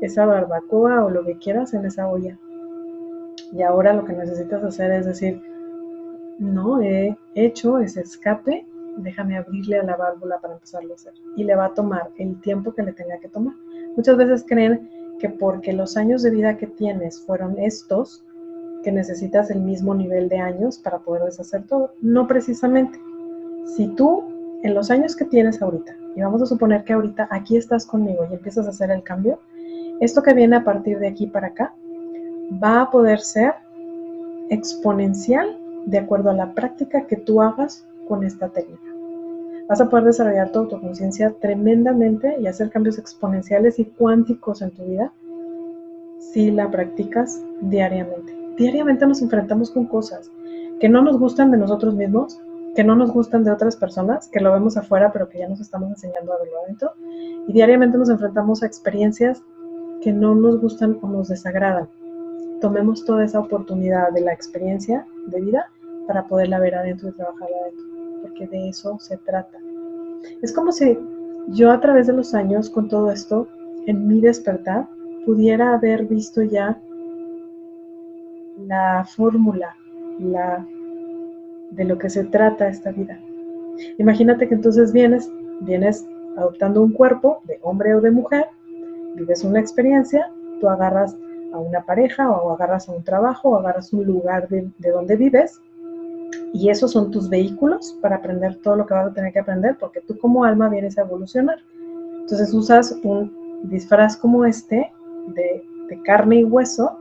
esa 0.00 0.26
barbacoa 0.26 1.04
o 1.04 1.10
lo 1.10 1.24
que 1.24 1.36
quieras 1.38 1.74
en 1.74 1.84
esa 1.84 2.08
olla. 2.08 2.38
Y 3.52 3.62
ahora 3.62 3.92
lo 3.92 4.04
que 4.04 4.12
necesitas 4.12 4.62
hacer 4.62 4.92
es 4.92 5.06
decir, 5.06 5.42
no 6.38 6.80
he 6.80 7.16
hecho 7.34 7.78
ese 7.78 8.00
escape, 8.00 8.66
déjame 8.96 9.36
abrirle 9.36 9.78
a 9.78 9.82
la 9.82 9.96
válvula 9.96 10.38
para 10.40 10.54
empezarlo 10.54 10.92
a 10.92 10.96
hacer. 10.96 11.12
Y 11.36 11.44
le 11.44 11.54
va 11.54 11.66
a 11.66 11.74
tomar 11.74 12.10
el 12.18 12.40
tiempo 12.40 12.74
que 12.74 12.82
le 12.82 12.92
tenga 12.92 13.18
que 13.18 13.28
tomar. 13.28 13.54
Muchas 13.96 14.16
veces 14.16 14.44
creen 14.46 14.88
que 15.18 15.28
porque 15.28 15.72
los 15.72 15.96
años 15.96 16.22
de 16.22 16.30
vida 16.30 16.56
que 16.56 16.66
tienes 16.66 17.20
fueron 17.20 17.58
estos, 17.58 18.24
que 18.82 18.92
necesitas 18.92 19.50
el 19.50 19.60
mismo 19.60 19.94
nivel 19.94 20.28
de 20.28 20.38
años 20.38 20.78
para 20.78 20.98
poder 20.98 21.24
deshacer 21.24 21.66
todo. 21.66 21.92
No 22.00 22.26
precisamente. 22.26 22.98
Si 23.76 23.88
tú 23.88 24.24
en 24.62 24.74
los 24.74 24.90
años 24.90 25.16
que 25.16 25.24
tienes 25.24 25.60
ahorita, 25.62 25.96
y 26.16 26.20
vamos 26.20 26.42
a 26.42 26.46
suponer 26.46 26.84
que 26.84 26.92
ahorita 26.92 27.28
aquí 27.30 27.56
estás 27.56 27.86
conmigo 27.86 28.26
y 28.28 28.34
empiezas 28.34 28.66
a 28.66 28.70
hacer 28.70 28.90
el 28.90 29.02
cambio, 29.02 29.38
esto 30.00 30.22
que 30.22 30.34
viene 30.34 30.56
a 30.56 30.64
partir 30.64 30.98
de 30.98 31.08
aquí 31.08 31.26
para 31.26 31.48
acá 31.48 31.74
va 32.62 32.82
a 32.82 32.90
poder 32.90 33.20
ser 33.20 33.54
exponencial 34.48 35.58
de 35.86 35.98
acuerdo 35.98 36.30
a 36.30 36.34
la 36.34 36.52
práctica 36.54 37.06
que 37.06 37.16
tú 37.16 37.40
hagas 37.40 37.86
con 38.10 38.24
esta 38.24 38.48
técnica. 38.48 38.82
Vas 39.68 39.80
a 39.80 39.88
poder 39.88 40.06
desarrollar 40.06 40.50
tu 40.50 40.58
autoconciencia 40.58 41.32
tremendamente 41.40 42.36
y 42.40 42.48
hacer 42.48 42.70
cambios 42.70 42.98
exponenciales 42.98 43.78
y 43.78 43.84
cuánticos 43.84 44.62
en 44.62 44.72
tu 44.72 44.84
vida 44.84 45.12
si 46.18 46.50
la 46.50 46.70
practicas 46.70 47.40
diariamente. 47.60 48.36
Diariamente 48.56 49.06
nos 49.06 49.22
enfrentamos 49.22 49.70
con 49.70 49.86
cosas 49.86 50.28
que 50.80 50.88
no 50.88 51.02
nos 51.02 51.20
gustan 51.20 51.52
de 51.52 51.56
nosotros 51.56 51.94
mismos, 51.94 52.40
que 52.74 52.82
no 52.82 52.96
nos 52.96 53.12
gustan 53.12 53.44
de 53.44 53.52
otras 53.52 53.76
personas, 53.76 54.28
que 54.28 54.40
lo 54.40 54.52
vemos 54.52 54.76
afuera 54.76 55.12
pero 55.12 55.28
que 55.28 55.38
ya 55.38 55.48
nos 55.48 55.60
estamos 55.60 55.90
enseñando 55.90 56.32
a 56.32 56.38
verlo 56.38 56.58
adentro. 56.64 56.90
Y 57.46 57.52
diariamente 57.52 57.96
nos 57.96 58.10
enfrentamos 58.10 58.64
a 58.64 58.66
experiencias 58.66 59.40
que 60.02 60.12
no 60.12 60.34
nos 60.34 60.60
gustan 60.60 60.98
o 61.00 61.08
nos 61.08 61.28
desagradan 61.28 61.88
tomemos 62.60 63.04
toda 63.04 63.24
esa 63.24 63.40
oportunidad 63.40 64.12
de 64.12 64.20
la 64.20 64.32
experiencia 64.32 65.06
de 65.26 65.40
vida 65.40 65.70
para 66.06 66.26
poderla 66.26 66.58
ver 66.58 66.74
adentro 66.74 67.08
y 67.08 67.12
trabajar 67.12 67.48
adentro, 67.62 67.84
porque 68.30 68.46
de 68.46 68.68
eso 68.68 68.98
se 69.00 69.16
trata. 69.18 69.58
Es 70.42 70.52
como 70.52 70.72
si 70.72 70.98
yo 71.48 71.70
a 71.70 71.80
través 71.80 72.06
de 72.06 72.12
los 72.12 72.34
años 72.34 72.70
con 72.70 72.88
todo 72.88 73.10
esto, 73.10 73.48
en 73.86 74.06
mi 74.06 74.20
despertar, 74.20 74.88
pudiera 75.26 75.74
haber 75.74 76.06
visto 76.06 76.42
ya 76.42 76.80
la 78.66 79.04
fórmula, 79.04 79.76
la 80.18 80.66
de 81.70 81.84
lo 81.84 81.98
que 81.98 82.10
se 82.10 82.24
trata 82.24 82.68
esta 82.68 82.90
vida. 82.90 83.18
Imagínate 83.98 84.48
que 84.48 84.54
entonces 84.54 84.92
vienes, 84.92 85.30
vienes 85.60 86.06
adoptando 86.36 86.82
un 86.82 86.92
cuerpo 86.92 87.40
de 87.44 87.58
hombre 87.62 87.94
o 87.94 88.00
de 88.00 88.10
mujer, 88.10 88.46
vives 89.14 89.44
una 89.44 89.60
experiencia, 89.60 90.30
tú 90.60 90.68
agarras 90.68 91.16
a 91.52 91.58
una 91.58 91.84
pareja 91.84 92.30
o 92.30 92.52
agarras 92.52 92.88
a 92.88 92.92
un 92.92 93.02
trabajo 93.02 93.50
o 93.50 93.56
agarras 93.56 93.92
un 93.92 94.04
lugar 94.04 94.48
de, 94.48 94.70
donde 94.78 95.16
vives 95.16 95.60
y 96.52 96.68
esos 96.68 96.92
son 96.92 97.10
tus 97.10 97.28
vehículos 97.28 97.96
para 98.00 98.16
aprender 98.16 98.56
todo 98.56 98.76
lo 98.76 98.86
que 98.86 98.94
vas 98.94 99.06
a 99.06 99.14
tener 99.14 99.32
que 99.32 99.38
aprender 99.38 99.76
porque 99.78 100.00
tú 100.00 100.18
como 100.18 100.44
alma 100.44 100.68
vienes 100.68 100.98
a 100.98 101.02
evolucionar. 101.02 101.58
Entonces 102.20 102.52
usas 102.52 102.92
un 103.02 103.32
disfraz 103.64 104.16
como 104.16 104.44
este 104.44 104.92
de, 105.34 105.64
de 105.88 106.02
carne 106.02 106.40
y 106.40 106.44
hueso, 106.44 106.98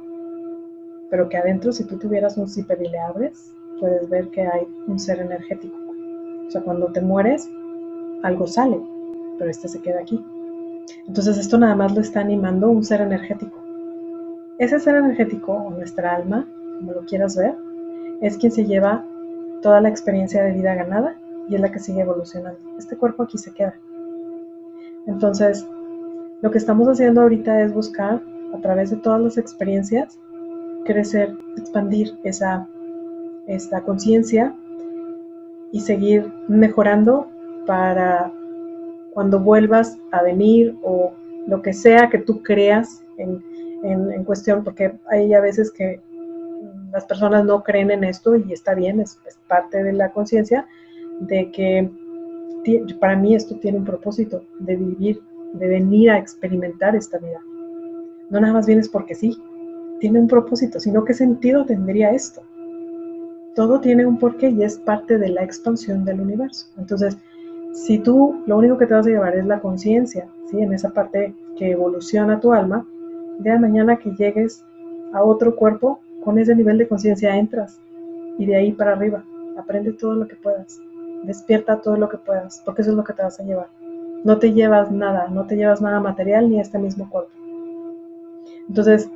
pero 1.09 1.29
que 1.29 1.37
adentro 1.37 1.71
si 1.71 1.83
tú 1.85 1.97
tuvieras 1.97 2.37
un 2.37 2.47
zipper 2.47 2.81
y 2.81 2.89
le 2.89 2.99
abres, 2.99 3.53
puedes 3.79 4.09
ver 4.09 4.29
que 4.29 4.41
hay 4.41 4.67
un 4.87 4.99
ser 4.99 5.19
energético. 5.19 5.75
O 6.47 6.51
sea, 6.51 6.61
cuando 6.61 6.87
te 6.87 7.01
mueres, 7.01 7.49
algo 8.23 8.47
sale, 8.47 8.79
pero 9.37 9.49
este 9.49 9.67
se 9.67 9.81
queda 9.81 10.01
aquí. 10.01 10.23
Entonces 11.07 11.37
esto 11.37 11.57
nada 11.57 11.75
más 11.75 11.93
lo 11.93 12.01
está 12.01 12.21
animando 12.21 12.69
un 12.69 12.83
ser 12.83 13.01
energético. 13.01 13.57
Ese 14.57 14.79
ser 14.79 14.95
energético 14.95 15.53
o 15.53 15.69
nuestra 15.69 16.15
alma, 16.15 16.47
como 16.79 16.93
lo 16.93 17.05
quieras 17.05 17.37
ver, 17.37 17.55
es 18.21 18.37
quien 18.37 18.51
se 18.51 18.65
lleva 18.65 19.05
toda 19.61 19.81
la 19.81 19.89
experiencia 19.89 20.43
de 20.43 20.51
vida 20.51 20.75
ganada 20.75 21.15
y 21.47 21.55
es 21.55 21.61
la 21.61 21.71
que 21.71 21.79
sigue 21.79 22.01
evolucionando. 22.01 22.59
Este 22.77 22.97
cuerpo 22.97 23.23
aquí 23.23 23.37
se 23.37 23.53
queda. 23.53 23.75
Entonces, 25.07 25.65
lo 26.41 26.51
que 26.51 26.57
estamos 26.57 26.87
haciendo 26.87 27.21
ahorita 27.21 27.61
es 27.61 27.73
buscar, 27.73 28.21
a 28.53 28.57
través 28.61 28.89
de 28.89 28.97
todas 28.97 29.21
las 29.21 29.37
experiencias, 29.37 30.17
crecer, 30.85 31.35
expandir 31.57 32.17
esa, 32.23 32.67
esta 33.47 33.81
conciencia 33.81 34.55
y 35.71 35.81
seguir 35.81 36.31
mejorando 36.47 37.27
para 37.67 38.31
cuando 39.13 39.39
vuelvas 39.39 39.97
a 40.11 40.23
venir 40.23 40.77
o 40.81 41.11
lo 41.45 41.61
que 41.61 41.73
sea 41.73 42.09
que 42.09 42.19
tú 42.19 42.41
creas 42.41 43.03
en 43.17 43.43
en, 43.83 44.23
cuestión, 44.23 44.63
porque 44.63 44.93
hay 45.09 45.33
a 45.33 45.41
veces 45.41 45.71
que 45.71 46.01
las 46.91 47.05
personas 47.05 47.45
no 47.45 47.63
creen 47.63 47.91
en 47.91 48.03
esto 48.03 48.35
y 48.35 48.53
está 48.53 48.73
bien, 48.73 48.99
es, 48.99 49.19
parte 49.47 49.83
de 49.83 49.93
la 49.93 50.11
conciencia 50.11 50.67
de 51.19 51.51
que 51.51 51.89
para 52.99 53.15
mí 53.15 53.35
esto 53.35 53.55
tiene 53.55 53.79
un 53.79 53.85
propósito 53.85 54.43
de 54.59 54.75
vivir, 54.75 55.21
de 55.53 55.67
venir 55.67 56.11
a 56.11 56.17
experimentar 56.17 56.95
esta 56.95 57.17
vida. 57.17 57.39
No 58.29 58.39
nada 58.39 58.53
más 58.53 58.67
vienes 58.67 58.89
porque 58.89 59.15
sí, 59.15 59.37
tiene 59.99 60.19
un 60.19 60.27
propósito, 60.27 60.79
sino 60.79 61.03
qué 61.03 61.13
sentido 61.13 61.65
tendría 61.65 62.11
esto. 62.11 62.41
Todo 63.55 63.81
tiene 63.81 64.05
un 64.05 64.19
porqué 64.19 64.49
y 64.49 64.63
es 64.63 64.77
parte 64.77 65.17
de 65.17 65.29
la 65.29 65.43
expansión 65.43 66.05
del 66.05 66.21
universo. 66.21 66.67
Entonces, 66.77 67.17
si 67.73 67.99
tú 67.99 68.43
lo 68.45 68.57
único 68.57 68.77
que 68.77 68.85
te 68.85 68.93
vas 68.93 69.07
a 69.07 69.09
llevar 69.09 69.35
es 69.35 69.45
la 69.45 69.59
conciencia, 69.59 70.27
¿sí? 70.49 70.59
en 70.61 70.73
esa 70.73 70.91
parte 70.91 71.33
que 71.57 71.71
evoluciona 71.71 72.39
tu 72.39 72.53
alma, 72.53 72.85
de 73.39 73.57
mañana 73.57 73.97
que 73.97 74.11
llegues 74.11 74.63
a 75.13 75.23
otro 75.23 75.55
cuerpo, 75.55 75.99
con 76.23 76.37
ese 76.39 76.55
nivel 76.55 76.77
de 76.77 76.87
conciencia 76.87 77.35
entras 77.35 77.79
y 78.37 78.45
de 78.45 78.55
ahí 78.55 78.71
para 78.71 78.93
arriba. 78.93 79.23
Aprende 79.57 79.93
todo 79.93 80.15
lo 80.15 80.27
que 80.27 80.35
puedas. 80.35 80.79
Despierta 81.23 81.81
todo 81.81 81.97
lo 81.97 82.09
que 82.09 82.17
puedas, 82.17 82.61
porque 82.65 82.81
eso 82.81 82.91
es 82.91 82.97
lo 82.97 83.03
que 83.03 83.13
te 83.13 83.23
vas 83.23 83.39
a 83.39 83.43
llevar. 83.43 83.67
No 84.23 84.37
te 84.37 84.53
llevas 84.53 84.91
nada, 84.91 85.27
no 85.29 85.45
te 85.45 85.55
llevas 85.55 85.81
nada 85.81 85.99
material 85.99 86.49
ni 86.49 86.59
este 86.59 86.77
mismo 86.77 87.09
cuerpo. 87.09 87.31
Entonces, 88.67 89.09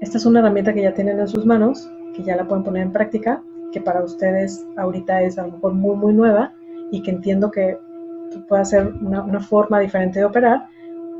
esta 0.00 0.18
es 0.18 0.26
una 0.26 0.40
herramienta 0.40 0.72
que 0.72 0.82
ya 0.82 0.94
tienen 0.94 1.18
en 1.18 1.28
sus 1.28 1.46
manos, 1.46 1.90
que 2.14 2.22
ya 2.22 2.36
la 2.36 2.46
pueden 2.46 2.64
poner 2.64 2.82
en 2.82 2.92
práctica, 2.92 3.42
que 3.72 3.80
para 3.80 4.02
ustedes 4.02 4.64
ahorita 4.76 5.22
es 5.22 5.38
a 5.38 5.46
lo 5.46 5.52
mejor 5.52 5.74
muy, 5.74 5.96
muy 5.96 6.12
nueva 6.12 6.52
y 6.90 7.02
que 7.02 7.10
entiendo 7.10 7.50
que 7.50 7.78
puede 8.48 8.64
ser 8.64 8.92
una, 9.00 9.22
una 9.22 9.40
forma 9.40 9.80
diferente 9.80 10.18
de 10.20 10.24
operar, 10.24 10.66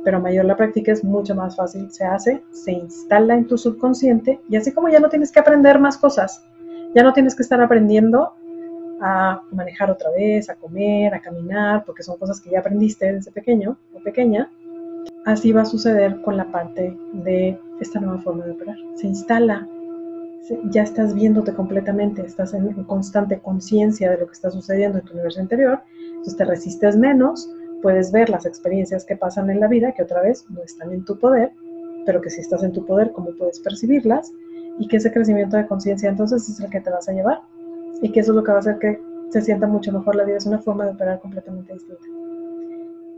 pero 0.04 0.20
mayor 0.20 0.44
la 0.44 0.56
práctica 0.56 0.92
es 0.92 1.02
mucho 1.02 1.34
más 1.34 1.56
fácil 1.56 1.90
se 1.90 2.04
hace, 2.04 2.42
se 2.52 2.72
instala 2.72 3.34
en 3.34 3.46
tu 3.46 3.56
subconsciente 3.56 4.40
y 4.48 4.56
así 4.56 4.72
como 4.72 4.88
ya 4.88 5.00
no 5.00 5.08
tienes 5.08 5.32
que 5.32 5.40
aprender 5.40 5.78
más 5.78 5.96
cosas, 5.96 6.44
ya 6.94 7.02
no 7.02 7.12
tienes 7.12 7.34
que 7.34 7.42
estar 7.42 7.60
aprendiendo 7.60 8.34
a 9.00 9.42
manejar 9.50 9.90
otra 9.90 10.10
vez, 10.10 10.48
a 10.48 10.54
comer, 10.54 11.14
a 11.14 11.20
caminar, 11.20 11.84
porque 11.84 12.02
son 12.02 12.16
cosas 12.16 12.40
que 12.40 12.50
ya 12.50 12.60
aprendiste 12.60 13.12
desde 13.12 13.32
pequeño 13.32 13.76
o 13.94 14.00
pequeña, 14.00 14.50
así 15.24 15.52
va 15.52 15.62
a 15.62 15.66
suceder 15.66 16.20
con 16.22 16.36
la 16.36 16.44
parte 16.50 16.96
de 17.12 17.58
esta 17.80 18.00
nueva 18.00 18.20
forma 18.20 18.44
de 18.44 18.52
operar. 18.52 18.76
Se 18.94 19.06
instala, 19.06 19.66
ya 20.70 20.82
estás 20.82 21.14
viéndote 21.14 21.52
completamente, 21.54 22.24
estás 22.24 22.54
en 22.54 22.84
constante 22.84 23.40
conciencia 23.40 24.10
de 24.10 24.18
lo 24.18 24.26
que 24.26 24.32
está 24.32 24.50
sucediendo 24.50 24.98
en 24.98 25.04
tu 25.04 25.14
universo 25.14 25.40
interior, 25.40 25.80
entonces 26.08 26.36
te 26.36 26.44
resistes 26.44 26.96
menos, 26.96 27.50
puedes 27.84 28.10
ver 28.12 28.30
las 28.30 28.46
experiencias 28.46 29.04
que 29.04 29.14
pasan 29.14 29.50
en 29.50 29.60
la 29.60 29.68
vida, 29.68 29.92
que 29.92 30.02
otra 30.02 30.22
vez 30.22 30.46
no 30.48 30.62
están 30.62 30.90
en 30.90 31.04
tu 31.04 31.18
poder, 31.18 31.52
pero 32.06 32.22
que 32.22 32.30
si 32.30 32.40
estás 32.40 32.62
en 32.62 32.72
tu 32.72 32.86
poder, 32.86 33.12
cómo 33.12 33.28
puedes 33.38 33.60
percibirlas 33.60 34.32
y 34.78 34.88
que 34.88 34.96
ese 34.96 35.12
crecimiento 35.12 35.58
de 35.58 35.66
conciencia 35.66 36.08
entonces 36.08 36.48
es 36.48 36.58
el 36.60 36.70
que 36.70 36.80
te 36.80 36.88
vas 36.88 37.10
a 37.10 37.12
llevar 37.12 37.42
y 38.00 38.10
que 38.10 38.20
eso 38.20 38.32
es 38.32 38.36
lo 38.36 38.42
que 38.42 38.52
va 38.52 38.56
a 38.56 38.60
hacer 38.60 38.78
que 38.78 38.98
se 39.28 39.42
sienta 39.42 39.66
mucho 39.66 39.92
mejor 39.92 40.16
la 40.16 40.24
vida, 40.24 40.38
es 40.38 40.46
una 40.46 40.60
forma 40.60 40.86
de 40.86 40.92
operar 40.92 41.20
completamente 41.20 41.74
distinta. 41.74 42.04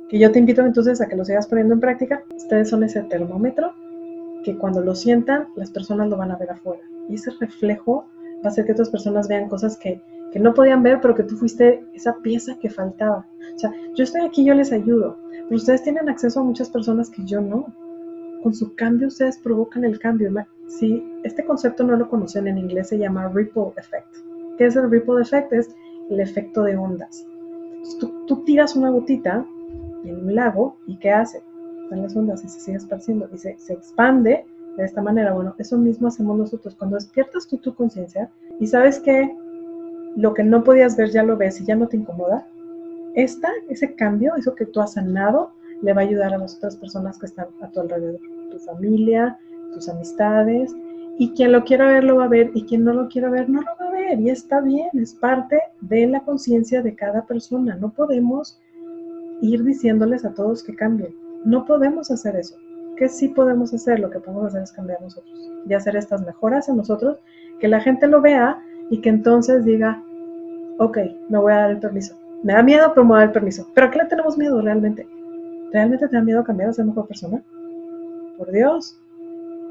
Que 0.08 0.18
yo 0.18 0.32
te 0.32 0.40
invito 0.40 0.62
entonces 0.62 1.00
a 1.00 1.06
que 1.06 1.14
lo 1.14 1.24
sigas 1.24 1.46
poniendo 1.46 1.74
en 1.74 1.80
práctica. 1.80 2.24
Ustedes 2.34 2.68
son 2.68 2.82
ese 2.82 3.02
termómetro 3.04 3.72
que 4.42 4.56
cuando 4.56 4.80
lo 4.80 4.96
sientan, 4.96 5.46
las 5.54 5.70
personas 5.70 6.08
lo 6.08 6.16
van 6.16 6.32
a 6.32 6.36
ver 6.36 6.50
afuera. 6.50 6.82
Y 7.08 7.14
ese 7.14 7.30
reflejo 7.38 8.08
va 8.44 8.46
a 8.46 8.48
hacer 8.48 8.64
que 8.64 8.72
otras 8.72 8.90
personas 8.90 9.28
vean 9.28 9.48
cosas 9.48 9.76
que, 9.76 10.02
que 10.32 10.40
no 10.40 10.54
podían 10.54 10.82
ver, 10.82 11.00
pero 11.00 11.14
que 11.14 11.22
tú 11.22 11.36
fuiste 11.36 11.84
esa 11.94 12.16
pieza 12.22 12.58
que 12.58 12.70
faltaba. 12.70 13.26
O 13.54 13.58
sea, 13.58 13.72
yo 13.94 14.04
estoy 14.04 14.22
aquí, 14.22 14.44
yo 14.44 14.54
les 14.54 14.72
ayudo, 14.72 15.16
pero 15.30 15.56
ustedes 15.56 15.82
tienen 15.82 16.08
acceso 16.08 16.40
a 16.40 16.44
muchas 16.44 16.68
personas 16.70 17.10
que 17.10 17.24
yo 17.24 17.40
no. 17.40 17.66
Con 18.42 18.54
su 18.54 18.74
cambio 18.74 19.08
ustedes 19.08 19.38
provocan 19.38 19.84
el 19.84 19.98
cambio. 19.98 20.32
Si 20.66 21.02
este 21.24 21.44
concepto 21.44 21.84
no 21.84 21.96
lo 21.96 22.08
conocen 22.08 22.46
en 22.46 22.58
inglés, 22.58 22.88
se 22.88 22.98
llama 22.98 23.28
ripple 23.28 23.72
effect. 23.76 24.14
¿Qué 24.58 24.66
es 24.66 24.76
el 24.76 24.90
ripple 24.90 25.22
effect? 25.22 25.52
Es 25.52 25.74
el 26.10 26.20
efecto 26.20 26.62
de 26.62 26.76
ondas. 26.76 27.26
tú, 27.98 28.44
tiras 28.44 28.76
una 28.76 28.90
gotita 28.90 29.44
en 30.04 30.26
un 30.26 30.34
lago 30.34 30.76
y 30.86 30.96
¿qué 30.98 31.10
hace? 31.10 31.42
Están 31.84 32.02
las 32.02 32.16
ondas 32.16 32.44
y 32.44 32.48
se 32.48 32.60
sigue 32.60 32.76
esparciendo 32.76 33.28
y 33.32 33.38
se, 33.38 33.56
se 33.58 33.72
expande 33.72 34.44
de 34.76 34.84
esta 34.84 35.02
manera. 35.02 35.32
Bueno, 35.32 35.54
eso 35.58 35.78
mismo 35.78 36.08
hacemos 36.08 36.38
nosotros. 36.38 36.74
Cuando 36.74 36.96
despiertas 36.96 37.46
tú 37.46 37.58
tu 37.58 37.74
conciencia 37.74 38.30
y 38.60 38.66
sabes 38.66 39.00
que 39.00 39.36
lo 40.16 40.34
que 40.34 40.42
no 40.42 40.64
podías 40.64 40.96
ver 40.96 41.10
ya 41.10 41.22
lo 41.22 41.36
ves 41.36 41.60
y 41.60 41.64
ya 41.64 41.76
no 41.76 41.88
te 41.88 41.96
incomoda, 41.96 42.46
esta, 43.14 43.50
ese 43.68 43.94
cambio, 43.94 44.34
eso 44.36 44.54
que 44.54 44.66
tú 44.66 44.80
has 44.80 44.94
sanado, 44.94 45.52
le 45.82 45.92
va 45.92 46.02
a 46.02 46.04
ayudar 46.04 46.34
a 46.34 46.38
las 46.38 46.56
otras 46.56 46.76
personas 46.76 47.18
que 47.18 47.26
están 47.26 47.46
a 47.60 47.68
tu 47.68 47.80
alrededor, 47.80 48.20
tu 48.50 48.58
familia, 48.58 49.38
tus 49.72 49.88
amistades, 49.88 50.74
y 51.18 51.30
quien 51.30 51.52
lo 51.52 51.64
quiera 51.64 51.86
ver 51.86 52.04
lo 52.04 52.16
va 52.16 52.24
a 52.24 52.28
ver 52.28 52.50
y 52.54 52.64
quien 52.64 52.84
no 52.84 52.92
lo 52.92 53.08
quiera 53.08 53.30
ver 53.30 53.48
no 53.48 53.62
lo 53.62 53.70
va 53.80 53.88
a 53.88 53.92
ver 53.92 54.20
y 54.20 54.28
está 54.28 54.60
bien, 54.60 54.88
es 54.94 55.14
parte 55.14 55.58
de 55.80 56.06
la 56.06 56.20
conciencia 56.20 56.82
de 56.82 56.94
cada 56.94 57.26
persona. 57.26 57.76
No 57.76 57.90
podemos 57.90 58.60
ir 59.40 59.64
diciéndoles 59.64 60.24
a 60.24 60.34
todos 60.34 60.62
que 60.62 60.74
cambien. 60.74 61.14
No 61.44 61.64
podemos 61.64 62.10
hacer 62.10 62.36
eso. 62.36 62.56
¿Qué 62.96 63.08
sí 63.08 63.28
podemos 63.28 63.72
hacer? 63.72 64.00
Lo 64.00 64.10
que 64.10 64.20
podemos 64.20 64.46
hacer 64.46 64.62
es 64.62 64.72
cambiar 64.72 65.00
nosotros 65.00 65.50
y 65.66 65.74
hacer 65.74 65.96
estas 65.96 66.24
mejoras 66.24 66.68
en 66.68 66.76
nosotros, 66.76 67.18
que 67.60 67.68
la 67.68 67.80
gente 67.80 68.06
lo 68.06 68.20
vea 68.20 68.62
y 68.90 69.00
que 69.00 69.08
entonces 69.08 69.64
diga, 69.64 70.02
ok, 70.78 70.98
me 71.28 71.38
voy 71.38 71.52
a 71.52 71.56
dar 71.56 71.70
el 71.70 71.80
permiso. 71.80 72.16
Me 72.42 72.52
da 72.52 72.62
miedo, 72.62 72.92
pero 72.94 73.04
me 73.04 73.14
voy 73.14 73.22
el 73.24 73.32
permiso. 73.32 73.66
¿Pero 73.74 73.86
a 73.86 73.90
qué 73.90 73.98
le 73.98 74.04
tenemos 74.06 74.36
miedo 74.38 74.60
realmente? 74.60 75.06
¿Realmente 75.72 76.08
te 76.08 76.16
da 76.16 76.22
miedo 76.22 76.44
cambiar 76.44 76.70
a 76.70 76.72
ser 76.72 76.84
mejor 76.84 77.06
persona? 77.06 77.42
Por 78.38 78.50
Dios. 78.52 78.98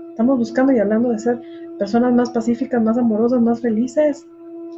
Estamos 0.09 0.37
buscando 0.37 0.73
y 0.73 0.79
hablando 0.79 1.09
de 1.09 1.19
ser 1.19 1.41
personas 1.77 2.13
más 2.13 2.29
pacíficas, 2.29 2.81
más 2.81 2.97
amorosas, 2.97 3.41
más 3.41 3.61
felices. 3.61 4.25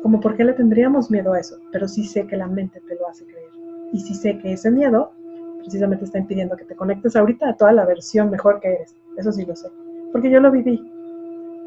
Como 0.04 0.20
por 0.20 0.36
qué 0.36 0.44
le 0.44 0.54
tendríamos 0.54 1.10
miedo 1.10 1.34
a 1.34 1.40
eso. 1.40 1.58
Pero 1.72 1.88
sí 1.88 2.04
sé 2.04 2.28
que 2.28 2.38
la 2.38 2.48
mente 2.48 2.82
te 2.88 2.96
lo 2.96 3.08
hace 3.08 3.26
creer. 3.26 3.50
Y 3.94 4.00
sí 4.00 4.14
sé 4.14 4.38
que 4.40 4.54
ese 4.54 4.70
miedo 4.70 5.12
precisamente 5.60 6.06
está 6.06 6.20
impidiendo 6.20 6.56
que 6.56 6.66
te 6.66 6.76
conectes 6.76 7.16
ahorita 7.16 7.50
a 7.50 7.56
toda 7.56 7.74
la 7.74 7.86
versión 7.86 8.30
mejor 8.30 8.60
que 8.60 8.74
eres. 8.74 8.96
Eso 9.18 9.32
sí 9.32 9.46
lo 9.46 9.56
sé. 9.56 9.70
Porque 10.12 10.30
yo 10.30 10.40
lo 10.40 10.52
viví. 10.52 10.92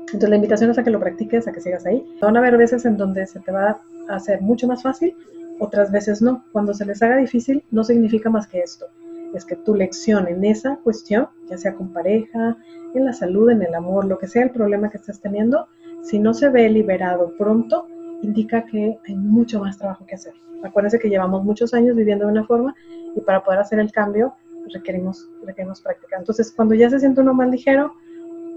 Entonces 0.00 0.30
la 0.30 0.36
invitación 0.36 0.70
es 0.70 0.78
a 0.78 0.82
que 0.82 0.90
lo 0.90 1.00
practiques, 1.00 1.46
a 1.46 1.52
que 1.52 1.60
sigas 1.60 1.86
ahí. 1.86 2.04
Van 2.20 2.36
a 2.36 2.40
haber 2.40 2.56
veces 2.56 2.84
en 2.84 2.96
donde 2.96 3.26
se 3.26 3.40
te 3.40 3.52
va 3.52 3.80
a 4.10 4.16
hacer 4.16 4.40
mucho 4.40 4.66
más 4.66 4.82
fácil, 4.82 5.16
otras 5.58 5.90
veces 5.92 6.22
no. 6.22 6.44
Cuando 6.52 6.74
se 6.74 6.84
les 6.84 7.02
haga 7.02 7.16
difícil 7.16 7.62
no 7.70 7.84
significa 7.84 8.30
más 8.30 8.46
que 8.46 8.60
esto. 8.60 8.86
Es 9.34 9.44
que 9.44 9.56
tu 9.56 9.74
lección 9.74 10.26
en 10.26 10.44
esa 10.44 10.76
cuestión, 10.76 11.28
ya 11.48 11.56
sea 11.56 11.74
con 11.74 11.92
pareja, 11.92 12.56
en 12.94 13.04
la 13.04 13.12
salud, 13.12 13.50
en 13.50 13.62
el 13.62 13.74
amor, 13.74 14.04
lo 14.06 14.18
que 14.18 14.26
sea 14.26 14.42
el 14.42 14.50
problema 14.50 14.90
que 14.90 14.96
estés 14.96 15.20
teniendo, 15.20 15.68
si 16.02 16.18
no 16.18 16.34
se 16.34 16.48
ve 16.48 16.68
liberado 16.68 17.34
pronto, 17.36 17.86
indica 18.22 18.64
que 18.64 18.98
hay 19.06 19.14
mucho 19.14 19.60
más 19.60 19.78
trabajo 19.78 20.04
que 20.06 20.16
hacer. 20.16 20.34
Acuérdense 20.62 20.98
que 20.98 21.08
llevamos 21.08 21.44
muchos 21.44 21.72
años 21.72 21.96
viviendo 21.96 22.26
de 22.26 22.32
una 22.32 22.44
forma 22.44 22.74
y 23.14 23.20
para 23.20 23.42
poder 23.42 23.60
hacer 23.60 23.78
el 23.78 23.92
cambio 23.92 24.34
requerimos, 24.72 25.28
requerimos 25.44 25.80
práctica. 25.80 26.16
Entonces, 26.18 26.52
cuando 26.54 26.74
ya 26.74 26.90
se 26.90 27.00
siente 27.00 27.20
uno 27.20 27.34
más 27.34 27.48
ligero, 27.50 27.94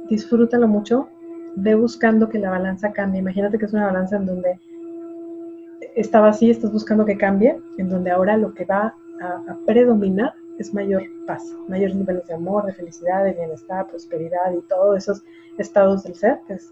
disfrútalo 0.10 0.68
mucho, 0.68 1.10
ve 1.56 1.76
buscando 1.76 2.30
que 2.30 2.39
la 2.39 2.49
balanza 2.49 2.91
cambie. 2.91 3.22
Imagínate 3.22 3.58
que 3.58 3.66
es 3.66 3.74
una 3.74 3.86
balanza 3.86 4.18
en 4.18 4.26
donde 4.26 4.60
estaba 5.96 6.30
así, 6.30 6.50
estás 6.50 6.72
buscando 6.72 7.06
que 7.06 7.18
cambie, 7.18 7.60
en 7.78 7.90
donde 7.90 8.12
ahora 8.12 8.38
lo 8.38 8.54
que 8.54 8.66
va 8.66 8.96
a, 9.22 9.58
predominar 9.66 10.34
es 10.60 10.74
mayor 10.74 11.04
paz, 11.26 11.44
mayores 11.68 11.96
niveles 11.96 12.28
de 12.28 12.34
amor, 12.34 12.66
de 12.66 12.74
felicidad, 12.74 13.24
de 13.24 13.34
bienestar, 13.34 13.88
prosperidad 13.88 14.52
y 14.52 14.62
todos 14.68 14.98
esos 14.98 15.24
estados 15.58 16.04
del 16.04 16.16
ser, 16.16 16.40
que 16.48 16.54
es, 16.54 16.72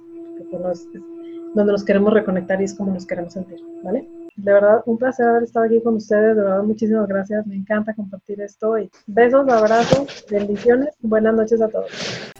donde 1.53 1.71
nos 1.71 1.83
queremos 1.83 2.13
reconectar 2.13 2.59
y 2.61 2.65
es 2.65 2.73
como 2.73 2.93
nos 2.93 3.05
queremos 3.05 3.33
sentir, 3.33 3.59
¿vale? 3.83 4.07
De 4.35 4.53
verdad, 4.53 4.81
un 4.85 4.97
placer 4.97 5.27
haber 5.27 5.43
estado 5.43 5.65
aquí 5.65 5.81
con 5.81 5.95
ustedes, 5.95 6.35
de 6.35 6.41
verdad, 6.41 6.63
muchísimas 6.63 7.07
gracias, 7.07 7.45
me 7.45 7.55
encanta 7.55 7.93
compartir 7.93 8.41
esto 8.41 8.77
y 8.77 8.89
besos, 9.07 9.47
abrazos, 9.49 10.25
bendiciones, 10.29 10.95
buenas 11.01 11.35
noches 11.35 11.61
a 11.61 11.67
todos. 11.67 12.31